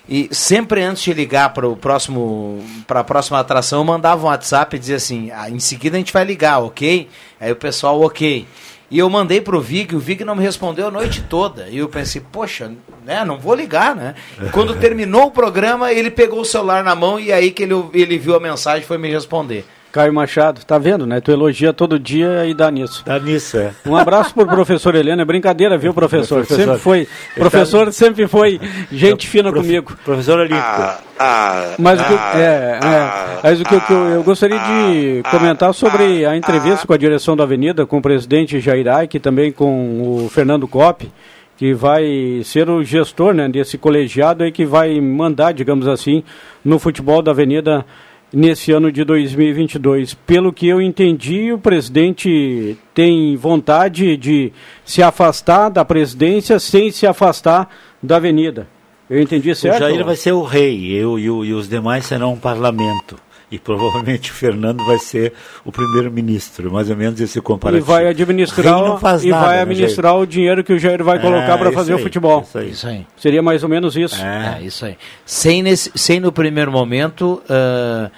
E 0.09 0.31
sempre 0.33 0.83
antes 0.83 1.03
de 1.03 1.13
ligar 1.13 1.53
para 1.53 1.69
o 1.69 1.77
próximo 1.77 2.65
para 2.87 3.01
a 3.01 3.05
próxima 3.05 3.39
atração, 3.39 3.81
eu 3.81 3.85
mandava 3.85 4.23
um 4.23 4.31
WhatsApp 4.31 4.75
e 4.75 4.79
dizia 4.79 4.97
assim: 4.97 5.31
ah, 5.31 5.51
em 5.51 5.61
seguida 5.61 5.97
a 5.97 6.01
gente 6.01 6.15
vai 6.15 6.25
ligar, 6.25 6.61
ok? 6.61 7.11
Aí 7.39 7.53
o 7.53 7.57
pessoal, 7.57 8.01
ok. 8.01 8.47
E 8.91 8.99
eu 8.99 9.11
mandei 9.11 9.39
pro 9.39 9.61
Vig, 9.61 9.95
o 9.95 9.99
Vig 9.99 10.25
não 10.25 10.35
me 10.35 10.43
respondeu 10.43 10.89
a 10.89 10.91
noite 10.91 11.23
toda. 11.29 11.69
E 11.69 11.77
eu 11.77 11.91
pensei, 11.91 12.23
poxa, 12.33 12.73
né, 13.09 13.25
não 13.25 13.39
vou 13.39 13.55
ligar, 13.55 13.97
né? 13.97 14.15
E 14.39 14.51
quando 14.51 14.77
terminou 14.79 15.29
o 15.29 15.31
programa, 15.31 15.91
ele 15.91 16.11
pegou 16.11 16.43
o 16.43 16.45
celular 16.45 16.85
na 16.85 16.95
mão 16.95 17.19
e 17.19 17.33
aí 17.33 17.51
que 17.51 17.63
ele, 17.63 17.75
ele 17.95 18.19
viu 18.19 18.37
a 18.37 18.41
mensagem 18.41 18.83
e 18.83 18.87
foi 18.87 18.99
me 18.99 19.09
responder. 19.09 19.65
Caio 19.91 20.13
Machado, 20.13 20.61
tá 20.67 20.77
vendo, 20.77 21.07
né? 21.07 21.19
Tu 21.19 21.33
elogia 21.33 21.73
todo 21.73 21.99
dia 21.99 22.45
e 22.45 22.53
dá 22.53 22.71
nisso. 22.71 23.03
Dá 23.07 23.19
nisso, 23.19 23.57
é. 23.57 23.71
Um 23.87 23.97
abraço 23.97 24.35
pro 24.35 24.47
professor 24.47 24.95
Helena, 24.95 25.23
é 25.23 25.25
brincadeira, 25.25 25.79
viu, 25.79 25.95
professor? 25.95 26.45
professor 26.45 26.63
sempre 26.63 26.79
foi, 26.79 27.09
professor 27.35 27.87
tá... 27.87 27.93
sempre 27.93 28.29
foi 28.29 28.61
gente 28.93 29.27
fina 29.27 29.51
prof... 29.51 29.67
comigo. 29.67 29.97
Professor 30.05 30.41
Olímpico. 30.41 30.61
Ah, 30.61 31.01
ah, 31.19 31.75
mas 31.79 31.99
o 31.99 32.05
que, 32.05 32.13
ah, 32.13 32.33
é, 32.37 32.81
é, 32.85 33.41
mas 33.43 33.61
o 33.63 33.65
que, 33.65 33.81
que 33.81 33.91
eu, 33.91 34.05
eu, 34.09 34.23
gostaria 34.23 34.59
de 34.59 35.23
comentar 35.31 35.73
sobre 35.73 36.27
a 36.27 36.37
entrevista 36.37 36.87
com 36.87 36.93
a 36.93 36.99
direção 36.99 37.35
da 37.35 37.45
Avenida, 37.45 37.87
com 37.87 37.97
o 37.97 38.03
presidente 38.03 38.61
Jair 38.61 38.87
Aik, 38.87 39.17
e 39.17 39.21
também 39.21 39.51
com 39.51 40.25
o 40.25 40.29
Fernando 40.29 40.69
Cop, 40.69 41.11
que 41.59 41.75
vai 41.75 42.41
ser 42.45 42.71
o 42.71 42.85
gestor 42.85 43.35
né, 43.35 43.49
desse 43.49 43.77
colegiado 43.77 44.47
e 44.47 44.53
que 44.53 44.65
vai 44.65 45.01
mandar, 45.01 45.53
digamos 45.53 45.89
assim, 45.89 46.23
no 46.65 46.79
futebol 46.79 47.21
da 47.21 47.33
Avenida 47.33 47.85
nesse 48.33 48.71
ano 48.71 48.93
de 48.93 49.03
2022. 49.03 50.15
Pelo 50.15 50.53
que 50.53 50.69
eu 50.69 50.81
entendi, 50.81 51.53
o 51.53 51.59
presidente 51.59 52.77
tem 52.95 53.37
vontade 53.37 54.17
de 54.17 54.53
se 54.85 55.03
afastar 55.03 55.69
da 55.69 55.85
presidência 55.85 56.61
sem 56.61 56.93
se 56.93 57.07
afastar 57.07 57.69
da 58.01 58.17
avenida. 58.17 58.69
Eu 59.11 59.21
entendi 59.21 59.53
certo? 59.55 59.77
O 59.77 59.79
Jair 59.81 60.05
vai 60.05 60.17
ser 60.17 60.33
o 60.33 60.43
rei, 60.43 60.93
eu 60.93 61.19
e, 61.19 61.29
o, 61.29 61.45
e 61.45 61.53
os 61.53 61.69
demais 61.69 62.05
serão 62.05 62.35
um 62.35 62.39
parlamento. 62.39 63.17
E 63.51 63.59
provavelmente 63.59 64.31
o 64.31 64.35
Fernando 64.35 64.85
vai 64.85 64.99
ser 64.99 65.33
o 65.65 65.73
primeiro-ministro, 65.73 66.71
mais 66.71 66.91
ou 66.91 66.97
menos 66.97 67.19
esse 67.21 67.41
comparativo. 67.41 67.85
E 67.85 67.89
vai 67.89 68.07
administrar, 68.07 68.79
e 69.23 69.29
nada, 69.31 69.45
vai 69.45 69.57
né, 69.57 69.63
administrar 69.63 70.17
o 70.17 70.27
dinheiro 70.27 70.63
que 70.63 70.73
o 70.73 70.79
Jair 70.79 71.03
vai 71.03 71.19
colocar 71.19 71.55
é, 71.55 71.57
para 71.57 71.73
fazer 71.73 71.95
aí, 71.95 71.99
o 71.99 72.03
futebol. 72.03 72.43
Isso 72.43 72.59
aí. 72.59 72.71
isso 72.71 72.87
aí. 72.87 73.07
Seria 73.17 73.43
mais 73.43 73.63
ou 73.63 73.69
menos 73.69 73.97
isso. 73.97 74.21
É, 74.23 74.59
é 74.59 74.63
isso 74.63 74.85
aí. 74.85 74.99
Sem, 75.25 75.63
nesse, 75.63 75.91
sem 75.95 76.21
no 76.21 76.31
primeiro 76.31 76.71
momento. 76.71 77.43
Uh, 77.49 78.11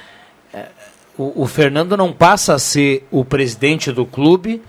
o, 1.21 1.43
o 1.43 1.47
Fernando 1.47 1.97
não 1.97 2.13
passa 2.13 2.55
a 2.55 2.59
ser 2.59 3.07
o 3.11 3.25
presidente 3.25 3.93
do 3.93 4.07
clube 4.07 4.63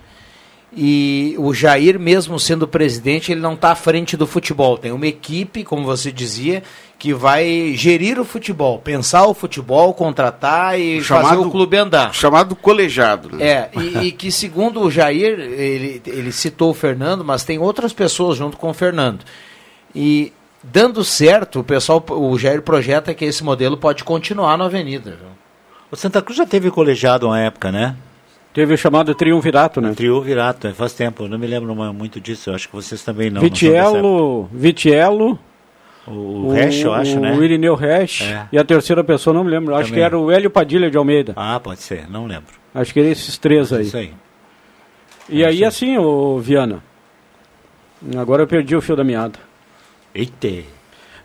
e 0.76 1.36
o 1.38 1.54
Jair, 1.54 2.00
mesmo 2.00 2.40
sendo 2.40 2.66
presidente, 2.66 3.32
ele 3.32 3.42
não 3.42 3.56
está 3.56 3.72
à 3.72 3.76
frente 3.76 4.16
do 4.16 4.26
futebol. 4.26 4.78
Tem 4.78 4.92
uma 4.92 5.06
equipe, 5.06 5.66
como 5.66 5.84
você 5.84 6.12
dizia, 6.12 6.64
que 6.98 7.14
vai 7.14 7.74
gerir 7.76 8.18
o 8.18 8.24
futebol, 8.24 8.80
pensar 8.80 9.26
o 9.26 9.34
futebol, 9.34 9.94
contratar 9.94 10.80
e 10.80 11.04
chamado, 11.04 11.28
fazer 11.28 11.42
o 11.42 11.52
clube 11.52 11.76
andar. 11.76 12.14
Chamado 12.14 12.56
colegiado. 12.56 13.36
Né? 13.36 13.46
É, 13.46 13.70
e, 13.76 13.98
e, 14.08 14.12
que 14.14 14.32
segundo 14.32 14.80
o 14.82 14.90
Jair, 14.90 15.40
ele, 15.40 16.02
ele 16.06 16.32
citou 16.32 16.72
o 16.72 16.74
Fernando, 16.74 17.26
mas 17.26 17.44
tem 17.44 17.60
outras 17.60 17.92
pessoas 17.92 18.38
junto 18.38 18.56
com 18.56 18.70
o 18.70 18.74
Fernando. 18.74 19.26
E 19.94 20.32
dando 20.64 21.04
certo, 21.04 21.60
o 21.60 21.64
pessoal, 21.66 22.02
o 22.10 22.38
Jair 22.40 22.62
projeta 22.62 23.14
que 23.14 23.26
esse 23.26 23.44
modelo 23.44 23.76
pode 23.76 24.06
continuar 24.06 24.58
na 24.58 24.66
Avenida. 24.66 25.18
Viu? 25.20 25.32
O 25.92 25.98
Santa 25.98 26.22
Cruz 26.22 26.38
já 26.38 26.46
teve 26.46 26.72
colegiado 26.72 27.28
uma 27.28 27.40
época, 27.40 27.74
né? 27.74 27.96
Teve 28.54 28.74
o 28.74 28.78
chamado 28.78 29.16
Triunvirato, 29.16 29.80
né? 29.80 29.94
Triunvirato, 29.94 30.68
é, 30.68 30.74
faz 30.74 30.94
tempo, 30.94 31.28
não 31.28 31.38
me 31.38 31.48
lembro 31.48 31.74
muito 31.94 32.20
disso, 32.20 32.50
eu 32.50 32.56
acho 32.56 32.68
que 32.68 32.76
vocês 32.76 33.02
também 33.02 33.30
não. 33.30 33.42
Vitiello, 33.42 34.02
não 34.02 34.50
Vitiello, 34.52 35.40
o, 36.06 36.12
o 36.12 36.52
Resch, 36.52 36.82
eu 36.82 36.94
acho, 36.94 37.20
né? 37.20 37.34
O 37.34 37.44
Irineu 37.44 37.76
Resch 37.76 38.22
é. 38.24 38.48
e 38.52 38.58
a 38.58 38.64
terceira 38.64 39.04
pessoa, 39.04 39.34
não 39.34 39.44
me 39.44 39.50
lembro, 39.50 39.68
também. 39.68 39.82
acho 39.82 39.94
que 39.94 40.00
era 40.00 40.18
o 40.18 40.30
Hélio 40.30 40.50
Padilha 40.50 40.92
de 40.92 40.98
Almeida. 40.98 41.34
Ah, 41.36 41.60
pode 41.60 41.82
ser, 41.82 42.10
não 42.10 42.26
lembro. 42.26 42.54
Acho 42.76 42.94
que 42.94 43.00
eram 43.00 43.10
esses 43.10 43.38
três 43.38 43.72
aí. 43.72 43.86
Isso 43.86 43.98
aí. 43.98 44.14
E 45.30 45.44
é 45.44 45.48
aí, 45.48 45.64
assim, 45.64 45.98
o 45.98 46.40
Viana, 46.40 46.84
agora 48.18 48.44
eu 48.44 48.48
perdi 48.48 48.76
o 48.76 48.82
fio 48.82 48.96
da 48.98 49.04
meada. 49.04 49.40
Eita! 50.14 50.81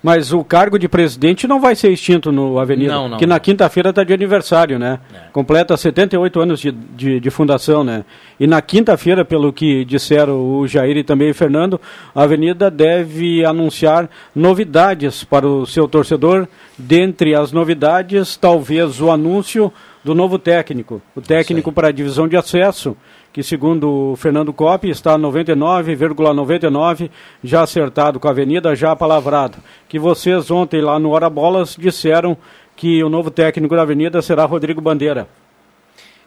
Mas 0.07 0.33
o 0.33 0.45
cargo 0.45 0.79
de 0.79 0.89
presidente 0.89 1.49
não 1.49 1.61
vai 1.61 1.75
ser 1.75 1.91
extinto 1.91 2.31
no 2.31 2.61
Avenida, 2.61 2.93
não, 2.93 3.09
não, 3.09 3.19
que 3.19 3.27
na 3.27 3.41
quinta-feira 3.41 3.91
está 3.91 4.05
de 4.05 4.13
aniversário, 4.13 4.79
né? 4.79 5.01
É. 5.13 5.31
Completa 5.33 5.77
78 5.77 6.39
anos 6.39 6.61
de, 6.61 6.71
de, 6.71 7.19
de 7.19 7.29
fundação, 7.29 7.83
né? 7.83 8.05
E 8.39 8.47
na 8.47 8.63
quinta-feira, 8.63 9.25
pelo 9.25 9.53
que 9.53 9.85
disseram 9.85 10.61
o 10.61 10.69
Jair 10.69 10.97
e 10.97 11.03
também 11.03 11.33
o 11.33 11.35
Fernando, 11.35 11.81
a 12.15 12.23
Avenida 12.23 12.71
deve 12.71 13.45
anunciar 13.45 14.09
novidades 14.33 15.25
para 15.25 15.45
o 15.45 15.67
seu 15.67 15.89
torcedor. 15.89 16.47
Dentre 16.79 17.35
as 17.35 17.51
novidades, 17.51 18.37
talvez 18.37 19.01
o 19.01 19.11
anúncio 19.11 19.73
do 20.05 20.15
novo 20.15 20.39
técnico, 20.39 21.03
o 21.17 21.21
técnico 21.21 21.73
para 21.73 21.89
a 21.89 21.93
divisão 21.93 22.29
de 22.29 22.37
acesso, 22.37 22.97
que 23.37 23.43
segundo 23.43 24.13
o 24.13 24.17
Fernando 24.17 24.51
Coppi 24.51 24.89
está 24.89 25.19
99,99 25.19 26.15
,99, 26.15 27.11
já 27.45 27.61
acertado 27.61 28.19
com 28.19 28.27
a 28.29 28.31
Avenida, 28.31 28.75
já 28.75 28.97
palavrado. 28.97 29.59
Que 29.87 29.99
vocês 29.99 30.51
ontem 30.51 30.81
lá 30.81 30.99
no 30.99 31.11
Hora 31.11 31.29
Bolas 31.29 31.77
disseram 31.79 32.35
que 32.75 33.05
o 33.05 33.11
novo 33.11 33.31
técnico 33.31 33.77
da 33.77 33.83
Avenida 33.83 34.23
será 34.23 34.47
Rodrigo 34.47 34.81
Bandeira. 34.81 35.29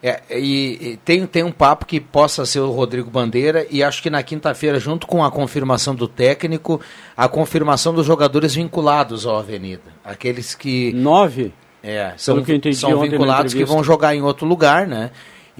É, 0.00 0.22
e, 0.30 0.92
e, 0.92 0.96
tem, 0.98 1.26
tem 1.26 1.42
um 1.42 1.50
papo 1.50 1.84
que 1.84 1.98
possa 1.98 2.46
ser 2.46 2.60
o 2.60 2.70
Rodrigo 2.70 3.10
Bandeira 3.10 3.66
e 3.68 3.82
acho 3.82 4.00
que 4.00 4.08
na 4.08 4.22
quinta-feira, 4.22 4.78
junto 4.78 5.08
com 5.08 5.24
a 5.24 5.32
confirmação 5.32 5.96
do 5.96 6.06
técnico, 6.06 6.80
a 7.16 7.28
confirmação 7.28 7.92
dos 7.92 8.06
jogadores 8.06 8.54
vinculados 8.54 9.26
à 9.26 9.36
Avenida. 9.36 9.82
Aqueles 10.04 10.54
que. 10.54 10.92
Nove? 10.92 11.52
É, 11.82 12.12
são, 12.16 12.36
são 12.72 13.00
vinculados 13.00 13.52
que 13.52 13.64
vão 13.64 13.82
jogar 13.82 14.14
em 14.14 14.22
outro 14.22 14.46
lugar, 14.46 14.86
né? 14.86 15.10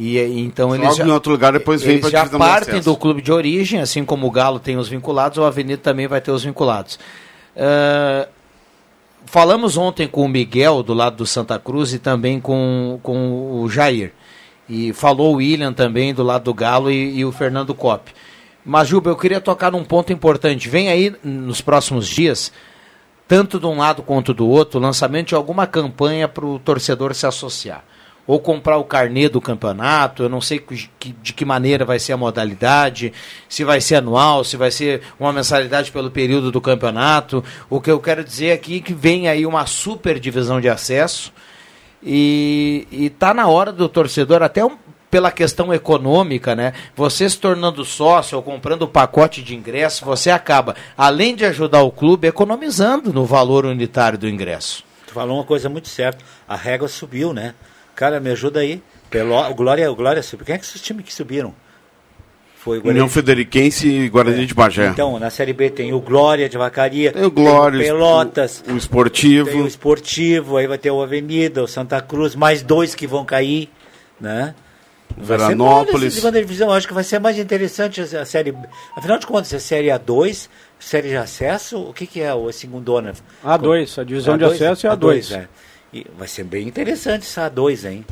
E 0.03 0.19
então 0.41 0.75
eles 0.75 0.97
já, 0.97 1.05
em 1.05 1.11
outro 1.11 1.31
lugar, 1.31 1.53
depois 1.53 1.83
já 1.83 2.25
partem 2.27 2.81
do 2.81 2.97
clube 2.97 3.21
de 3.21 3.31
origem, 3.31 3.81
assim 3.81 4.03
como 4.03 4.27
o 4.27 4.31
Galo 4.31 4.59
tem 4.59 4.79
os 4.79 4.89
vinculados, 4.89 5.37
o 5.37 5.45
Avenida 5.45 5.77
também 5.77 6.07
vai 6.07 6.23
ter 6.23 6.31
os 6.31 6.43
vinculados. 6.43 6.99
Uh, 7.55 8.27
falamos 9.27 9.77
ontem 9.77 10.09
com 10.09 10.25
o 10.25 10.29
Miguel 10.29 10.83
do 10.83 10.95
lado 10.95 11.17
do 11.17 11.27
Santa 11.27 11.59
Cruz 11.59 11.93
e 11.93 11.99
também 11.99 12.41
com, 12.41 12.99
com 13.03 13.61
o 13.61 13.69
Jair. 13.69 14.15
E 14.67 14.91
falou 14.95 15.35
o 15.35 15.37
William 15.37 15.75
também 15.75 16.15
do 16.15 16.23
lado 16.23 16.45
do 16.45 16.55
Galo 16.55 16.91
e, 16.91 17.19
e 17.19 17.25
o 17.27 17.31
Fernando 17.31 17.75
Cop. 17.75 18.11
Mas, 18.65 18.89
Juba, 18.89 19.11
eu 19.11 19.17
queria 19.17 19.39
tocar 19.39 19.71
num 19.71 19.85
ponto 19.85 20.15
importante. 20.15 20.67
Vem 20.67 20.89
aí 20.89 21.15
nos 21.23 21.61
próximos 21.61 22.09
dias, 22.09 22.51
tanto 23.29 23.61
de 23.61 23.67
um 23.67 23.77
lado 23.77 24.03
quanto 24.03 24.33
do 24.33 24.49
outro, 24.49 24.81
o 24.81 24.83
lançamento 24.83 25.29
de 25.29 25.35
alguma 25.35 25.67
campanha 25.67 26.27
para 26.27 26.47
o 26.47 26.59
torcedor 26.59 27.15
se 27.15 27.27
associar 27.27 27.85
ou 28.31 28.39
comprar 28.39 28.77
o 28.77 28.85
carnê 28.85 29.29
do 29.29 29.41
campeonato. 29.41 30.23
Eu 30.23 30.29
não 30.29 30.41
sei 30.41 30.61
que, 30.61 31.13
de 31.21 31.33
que 31.33 31.45
maneira 31.45 31.85
vai 31.85 31.99
ser 31.99 32.13
a 32.13 32.17
modalidade, 32.17 33.13
se 33.49 33.65
vai 33.65 33.81
ser 33.81 33.97
anual, 33.97 34.45
se 34.45 34.57
vai 34.57 34.71
ser 34.71 35.03
uma 35.19 35.33
mensalidade 35.33 35.91
pelo 35.91 36.13
período 36.13 36.53
do 36.53 36.61
campeonato. 36.61 37.43
O 37.69 37.81
que 37.81 37.91
eu 37.91 37.99
quero 37.99 38.23
dizer 38.23 38.53
aqui 38.53 38.77
é 38.77 38.81
que 38.81 38.95
vem 38.95 39.27
aí 39.27 39.45
uma 39.45 39.67
super 39.67 40.21
divisão 40.21 40.61
de 40.61 40.69
acesso 40.69 41.33
e 42.01 42.87
está 42.93 43.35
na 43.35 43.49
hora 43.49 43.73
do 43.73 43.89
torcedor, 43.89 44.45
até 44.45 44.65
um, 44.65 44.79
pela 45.11 45.33
questão 45.33 45.75
econômica, 45.75 46.55
né? 46.55 46.73
Você 46.95 47.29
se 47.29 47.37
tornando 47.37 47.85
sócio 47.85 48.37
ou 48.37 48.45
comprando 48.45 48.83
o 48.83 48.89
pacote 48.89 49.43
de 49.43 49.57
ingresso, 49.57 50.05
você 50.05 50.31
acaba, 50.31 50.77
além 50.97 51.35
de 51.35 51.45
ajudar 51.45 51.83
o 51.83 51.91
clube, 51.91 52.29
economizando 52.29 53.13
no 53.13 53.25
valor 53.25 53.67
unitário 53.67 54.17
do 54.17 54.29
ingresso. 54.29 54.85
Tu 55.05 55.15
falou 55.15 55.39
uma 55.39 55.45
coisa 55.45 55.69
muito 55.69 55.89
certa. 55.89 56.25
A 56.47 56.55
régua 56.55 56.87
subiu, 56.87 57.35
né? 57.35 57.57
Cara, 58.01 58.19
me 58.19 58.31
ajuda 58.31 58.61
aí. 58.61 58.83
Pelo, 59.11 59.39
o 59.39 59.55
Glória, 59.55 59.93
o 59.93 59.95
Glória 59.95 60.23
subiu. 60.23 60.47
Quem 60.47 60.55
é 60.55 60.59
que 60.59 60.65
esses 60.65 60.81
times 60.81 61.05
que 61.05 61.13
subiram? 61.13 61.53
Foi 62.57 62.79
o 62.79 62.89
União 62.89 63.07
Federiquense 63.11 63.87
e 63.87 64.09
Guarani 64.09 64.45
é. 64.45 64.47
de 64.47 64.55
Bagé. 64.55 64.87
Então, 64.87 65.19
na 65.19 65.29
Série 65.29 65.53
B 65.53 65.69
tem 65.69 65.93
o 65.93 66.01
Glória 66.01 66.49
de 66.49 66.57
Vacaria, 66.57 67.13
tem 67.13 67.23
o 67.23 67.31
Glória, 67.31 67.79
tem 67.79 67.91
o 67.91 67.95
Pelotas, 67.95 68.65
o, 68.67 68.73
o 68.73 68.77
Esportivo. 68.79 69.51
Tem 69.51 69.61
o 69.61 69.67
Esportivo, 69.67 70.57
aí 70.57 70.67
vai 70.67 70.79
ter 70.79 70.91
o 70.91 71.03
Avenida, 71.03 71.63
o 71.63 71.67
Santa 71.69 72.01
Cruz, 72.01 72.35
mais 72.35 72.63
dois 72.63 72.95
que 72.95 73.07
vão 73.07 73.23
cair, 73.23 73.69
né? 74.19 74.55
Veranópolis. 75.19 76.15
Segunda 76.15 76.41
divisão, 76.41 76.73
acho 76.73 76.89
que 76.89 76.95
vai 76.95 77.05
ser 77.05 77.19
mais 77.19 77.39
interessante 77.39 78.01
a 78.01 78.25
série. 78.25 78.55
Afinal 78.97 79.19
de 79.19 79.27
contas, 79.27 79.53
a 79.53 79.61
série 79.61 79.89
A2, 79.89 80.49
série 80.79 81.11
de 81.11 81.17
acesso, 81.19 81.79
o 81.79 81.93
que, 81.93 82.07
que 82.07 82.23
é 82.23 82.33
o 82.33 82.51
segundo 82.51 82.97
ano? 82.97 83.13
A2, 83.45 84.01
a 84.01 84.05
divisão 84.05 84.37
A2, 84.37 84.39
de 84.39 84.45
acesso 84.45 84.87
é 84.87 84.91
A2. 84.91 84.97
A2 84.97 85.37
é. 85.37 85.49
E 85.93 86.07
vai 86.17 86.29
ser 86.29 86.45
bem 86.45 86.69
interessante 86.69 87.23
essa 87.23 87.51
A2, 87.51 87.91
hein? 87.91 88.05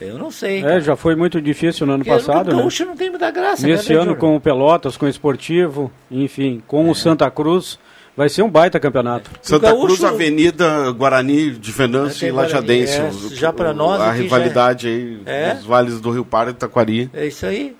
Eu 0.00 0.16
não 0.16 0.30
sei. 0.30 0.64
É, 0.64 0.80
já 0.80 0.96
foi 0.96 1.14
muito 1.14 1.40
difícil 1.40 1.86
no 1.86 1.92
ano 1.92 2.04
Porque 2.04 2.18
passado. 2.18 2.52
O 2.52 2.56
né? 2.56 2.68
não 2.86 2.96
tem 2.96 3.10
muita 3.10 3.30
graça. 3.30 3.66
Nesse 3.66 3.92
né, 3.92 4.00
ano 4.00 4.16
com 4.16 4.34
o 4.34 4.40
Pelotas, 4.40 4.96
com 4.96 5.04
o 5.04 5.08
Esportivo, 5.08 5.92
enfim, 6.10 6.62
com 6.66 6.86
é. 6.86 6.90
o 6.90 6.94
Santa 6.94 7.30
Cruz. 7.30 7.78
Vai 8.16 8.28
ser 8.28 8.42
um 8.42 8.50
baita 8.50 8.80
campeonato. 8.80 9.30
Santa 9.40 9.68
Gaúcho, 9.68 9.86
Cruz, 9.86 10.04
Avenida 10.04 10.90
Guarani 10.90 11.52
de 11.52 11.72
Venâncio 11.72 12.26
e 12.26 12.30
Lajadense. 12.30 13.00
É, 13.00 13.10
já 13.34 13.52
para 13.52 13.72
nós. 13.72 14.00
A 14.00 14.10
rivalidade 14.10 14.82
já... 14.82 14.90
aí 14.90 15.20
é. 15.26 15.54
dos 15.54 15.64
vales 15.64 16.00
do 16.00 16.10
Rio 16.10 16.24
Pardo 16.24 16.50
e 16.50 16.54
Taquari. 16.54 17.10
É 17.14 17.26
isso 17.26 17.46
aí. 17.46 17.76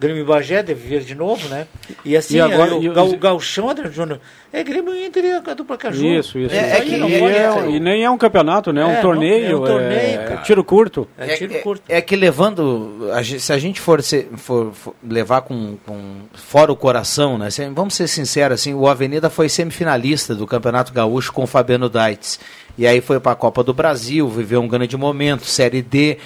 Grêmio 0.00 0.24
Bagé 0.24 0.62
deve 0.62 0.80
vir 0.88 1.02
de 1.02 1.14
novo, 1.14 1.46
né? 1.48 1.66
E 2.02 2.16
assim, 2.16 2.38
e 2.38 2.40
agora, 2.40 2.74
o, 2.74 2.80
o, 2.80 3.12
o 3.12 3.18
Galchão, 3.18 3.68
André 3.68 3.90
Júnior, 3.90 4.18
é 4.50 4.64
Grêmio 4.64 4.96
Inter 4.96 5.22
e 5.26 5.32
a 5.32 5.54
dupla 5.54 5.76
Caju. 5.76 6.02
Isso, 6.02 6.38
isso. 6.38 6.54
É, 6.54 6.78
é 6.78 6.80
que, 6.80 6.96
e, 6.96 7.14
é, 7.14 7.70
e, 7.70 7.78
nem 7.78 8.02
é 8.02 8.10
um 8.10 8.16
campeonato, 8.16 8.72
né? 8.72 8.80
É 8.80 8.86
um 8.86 8.92
é, 8.92 9.00
torneio. 9.02 9.42
Não, 9.42 9.50
é 9.50 9.60
um 9.60 9.64
torneio, 9.66 10.20
é, 10.20 10.36
tiro 10.38 10.64
curto. 10.64 11.06
É, 11.18 11.36
tiro 11.36 11.54
curto. 11.60 11.82
É, 11.86 12.00
que 12.00 12.16
levando, 12.16 13.10
a 13.12 13.20
gente, 13.20 13.40
se 13.40 13.52
a 13.52 13.58
gente 13.58 13.78
for, 13.78 14.02
ser, 14.02 14.30
for, 14.38 14.72
for 14.72 14.94
levar 15.06 15.42
com, 15.42 15.76
com, 15.84 16.22
fora 16.32 16.72
o 16.72 16.76
coração, 16.76 17.36
né? 17.36 17.50
Se, 17.50 17.68
vamos 17.68 17.92
ser 17.92 18.08
sinceros, 18.08 18.58
assim, 18.58 18.72
o 18.72 18.88
Avenida 18.88 19.28
foi 19.28 19.50
semifinalista 19.50 20.34
do 20.34 20.46
Campeonato 20.46 20.94
Gaúcho 20.94 21.30
com 21.30 21.42
o 21.42 21.46
Fabiano 21.46 21.90
Daitz. 21.90 22.40
E 22.78 22.86
aí 22.86 23.02
foi 23.02 23.20
para 23.20 23.32
a 23.32 23.36
Copa 23.36 23.62
do 23.62 23.74
Brasil, 23.74 24.26
viveu 24.30 24.62
um 24.62 24.68
grande 24.68 24.96
momento, 24.96 25.44
Série 25.44 25.82
D. 25.82 26.16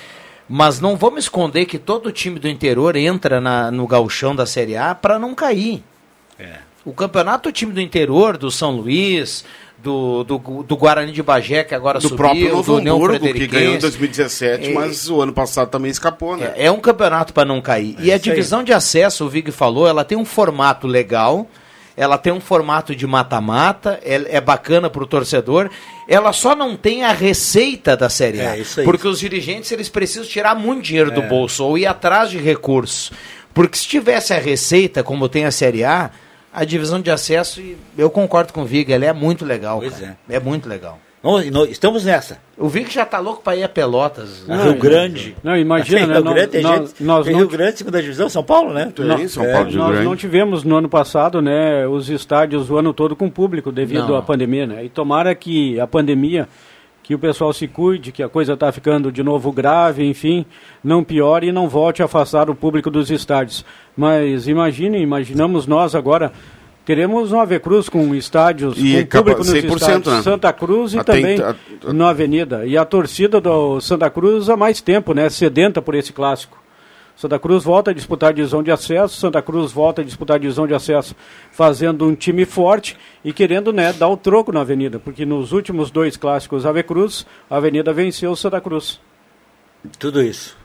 Mas 0.49 0.81
não 0.81 0.97
vamos 0.97 1.25
esconder 1.25 1.65
que 1.65 1.79
todo 1.79 2.13
time 2.13 2.39
do 2.39 2.49
interior 2.49 2.97
entra 2.97 3.41
na, 3.41 3.71
no 3.71 3.87
gauchão 3.87 4.37
da 4.37 4.45
Série 4.45 4.77
A 4.77 4.95
para 4.95 5.19
não 5.19 5.35
cair. 5.35 5.83
É. 6.39 6.59
O 6.85 6.93
campeonato, 6.93 7.49
o 7.49 7.53
time 7.53 7.73
do 7.73 7.81
interior, 7.81 8.37
do 8.37 8.51
São 8.51 8.73
Luís, 8.73 9.43
do, 9.79 10.25
do, 10.25 10.39
do, 10.63 10.77
Guarani 10.77 11.13
de 11.13 11.23
Bagé, 11.23 11.65
que 11.65 11.75
agora 11.75 11.99
do 11.99 12.03
subiu, 12.03 12.17
próprio 12.17 12.49
Novo 12.51 12.81
do 12.81 12.91
Hamburgo, 12.91 13.33
que 13.33 13.47
ganhou 13.47 13.75
em 13.75 13.79
2017, 13.79 14.71
é, 14.71 14.75
mas 14.75 15.09
o 15.09 15.21
ano 15.21 15.33
passado 15.33 15.69
também 15.69 15.91
escapou, 15.91 16.37
né? 16.37 16.53
É, 16.57 16.67
é 16.67 16.71
um 16.71 16.81
campeonato 16.81 17.33
para 17.33 17.47
não 17.47 17.61
cair. 17.61 17.97
É 17.99 18.05
e 18.05 18.13
a 18.13 18.19
divisão 18.19 18.61
aí. 18.61 18.67
de 18.67 18.73
acesso, 18.73 19.25
o 19.25 19.29
Vig 19.29 19.51
falou, 19.51 19.87
ela 19.87 20.05
tem 20.05 20.17
um 20.17 20.25
formato 20.25 20.87
legal, 20.87 21.47
ela 21.97 22.19
tem 22.19 22.33
um 22.33 22.41
formato 22.41 22.95
de 22.95 23.07
mata-mata, 23.07 24.01
é, 24.03 24.37
é 24.37 24.41
bacana 24.41 24.91
para 24.91 25.03
o 25.03 25.07
torcedor. 25.07 25.71
Ela 26.09 26.33
só 26.33 26.55
não 26.57 26.77
tem 26.77 27.05
a 27.05 27.13
receita 27.13 27.97
da 27.97 28.09
Série 28.09 28.41
A. 28.41 28.59
É, 28.59 28.65
porque 28.85 29.07
os 29.07 29.21
dirigentes 29.21 29.71
eles 29.71 29.89
precisam 29.89 30.25
tirar 30.25 30.55
muito 30.55 30.83
dinheiro 30.83 31.13
é. 31.13 31.15
do 31.15 31.23
bolso 31.23 31.65
ou 31.65 31.79
ir 31.79 31.87
atrás 31.87 32.31
de 32.31 32.39
recursos. 32.39 33.13
Porque 33.53 33.79
se 33.79 33.87
tivesse 33.87 34.35
a 34.35 34.39
receita, 34.39 35.05
como 35.05 35.29
tem 35.29 35.45
a 35.45 35.51
Série 35.53 35.85
A, 35.85 36.11
a 36.53 36.65
divisão 36.65 37.01
de 37.01 37.11
acesso, 37.11 37.63
eu 37.97 38.11
concordo 38.11 38.53
com 38.53 38.63
o 38.63 38.67
Viga, 38.67 38.95
ela 38.95 39.07
é 39.07 39.13
muito 39.13 39.45
legal. 39.45 39.79
Pois 39.79 39.95
cara. 39.95 40.19
é. 40.29 40.37
É 40.37 40.41
muito 40.41 40.69
legal. 40.69 40.99
Estamos 41.71 42.05
nessa. 42.05 42.39
O 42.59 42.69
Vic 42.69 42.93
já 42.93 43.03
está 43.03 43.19
louco 43.19 43.43
para 43.43 43.57
ir 43.57 43.65
a 43.65 43.69
Pelotas. 43.69 44.45
Não, 44.47 44.63
Rio 44.63 44.75
Grande. 44.75 45.35
Não, 45.43 45.57
imagina, 45.57 46.07
né? 46.07 46.15
Rio 46.15 46.23
Grande, 46.23 46.47
tem 46.49 46.63
nós, 46.63 46.91
gente, 46.91 47.03
nós 47.03 47.27
tem 47.27 47.35
Rio 47.35 47.49
Grande, 47.49 47.79
segunda 47.79 48.03
divisão, 48.03 48.29
São 48.29 48.45
Paulo, 48.45 48.75
né? 48.75 48.93
Tem, 48.95 49.27
São 49.29 49.43
Paulo 49.43 49.71
é, 49.71 49.73
Nós 49.73 49.91
Grande. 49.91 50.05
não 50.05 50.15
tivemos 50.15 50.65
no 50.65 50.77
ano 50.77 50.89
passado, 50.89 51.41
né, 51.41 51.87
os 51.89 52.11
estádios 52.11 52.71
o 52.71 52.77
ano 52.77 52.93
todo 52.93 53.17
com 53.17 53.31
público 53.31 53.73
devido 53.73 54.09
não. 54.09 54.17
à 54.17 54.23
pandemia, 54.23 54.67
né? 54.67 54.85
E 54.85 54.91
tomara 54.91 55.35
que 55.35 55.81
a 55.81 55.87
pandemia, 55.87 56.47
que 57.03 57.15
o 57.15 57.19
pessoal 57.19 57.55
se 57.55 57.67
cuide, 57.67 58.13
que 58.13 58.23
a 58.23 58.29
coisa 58.29 58.53
está 58.53 58.71
ficando 58.71 59.11
de 59.11 59.23
novo 59.23 59.51
grave, 59.51 60.05
enfim, 60.05 60.45
não 60.83 61.03
piore 61.03 61.49
e 61.49 61.53
não 61.53 61.71
volte 61.71 62.03
a 62.03 62.05
afastar 62.05 62.51
o 62.51 62.55
público 62.55 62.91
dos 62.91 63.11
estádios. 63.11 63.65
Mas 63.97 64.47
imagine, 64.47 65.01
imaginamos 65.01 65.67
nós 65.67 65.95
agora 65.95 66.33
Queremos 66.85 67.33
um 67.33 67.41
Ave 67.41 67.59
Cruz 67.59 67.89
com 67.89 68.15
estádios, 68.15 68.77
e 68.77 69.07
com 69.07 69.19
público 69.19 69.39
nos 69.39 69.49
estádios. 69.49 70.07
Né? 70.07 70.23
Santa 70.23 70.53
Cruz 70.53 70.93
e 70.93 71.03
também 71.03 71.41
a, 71.41 71.57
a, 71.87 71.93
na 71.93 72.11
Avenida. 72.11 72.67
E 72.67 72.77
a 72.77 72.85
torcida 72.85 73.41
do 73.41 73.81
Santa 73.81 74.11
Cruz 74.11 74.51
há 74.51 74.57
mais 74.57 74.83
tempo, 74.83 75.15
né? 75.15 75.31
Sedenta 75.31 75.81
por 75.81 75.95
esse 75.95 76.13
clássico. 76.13 76.63
Santa 77.17 77.39
Cruz 77.39 77.65
volta 77.65 77.91
a 77.91 77.95
disputar 77.95 78.31
a 78.31 78.33
divisão 78.33 78.63
de 78.63 78.71
acesso, 78.71 79.19
Santa 79.19 79.41
Cruz 79.41 79.73
volta 79.73 80.03
a 80.03 80.05
disputar 80.05 80.35
a 80.35 80.39
divisão 80.39 80.67
de 80.67 80.75
acesso 80.75 81.15
fazendo 81.53 82.05
um 82.07 82.15
time 82.15 82.45
forte 82.45 82.99
e 83.25 83.33
querendo 83.33 83.73
né, 83.73 83.93
dar 83.93 84.09
o 84.09 84.17
troco 84.17 84.51
na 84.51 84.63
Avenida, 84.63 84.99
porque 84.99 85.25
nos 85.25 85.53
últimos 85.53 85.93
dois 85.93 86.17
clássicos 86.17 86.67
Ave 86.67 86.83
Cruz, 86.83 87.25
a 87.49 87.57
Avenida 87.57 87.93
venceu 87.93 88.33
o 88.33 88.37
Santa 88.37 88.61
Cruz. 88.61 89.01
Tudo 89.97 90.21
isso. 90.21 90.57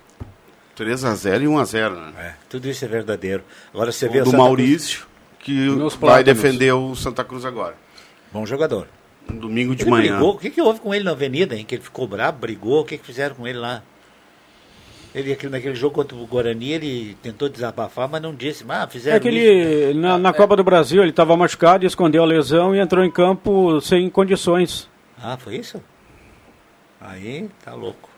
3 0.76 1.06
a 1.06 1.14
0 1.14 1.44
e 1.44 1.48
1 1.48 1.60
a 1.60 1.66
0 1.66 1.96
né? 1.96 2.14
É, 2.18 2.34
tudo 2.50 2.68
isso 2.68 2.84
é 2.84 2.88
verdadeiro. 2.88 3.44
Agora 3.72 3.92
você 3.92 4.10
vê 4.10 4.22
o 4.22 4.24
do 4.24 4.34
Maurício. 4.34 5.02
Cruz 5.02 5.10
que 5.40 5.68
vai 6.00 6.24
defender 6.24 6.74
o 6.74 6.96
Santa 6.96 7.24
Cruz 7.24 7.46
agora. 7.46 7.76
Bom 8.32 8.46
jogador. 8.46 8.88
Um 9.30 9.38
domingo 9.38 9.76
de 9.76 9.84
ele 9.84 9.92
manhã. 9.92 10.16
Brigou. 10.16 10.36
O 10.36 10.38
que, 10.38 10.50
que 10.50 10.62
houve 10.62 10.80
com 10.80 10.94
ele 10.94 11.04
na 11.04 11.12
avenida, 11.12 11.56
hein? 11.56 11.66
Que 11.66 11.76
ele 11.76 11.84
ficou 11.84 12.08
bravo, 12.08 12.38
brigou. 12.40 12.82
O 12.82 12.86
que, 12.86 12.98
que 12.98 13.06
fizeram 13.06 13.36
com 13.36 13.48
ele 13.48 13.58
lá? 13.58 13.84
Ele 15.14 15.34
aquele, 15.34 15.52
naquele 15.52 15.76
jogo 15.76 15.96
contra 15.96 16.16
o 16.16 16.26
Guarani, 16.28 16.72
ele 16.72 17.18
tentou 17.22 17.50
desabafar, 17.50 18.08
mas 18.08 18.22
não 18.22 18.34
disse. 18.34 18.64
Ah, 18.70 18.88
fizeram 18.88 19.18
é 19.18 19.20
que 19.20 19.28
ele, 19.28 19.94
na, 19.96 20.20
na 20.20 20.30
é. 20.30 20.34
Copa 20.34 20.56
do 20.56 20.64
Brasil, 20.64 21.02
ele 21.02 21.10
estava 21.10 21.36
machucado, 21.36 21.86
escondeu 21.86 22.22
a 22.22 22.26
lesão 22.26 22.76
e 22.76 22.80
entrou 22.80 23.04
em 23.04 23.10
campo 23.10 23.82
sem 23.82 24.08
condições. 24.10 24.88
Ah, 25.22 25.36
foi 25.36 25.56
isso? 25.56 25.82
Aí 27.02 27.50
tá 27.64 27.74
louco. 27.74 28.10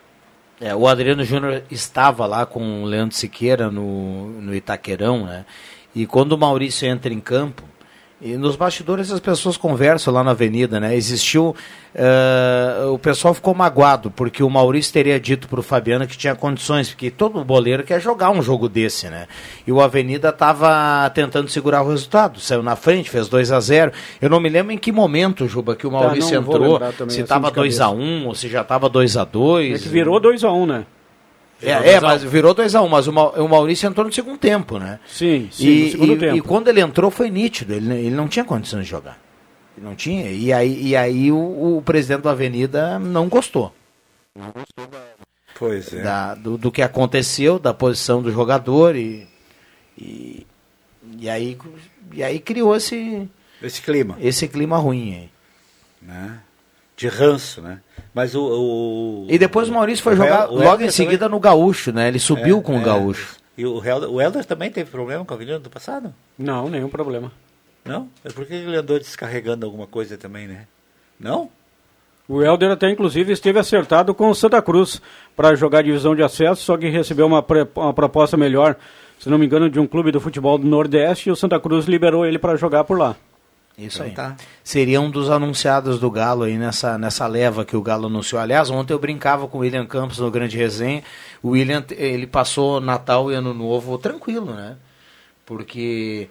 É, 0.59 0.75
o 0.75 0.87
Adriano 0.87 1.23
Júnior 1.23 1.63
estava 1.71 2.25
lá 2.27 2.45
com 2.45 2.83
o 2.83 2.85
Leandro 2.85 3.15
Siqueira 3.15 3.71
no, 3.71 4.27
no 4.41 4.53
Itaquerão, 4.53 5.25
né? 5.25 5.45
E 5.95 6.05
quando 6.05 6.33
o 6.33 6.37
Maurício 6.37 6.87
entra 6.87 7.13
em 7.13 7.19
campo, 7.19 7.63
e 8.23 8.37
nos 8.37 8.55
bastidores 8.55 9.11
as 9.11 9.19
pessoas 9.19 9.57
conversam 9.57 10.13
lá 10.13 10.23
na 10.23 10.29
avenida, 10.29 10.79
né? 10.79 10.95
Existiu. 10.95 11.55
Uh, 11.95 12.93
o 12.93 12.99
pessoal 12.99 13.33
ficou 13.33 13.53
magoado, 13.55 14.11
porque 14.11 14.43
o 14.43 14.49
Maurício 14.49 14.93
teria 14.93 15.19
dito 15.19 15.47
para 15.47 15.59
o 15.59 15.63
Fabiano 15.63 16.05
que 16.05 16.15
tinha 16.15 16.35
condições, 16.35 16.89
porque 16.89 17.09
todo 17.09 17.43
boleiro 17.43 17.83
quer 17.83 17.99
jogar 17.99 18.29
um 18.29 18.41
jogo 18.41 18.69
desse, 18.69 19.09
né? 19.09 19.27
E 19.65 19.71
o 19.71 19.81
Avenida 19.81 20.29
estava 20.29 21.09
tentando 21.09 21.49
segurar 21.49 21.81
o 21.81 21.89
resultado, 21.89 22.39
saiu 22.39 22.61
na 22.61 22.75
frente, 22.75 23.09
fez 23.09 23.27
2 23.27 23.51
a 23.51 23.59
0 23.59 23.91
Eu 24.21 24.29
não 24.29 24.39
me 24.39 24.49
lembro 24.49 24.71
em 24.71 24.77
que 24.77 24.91
momento, 24.91 25.47
Juba, 25.47 25.75
que 25.75 25.87
o 25.87 25.89
tá, 25.89 25.97
Maurício 25.97 26.29
tá, 26.29 26.37
entrou, 26.37 26.79
se 27.09 27.21
estava 27.21 27.49
2 27.49 27.79
a 27.81 27.89
1 27.89 27.99
um, 27.99 28.27
ou 28.27 28.35
se 28.35 28.47
já 28.47 28.61
estava 28.61 28.87
2 28.87 29.17
a 29.17 29.25
2 29.25 29.79
É 29.79 29.83
que 29.83 29.89
virou 29.89 30.19
2 30.19 30.43
a 30.43 30.51
1 30.51 30.61
um, 30.61 30.65
né? 30.67 30.85
É, 31.61 31.93
é, 31.93 31.99
mas 31.99 32.23
virou 32.23 32.55
2x1, 32.55 32.83
um, 32.83 32.87
mas 32.87 33.07
o, 33.07 33.47
Maurício 33.47 33.87
entrou 33.87 34.05
no 34.05 34.11
segundo 34.11 34.37
tempo, 34.37 34.79
né? 34.79 34.99
Sim, 35.05 35.47
sim, 35.51 35.67
e, 35.67 35.83
no 35.85 35.91
segundo 35.91 36.13
e, 36.13 36.17
tempo. 36.17 36.37
E 36.37 36.41
quando 36.41 36.67
ele 36.67 36.81
entrou 36.81 37.11
foi 37.11 37.29
nítido, 37.29 37.73
ele, 37.73 37.93
ele 37.93 38.15
não 38.15 38.27
tinha 38.27 38.43
condições 38.43 38.85
de 38.85 38.89
jogar. 38.89 39.19
não 39.77 39.95
tinha. 39.95 40.31
E 40.31 40.51
aí, 40.51 40.87
e 40.87 40.95
aí 40.95 41.31
o, 41.31 41.77
o 41.77 41.81
presidente 41.83 42.23
da 42.23 42.31
Avenida 42.31 42.97
não 42.97 43.29
gostou. 43.29 43.73
Não 44.35 44.51
gostou 44.51 44.87
da, 44.87 45.03
pois 45.55 45.93
é. 45.93 46.01
Da, 46.01 46.33
do, 46.33 46.57
do, 46.57 46.71
que 46.71 46.81
aconteceu, 46.81 47.59
da 47.59 47.73
posição 47.73 48.21
do 48.21 48.31
jogador 48.31 48.95
e, 48.95 49.27
e, 49.97 50.47
e, 51.19 51.29
aí, 51.29 51.57
e 52.11 52.23
aí 52.23 52.39
criou 52.39 52.75
esse, 52.75 53.29
esse 53.61 53.81
clima. 53.81 54.17
Esse 54.19 54.47
clima 54.47 54.77
ruim 54.77 55.13
aí. 55.13 55.29
Né? 56.01 56.39
De 56.97 57.07
ranço, 57.07 57.61
né? 57.61 57.81
Mas 58.13 58.35
o, 58.35 58.43
o, 58.43 59.27
E 59.29 59.37
depois 59.37 59.69
o 59.69 59.73
Maurício 59.73 60.03
foi 60.03 60.15
jogar 60.15 60.45
Hel, 60.45 60.55
logo 60.55 60.83
em 60.83 60.91
seguida 60.91 61.25
também... 61.25 61.35
no 61.35 61.39
Gaúcho, 61.39 61.91
né? 61.91 62.07
Ele 62.07 62.19
subiu 62.19 62.59
é, 62.59 62.61
com 62.61 62.77
o 62.77 62.81
é. 62.81 62.83
Gaúcho. 62.83 63.37
E 63.57 63.65
o 63.65 63.83
Helder, 63.83 64.09
o 64.09 64.21
Helder 64.21 64.45
também 64.45 64.69
teve 64.69 64.89
problema 64.89 65.23
com 65.23 65.33
a 65.33 65.35
Avenida 65.35 65.59
do 65.59 65.69
passado? 65.69 66.13
Não, 66.37 66.69
nenhum 66.69 66.89
problema. 66.89 67.31
Não? 67.85 68.09
É 68.23 68.29
porque 68.29 68.53
ele 68.53 68.75
andou 68.75 68.97
descarregando 68.99 69.65
alguma 69.65 69.87
coisa 69.87 70.17
também, 70.17 70.47
né? 70.47 70.67
Não? 71.19 71.49
O 72.27 72.41
Helder 72.41 72.71
até 72.71 72.89
inclusive 72.89 73.33
esteve 73.33 73.59
acertado 73.59 74.13
com 74.13 74.29
o 74.29 74.35
Santa 74.35 74.61
Cruz 74.61 75.01
para 75.35 75.55
jogar 75.55 75.79
a 75.79 75.83
divisão 75.83 76.15
de 76.15 76.23
acesso, 76.23 76.63
só 76.63 76.77
que 76.77 76.87
recebeu 76.87 77.25
uma, 77.25 77.45
uma 77.75 77.93
proposta 77.93 78.37
melhor, 78.37 78.75
se 79.19 79.29
não 79.29 79.37
me 79.37 79.45
engano, 79.45 79.69
de 79.69 79.79
um 79.79 79.87
clube 79.87 80.11
do 80.11 80.21
futebol 80.21 80.57
do 80.57 80.67
Nordeste 80.67 81.29
e 81.29 81.31
o 81.31 81.35
Santa 81.35 81.59
Cruz 81.59 81.85
liberou 81.85 82.25
ele 82.25 82.39
para 82.39 82.55
jogar 82.55 82.83
por 82.83 82.97
lá. 82.97 83.15
Isso 83.77 84.03
então, 84.03 84.25
aí. 84.25 84.35
Tá. 84.35 84.35
Seria 84.63 85.01
um 85.01 85.09
dos 85.09 85.29
anunciados 85.29 85.99
do 85.99 86.11
Galo 86.11 86.43
aí 86.43 86.57
nessa, 86.57 86.97
nessa 86.97 87.25
leva 87.27 87.65
que 87.65 87.75
o 87.75 87.81
Galo 87.81 88.07
anunciou. 88.07 88.41
Aliás, 88.41 88.69
ontem 88.69 88.93
eu 88.93 88.99
brincava 88.99 89.47
com 89.47 89.59
o 89.59 89.61
William 89.61 89.85
Campos 89.85 90.19
no 90.19 90.29
Grande 90.29 90.57
Resenha. 90.57 91.03
O 91.41 91.49
William, 91.49 91.83
ele 91.91 92.27
passou 92.27 92.79
Natal 92.79 93.31
e 93.31 93.35
Ano 93.35 93.53
Novo 93.53 93.97
tranquilo, 93.97 94.53
né? 94.53 94.75
Porque 95.45 96.29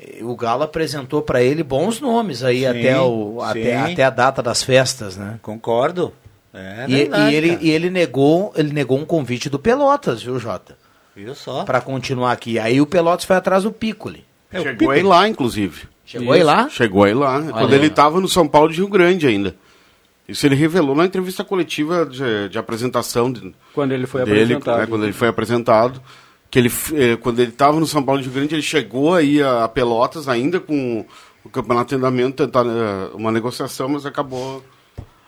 eh, 0.00 0.18
o 0.22 0.36
Galo 0.36 0.64
apresentou 0.64 1.22
para 1.22 1.42
ele 1.42 1.62
bons 1.62 2.00
nomes 2.00 2.42
aí 2.42 2.60
sim, 2.60 2.66
até, 2.66 3.00
o, 3.00 3.40
até, 3.42 3.76
até 3.76 4.04
a 4.04 4.10
data 4.10 4.42
das 4.42 4.62
festas, 4.62 5.16
né? 5.16 5.38
Concordo. 5.42 6.12
É 6.52 6.84
e, 6.88 6.96
verdade, 6.96 7.32
e, 7.32 7.36
ele, 7.36 7.58
e 7.60 7.70
ele 7.70 7.90
negou 7.90 8.52
ele 8.56 8.72
negou 8.72 8.98
um 8.98 9.04
convite 9.04 9.48
do 9.48 9.58
Pelotas, 9.58 10.20
viu, 10.22 10.38
Jota? 10.38 10.76
Viu 11.14 11.34
só? 11.34 11.64
Para 11.64 11.80
continuar 11.80 12.32
aqui. 12.32 12.58
Aí 12.58 12.80
o 12.80 12.86
Pelotas 12.86 13.24
foi 13.24 13.36
atrás 13.36 13.62
do 13.62 13.72
Piccoli. 13.72 14.24
É, 14.52 14.60
Chegou 14.60 14.90
aí 14.90 15.02
lá, 15.02 15.28
inclusive. 15.28 15.88
Chegou 16.10 16.32
aí 16.32 16.42
lá? 16.42 16.68
Chegou 16.68 17.04
aí 17.04 17.14
lá. 17.14 17.36
Olha 17.36 17.52
quando 17.52 17.72
aí. 17.72 17.78
ele 17.78 17.86
estava 17.86 18.20
no 18.20 18.28
São 18.28 18.48
Paulo 18.48 18.68
de 18.68 18.78
Rio 18.78 18.88
Grande 18.88 19.28
ainda. 19.28 19.54
Isso 20.28 20.44
ele 20.44 20.56
revelou 20.56 20.94
na 20.96 21.04
entrevista 21.04 21.44
coletiva 21.44 22.04
de, 22.04 22.48
de 22.48 22.58
apresentação. 22.58 23.30
De, 23.32 23.54
quando 23.72 23.92
ele 23.92 24.06
foi 24.08 24.24
dele, 24.24 24.42
apresentado. 24.54 24.78
Né, 24.80 24.86
quando 24.86 25.04
ele 25.04 25.12
foi 25.12 25.28
apresentado. 25.28 26.02
Que 26.50 26.58
ele, 26.58 26.72
eh, 26.94 27.16
quando 27.16 27.38
ele 27.38 27.52
estava 27.52 27.78
no 27.78 27.86
São 27.86 28.02
Paulo 28.02 28.20
de 28.20 28.26
Rio 28.26 28.34
Grande, 28.34 28.56
ele 28.56 28.62
chegou 28.62 29.14
aí 29.14 29.40
a, 29.40 29.62
a 29.62 29.68
Pelotas 29.68 30.28
ainda 30.28 30.58
com 30.58 31.06
o 31.44 31.48
campeonato 31.48 31.94
em 31.94 31.98
andamento, 31.98 32.44
tentar 32.44 32.66
uh, 32.66 33.16
uma 33.16 33.30
negociação, 33.30 33.88
mas 33.88 34.04
acabou 34.04 34.64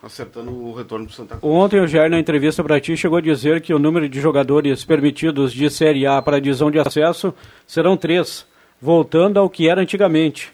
acertando 0.03 0.51
o 0.51 0.73
retorno 0.73 1.05
para 1.05 1.15
Santa 1.15 1.37
Cruz. 1.37 1.53
Ontem 1.53 1.79
o 1.79 1.87
Jair, 1.87 2.11
na 2.11 2.19
entrevista 2.19 2.61
para 2.61 2.79
ti, 2.81 2.97
chegou 2.97 3.19
a 3.19 3.21
dizer 3.21 3.61
que 3.61 3.73
o 3.73 3.79
número 3.79 4.09
de 4.09 4.19
jogadores 4.19 4.83
permitidos 4.83 5.53
de 5.53 5.69
Série 5.69 6.05
A 6.05 6.21
para 6.21 6.37
a 6.37 6.39
divisão 6.41 6.69
de 6.69 6.77
acesso 6.77 7.33
serão 7.65 7.95
três, 7.95 8.45
voltando 8.81 9.39
ao 9.39 9.49
que 9.49 9.69
era 9.69 9.81
antigamente. 9.81 10.51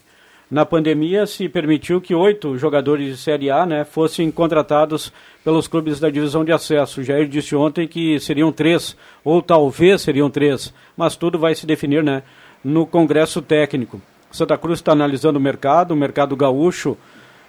Na 0.49 0.65
pandemia, 0.65 1.27
se 1.27 1.47
permitiu 1.47 2.01
que 2.01 2.15
oito 2.15 2.57
jogadores 2.57 3.05
de 3.05 3.17
Série 3.17 3.51
A 3.51 3.67
né, 3.67 3.85
fossem 3.85 4.31
contratados 4.31 5.13
pelos 5.43 5.67
clubes 5.67 5.99
da 5.99 6.09
divisão 6.09 6.43
de 6.43 6.51
acesso. 6.51 7.03
Jair 7.03 7.27
disse 7.27 7.55
ontem 7.55 7.87
que 7.87 8.19
seriam 8.19 8.51
três, 8.51 8.97
ou 9.23 9.43
talvez 9.43 10.01
seriam 10.01 10.27
três, 10.27 10.73
mas 10.97 11.15
tudo 11.15 11.37
vai 11.37 11.53
se 11.53 11.67
definir 11.67 12.03
né, 12.03 12.23
no 12.63 12.87
Congresso 12.87 13.43
Técnico. 13.43 14.01
Santa 14.31 14.57
Cruz 14.57 14.79
está 14.79 14.91
analisando 14.91 15.37
o 15.37 15.41
mercado, 15.41 15.91
o 15.91 15.95
mercado 15.95 16.35
gaúcho 16.35 16.97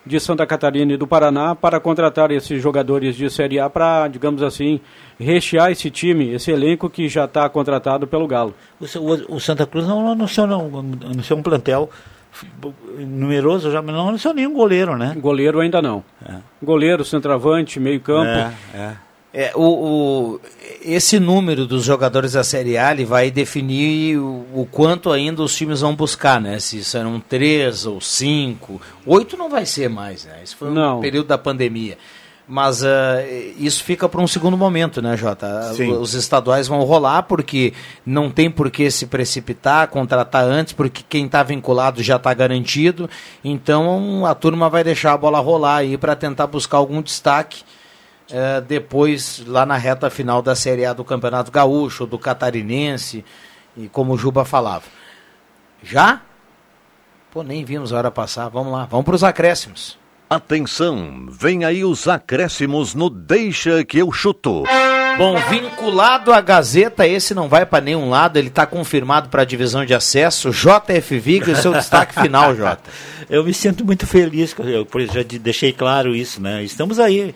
de 0.04 0.20
Santa 0.20 0.46
Catarina 0.46 0.92
e 0.92 0.96
do 0.98 1.06
Paraná 1.06 1.54
para 1.54 1.80
contratar 1.80 2.30
esses 2.30 2.62
jogadores 2.62 3.16
de 3.16 3.30
Série 3.30 3.58
A 3.58 3.70
para, 3.70 4.08
digamos 4.08 4.42
assim, 4.42 4.78
rechear 5.18 5.70
esse 5.70 5.90
time, 5.90 6.34
esse 6.34 6.50
elenco 6.50 6.90
que 6.90 7.08
já 7.08 7.24
está 7.24 7.48
contratado 7.48 8.06
pelo 8.06 8.26
Galo. 8.26 8.54
O, 8.78 8.84
o, 8.84 9.36
o, 9.36 9.40
Santa 9.40 9.66
Cruz 9.66 9.86
não 9.86 10.10
anunciou, 10.10 10.46
não, 10.46 10.66
anunciou 11.04 11.38
um 11.38 11.42
plantel 11.42 11.90
numeroso 12.98 13.70
já, 13.70 13.82
mas 13.82 13.94
não 13.94 14.08
anunciou 14.08 14.34
nenhum 14.34 14.52
goleiro, 14.52 14.96
né? 14.96 15.14
Goleiro 15.18 15.60
ainda 15.60 15.80
não. 15.82 16.04
É. 16.24 16.36
Goleiro, 16.62 17.04
centroavante, 17.04 17.80
meio 17.80 18.00
campo. 18.00 18.30
É, 18.30 18.52
é. 18.74 18.96
É, 19.32 19.52
o, 19.54 19.62
o, 19.62 20.40
esse 20.82 21.20
número 21.20 21.64
dos 21.64 21.84
jogadores 21.84 22.32
da 22.32 22.42
Série 22.42 22.76
A 22.76 22.90
ele 22.90 23.04
vai 23.04 23.30
definir 23.30 24.18
o, 24.18 24.44
o, 24.52 24.68
quanto 24.68 25.12
ainda 25.12 25.40
os 25.40 25.54
times 25.54 25.82
vão 25.82 25.94
buscar, 25.94 26.40
né? 26.40 26.58
Se 26.58 26.82
serão 26.82 27.20
três 27.20 27.86
ou 27.86 28.00
cinco. 28.00 28.82
Oito 29.06 29.36
não 29.36 29.48
vai 29.48 29.64
ser 29.64 29.88
mais, 29.88 30.24
né? 30.24 30.40
Isso 30.42 30.56
foi 30.56 30.70
não. 30.70 30.98
um 30.98 31.00
período 31.00 31.28
da 31.28 31.38
pandemia. 31.38 31.96
Mas 32.52 32.82
uh, 32.82 32.86
isso 33.58 33.84
fica 33.84 34.08
para 34.08 34.20
um 34.20 34.26
segundo 34.26 34.56
momento, 34.56 35.00
né, 35.00 35.16
Jota? 35.16 35.72
Sim. 35.72 35.92
Os 35.92 36.14
estaduais 36.14 36.66
vão 36.66 36.82
rolar 36.82 37.22
porque 37.22 37.72
não 38.04 38.28
tem 38.28 38.50
por 38.50 38.72
que 38.72 38.90
se 38.90 39.06
precipitar, 39.06 39.86
contratar 39.86 40.42
antes, 40.42 40.72
porque 40.72 41.04
quem 41.08 41.26
está 41.26 41.44
vinculado 41.44 42.02
já 42.02 42.16
está 42.16 42.34
garantido. 42.34 43.08
Então 43.44 44.26
a 44.26 44.34
turma 44.34 44.68
vai 44.68 44.82
deixar 44.82 45.12
a 45.12 45.16
bola 45.16 45.38
rolar 45.38 45.76
aí 45.76 45.96
para 45.96 46.16
tentar 46.16 46.48
buscar 46.48 46.78
algum 46.78 47.00
destaque 47.00 47.62
é, 48.28 48.60
depois 48.60 49.44
lá 49.46 49.64
na 49.64 49.76
reta 49.76 50.10
final 50.10 50.42
da 50.42 50.56
Série 50.56 50.84
A 50.84 50.92
do 50.92 51.04
Campeonato 51.04 51.52
Gaúcho, 51.52 52.04
do 52.04 52.18
Catarinense, 52.18 53.24
e 53.76 53.86
como 53.86 54.14
o 54.14 54.18
Juba 54.18 54.44
falava. 54.44 54.86
Já? 55.84 56.20
Pô, 57.30 57.44
nem 57.44 57.64
vimos 57.64 57.92
a 57.92 57.98
hora 57.98 58.10
passar. 58.10 58.48
Vamos 58.48 58.72
lá, 58.72 58.86
vamos 58.86 59.04
para 59.04 59.14
os 59.14 59.22
acréscimos. 59.22 59.99
Atenção, 60.30 61.26
vem 61.28 61.64
aí 61.64 61.84
os 61.84 62.06
acréscimos 62.06 62.94
no 62.94 63.10
Deixa 63.10 63.84
que 63.84 63.98
eu 63.98 64.12
chuto. 64.12 64.62
Bom, 65.18 65.36
vinculado 65.50 66.32
à 66.32 66.40
Gazeta, 66.40 67.04
esse 67.04 67.34
não 67.34 67.48
vai 67.48 67.66
para 67.66 67.84
nenhum 67.84 68.08
lado, 68.08 68.36
ele 68.36 68.46
está 68.46 68.64
confirmado 68.64 69.28
para 69.28 69.42
a 69.42 69.44
divisão 69.44 69.84
de 69.84 69.92
acesso. 69.92 70.52
JF 70.52 71.18
Vigo, 71.18 71.52
seu 71.56 71.72
destaque 71.72 72.14
final, 72.14 72.54
Jota. 72.54 72.88
Eu 73.28 73.42
me 73.44 73.52
sinto 73.52 73.84
muito 73.84 74.06
feliz, 74.06 74.54
eu 74.58 74.86
já 75.06 75.22
deixei 75.40 75.72
claro 75.72 76.16
isso, 76.16 76.40
né? 76.42 76.64
Estamos 76.64 76.98
aí 76.98 77.32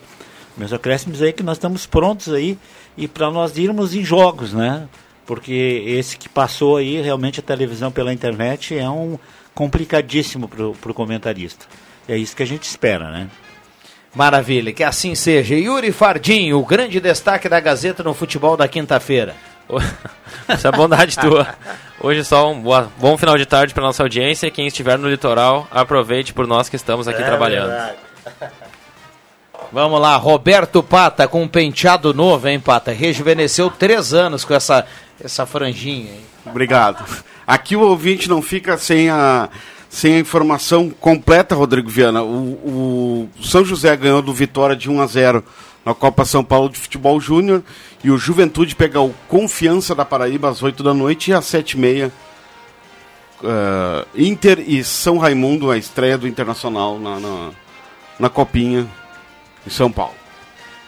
meus 0.56 0.72
acréscimos 0.72 1.20
aí 1.20 1.32
que 1.32 1.42
nós 1.42 1.56
estamos 1.56 1.86
prontos 1.86 2.32
aí 2.32 2.56
e 2.96 3.08
para 3.08 3.30
nós 3.30 3.56
irmos 3.56 3.94
em 3.94 4.04
jogos, 4.04 4.52
né? 4.52 4.88
Porque 5.26 5.82
esse 5.86 6.16
que 6.16 6.28
passou 6.28 6.76
aí, 6.76 7.00
realmente 7.00 7.40
a 7.40 7.42
televisão 7.42 7.90
pela 7.90 8.12
internet 8.12 8.76
é 8.76 8.88
um 8.88 9.18
complicadíssimo 9.54 10.48
para 10.48 10.90
o 10.90 10.94
comentarista. 10.94 11.66
É 12.08 12.16
isso 12.16 12.36
que 12.36 12.42
a 12.42 12.46
gente 12.46 12.64
espera, 12.64 13.10
né? 13.10 13.28
Maravilha, 14.14 14.72
que 14.72 14.84
assim 14.84 15.14
seja. 15.14 15.54
Yuri 15.54 15.90
Fardinho, 15.90 16.58
o 16.58 16.64
grande 16.64 17.00
destaque 17.00 17.48
da 17.48 17.58
Gazeta 17.58 18.02
no 18.02 18.14
futebol 18.14 18.56
da 18.56 18.68
quinta-feira. 18.68 19.34
Essa 20.46 20.68
é 20.68 20.72
bondade 20.72 21.18
tua. 21.18 21.48
Hoje 22.00 22.22
só 22.22 22.52
um 22.52 22.62
bom 22.98 23.16
final 23.16 23.36
de 23.36 23.46
tarde 23.46 23.74
para 23.74 23.82
nossa 23.82 24.02
audiência. 24.02 24.50
Quem 24.50 24.66
estiver 24.66 24.98
no 24.98 25.08
litoral, 25.08 25.66
aproveite 25.70 26.32
por 26.32 26.46
nós 26.46 26.68
que 26.68 26.76
estamos 26.76 27.08
aqui 27.08 27.22
é 27.22 27.24
trabalhando. 27.24 27.70
Verdade. 27.70 27.96
Vamos 29.72 30.00
lá, 30.00 30.14
Roberto 30.16 30.82
Pata 30.82 31.26
com 31.26 31.42
um 31.42 31.48
penteado 31.48 32.14
novo, 32.14 32.46
hein, 32.46 32.60
Pata? 32.60 32.92
Rejuvenesceu 32.92 33.70
três 33.70 34.14
anos 34.14 34.44
com 34.44 34.54
essa, 34.54 34.86
essa 35.22 35.44
franjinha. 35.46 36.12
Hein? 36.12 36.24
Obrigado. 36.46 37.04
Aqui 37.44 37.74
o 37.74 37.80
ouvinte 37.80 38.28
não 38.28 38.40
fica 38.40 38.78
sem 38.78 39.10
a, 39.10 39.48
sem 39.94 40.16
a 40.16 40.18
informação 40.18 40.90
completa, 40.90 41.54
Rodrigo 41.54 41.88
Viana. 41.88 42.20
O, 42.20 43.28
o 43.38 43.42
São 43.44 43.64
José 43.64 43.96
ganhou 43.96 44.20
do 44.20 44.34
Vitória 44.34 44.74
de 44.74 44.90
1 44.90 45.00
a 45.00 45.06
0 45.06 45.44
na 45.84 45.94
Copa 45.94 46.24
São 46.24 46.42
Paulo 46.42 46.68
de 46.68 46.80
Futebol 46.80 47.20
Júnior 47.20 47.62
e 48.02 48.10
o 48.10 48.18
Juventude 48.18 48.74
pega 48.74 49.00
o 49.00 49.14
Confiança 49.28 49.94
da 49.94 50.04
Paraíba 50.04 50.48
às 50.48 50.64
8 50.64 50.82
da 50.82 50.92
noite 50.92 51.30
e 51.30 51.34
às 51.34 51.44
7 51.44 51.70
e 51.70 51.78
meia 51.78 52.12
uh, 53.40 54.04
Inter 54.16 54.64
e 54.66 54.82
São 54.82 55.16
Raimundo, 55.16 55.70
a 55.70 55.78
estreia 55.78 56.18
do 56.18 56.26
Internacional 56.26 56.98
na, 56.98 57.20
na, 57.20 57.50
na 58.18 58.28
Copinha 58.28 58.88
em 59.64 59.70
São 59.70 59.92
Paulo. 59.92 60.23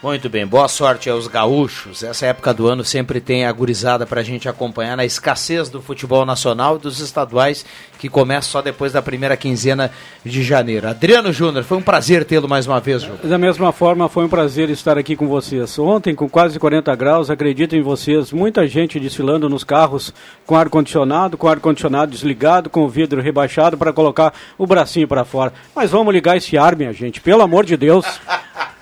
Muito 0.01 0.29
bem, 0.29 0.45
boa 0.45 0.67
sorte 0.67 1.09
aos 1.09 1.27
gaúchos. 1.27 2.03
Essa 2.03 2.27
época 2.27 2.53
do 2.53 2.67
ano 2.67 2.83
sempre 2.83 3.19
tem 3.19 3.45
a 3.45 3.51
gurizada 3.51 4.05
para 4.05 4.21
a 4.21 4.23
gente 4.23 4.47
acompanhar 4.47 4.95
na 4.95 5.03
escassez 5.03 5.69
do 5.69 5.81
futebol 5.81 6.23
nacional 6.23 6.75
e 6.75 6.79
dos 6.79 6.99
estaduais, 6.99 7.65
que 7.97 8.07
começa 8.07 8.47
só 8.47 8.61
depois 8.61 8.93
da 8.93 9.01
primeira 9.01 9.35
quinzena 9.35 9.89
de 10.23 10.43
janeiro. 10.43 10.87
Adriano 10.87 11.33
Júnior, 11.33 11.63
foi 11.63 11.79
um 11.79 11.81
prazer 11.81 12.23
tê-lo 12.25 12.47
mais 12.47 12.67
uma 12.67 12.79
vez, 12.79 13.01
Júnior. 13.01 13.21
Da 13.23 13.39
mesma 13.39 13.71
forma, 13.71 14.07
foi 14.07 14.25
um 14.25 14.29
prazer 14.29 14.69
estar 14.69 14.99
aqui 14.99 15.15
com 15.15 15.27
vocês. 15.27 15.79
Ontem, 15.79 16.13
com 16.13 16.29
quase 16.29 16.59
40 16.59 16.95
graus, 16.95 17.31
acredito 17.31 17.75
em 17.75 17.81
vocês, 17.81 18.31
muita 18.31 18.67
gente 18.67 18.99
desfilando 18.99 19.49
nos 19.49 19.63
carros 19.63 20.13
com 20.45 20.55
ar-condicionado, 20.55 21.39
com 21.39 21.47
ar-condicionado 21.47 22.11
desligado, 22.11 22.69
com 22.69 22.83
o 22.83 22.89
vidro 22.89 23.19
rebaixado 23.19 23.75
para 23.75 23.91
colocar 23.91 24.31
o 24.59 24.67
bracinho 24.67 25.07
para 25.07 25.25
fora. 25.25 25.51
Mas 25.75 25.89
vamos 25.89 26.13
ligar 26.13 26.37
esse 26.37 26.55
ar, 26.55 26.75
minha 26.75 26.93
gente, 26.93 27.19
pelo 27.19 27.41
amor 27.41 27.65
de 27.65 27.75
Deus. 27.75 28.05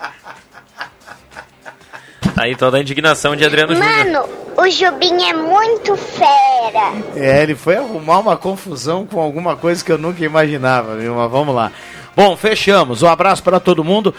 Tá 2.36 2.44
aí 2.44 2.56
toda 2.56 2.78
a 2.78 2.82
indignação 2.82 3.36
de 3.36 3.46
Adriano 3.46 3.74
Júnior. 3.74 3.96
Mano, 3.96 4.30
o 4.58 4.70
Jubim 4.70 5.24
é 5.24 5.34
muito 5.34 5.96
fera. 5.96 6.94
É, 7.16 7.42
ele 7.44 7.56
foi 7.56 7.78
arrumar 7.78 8.20
uma 8.20 8.36
confusão 8.36 9.06
com 9.06 9.22
alguma 9.22 9.56
coisa 9.56 9.84
que 9.84 9.92
eu 9.92 9.98
nunca 9.98 10.24
imaginava, 10.24 10.98
viu? 10.98 11.16
Mas 11.16 11.32
vamos 11.32 11.56
lá. 11.56 11.72
Bom, 12.14 12.36
fechamos. 12.36 13.02
Um 13.02 13.08
abraço 13.08 13.42
para 13.42 13.60
todo 13.60 13.84
mundo. 13.84 14.14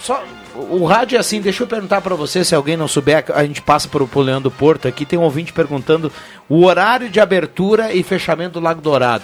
Só 0.00 0.22
o 0.70 0.86
rádio 0.86 1.16
é 1.16 1.20
assim, 1.20 1.40
deixa 1.40 1.62
eu 1.62 1.66
perguntar 1.66 2.00
para 2.00 2.14
você, 2.14 2.42
se 2.42 2.54
alguém 2.54 2.78
não 2.78 2.88
souber, 2.88 3.24
a 3.34 3.44
gente 3.44 3.60
passa 3.60 3.88
para 3.88 4.02
o 4.02 4.20
Leandro 4.22 4.50
Porto 4.50 4.88
aqui, 4.88 5.04
tem 5.04 5.18
um 5.18 5.22
ouvinte 5.22 5.52
perguntando 5.52 6.10
o 6.48 6.64
horário 6.64 7.10
de 7.10 7.20
abertura 7.20 7.92
e 7.92 8.02
fechamento 8.02 8.54
do 8.54 8.60
Lago 8.60 8.80
Dourado. 8.80 9.22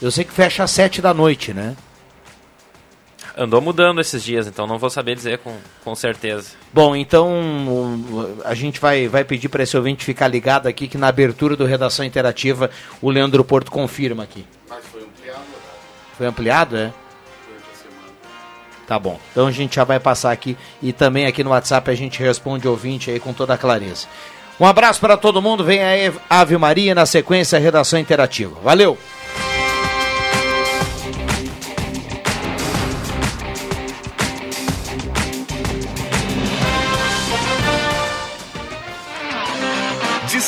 Eu 0.00 0.10
sei 0.10 0.22
que 0.24 0.32
fecha 0.32 0.62
às 0.62 0.70
sete 0.70 1.00
da 1.00 1.14
noite, 1.14 1.54
né? 1.54 1.74
Andou 3.38 3.60
mudando 3.60 4.00
esses 4.00 4.22
dias, 4.22 4.46
então 4.46 4.66
não 4.66 4.78
vou 4.78 4.88
saber 4.88 5.14
dizer 5.14 5.38
com, 5.38 5.54
com 5.84 5.94
certeza. 5.94 6.52
Bom, 6.72 6.96
então 6.96 7.30
a 8.42 8.54
gente 8.54 8.80
vai, 8.80 9.08
vai 9.08 9.24
pedir 9.24 9.50
para 9.50 9.62
esse 9.62 9.76
ouvinte 9.76 10.06
ficar 10.06 10.26
ligado 10.26 10.66
aqui 10.66 10.88
que 10.88 10.96
na 10.96 11.08
abertura 11.08 11.54
do 11.54 11.66
Redação 11.66 12.02
Interativa 12.02 12.70
o 13.02 13.10
Leandro 13.10 13.44
Porto 13.44 13.70
confirma 13.70 14.22
aqui. 14.22 14.46
Mas 14.66 14.82
foi 14.86 15.02
ampliado. 15.02 15.40
Né? 15.40 15.58
Foi 16.16 16.26
ampliado, 16.26 16.76
é? 16.78 16.92
Tá 18.86 18.98
bom. 18.98 19.20
Então 19.32 19.48
a 19.48 19.52
gente 19.52 19.76
já 19.76 19.84
vai 19.84 20.00
passar 20.00 20.32
aqui 20.32 20.56
e 20.80 20.90
também 20.92 21.26
aqui 21.26 21.44
no 21.44 21.50
WhatsApp 21.50 21.90
a 21.90 21.94
gente 21.94 22.22
responde 22.22 22.66
o 22.66 22.70
ouvinte 22.70 23.10
aí 23.10 23.20
com 23.20 23.34
toda 23.34 23.52
a 23.52 23.58
clareza. 23.58 24.06
Um 24.58 24.64
abraço 24.64 24.98
para 24.98 25.16
todo 25.16 25.42
mundo. 25.42 25.62
Vem 25.62 25.82
aí 25.82 26.10
Ave 26.30 26.56
Maria 26.56 26.94
na 26.94 27.04
sequência 27.04 27.58
Redação 27.58 27.98
Interativa. 27.98 28.58
Valeu! 28.62 28.96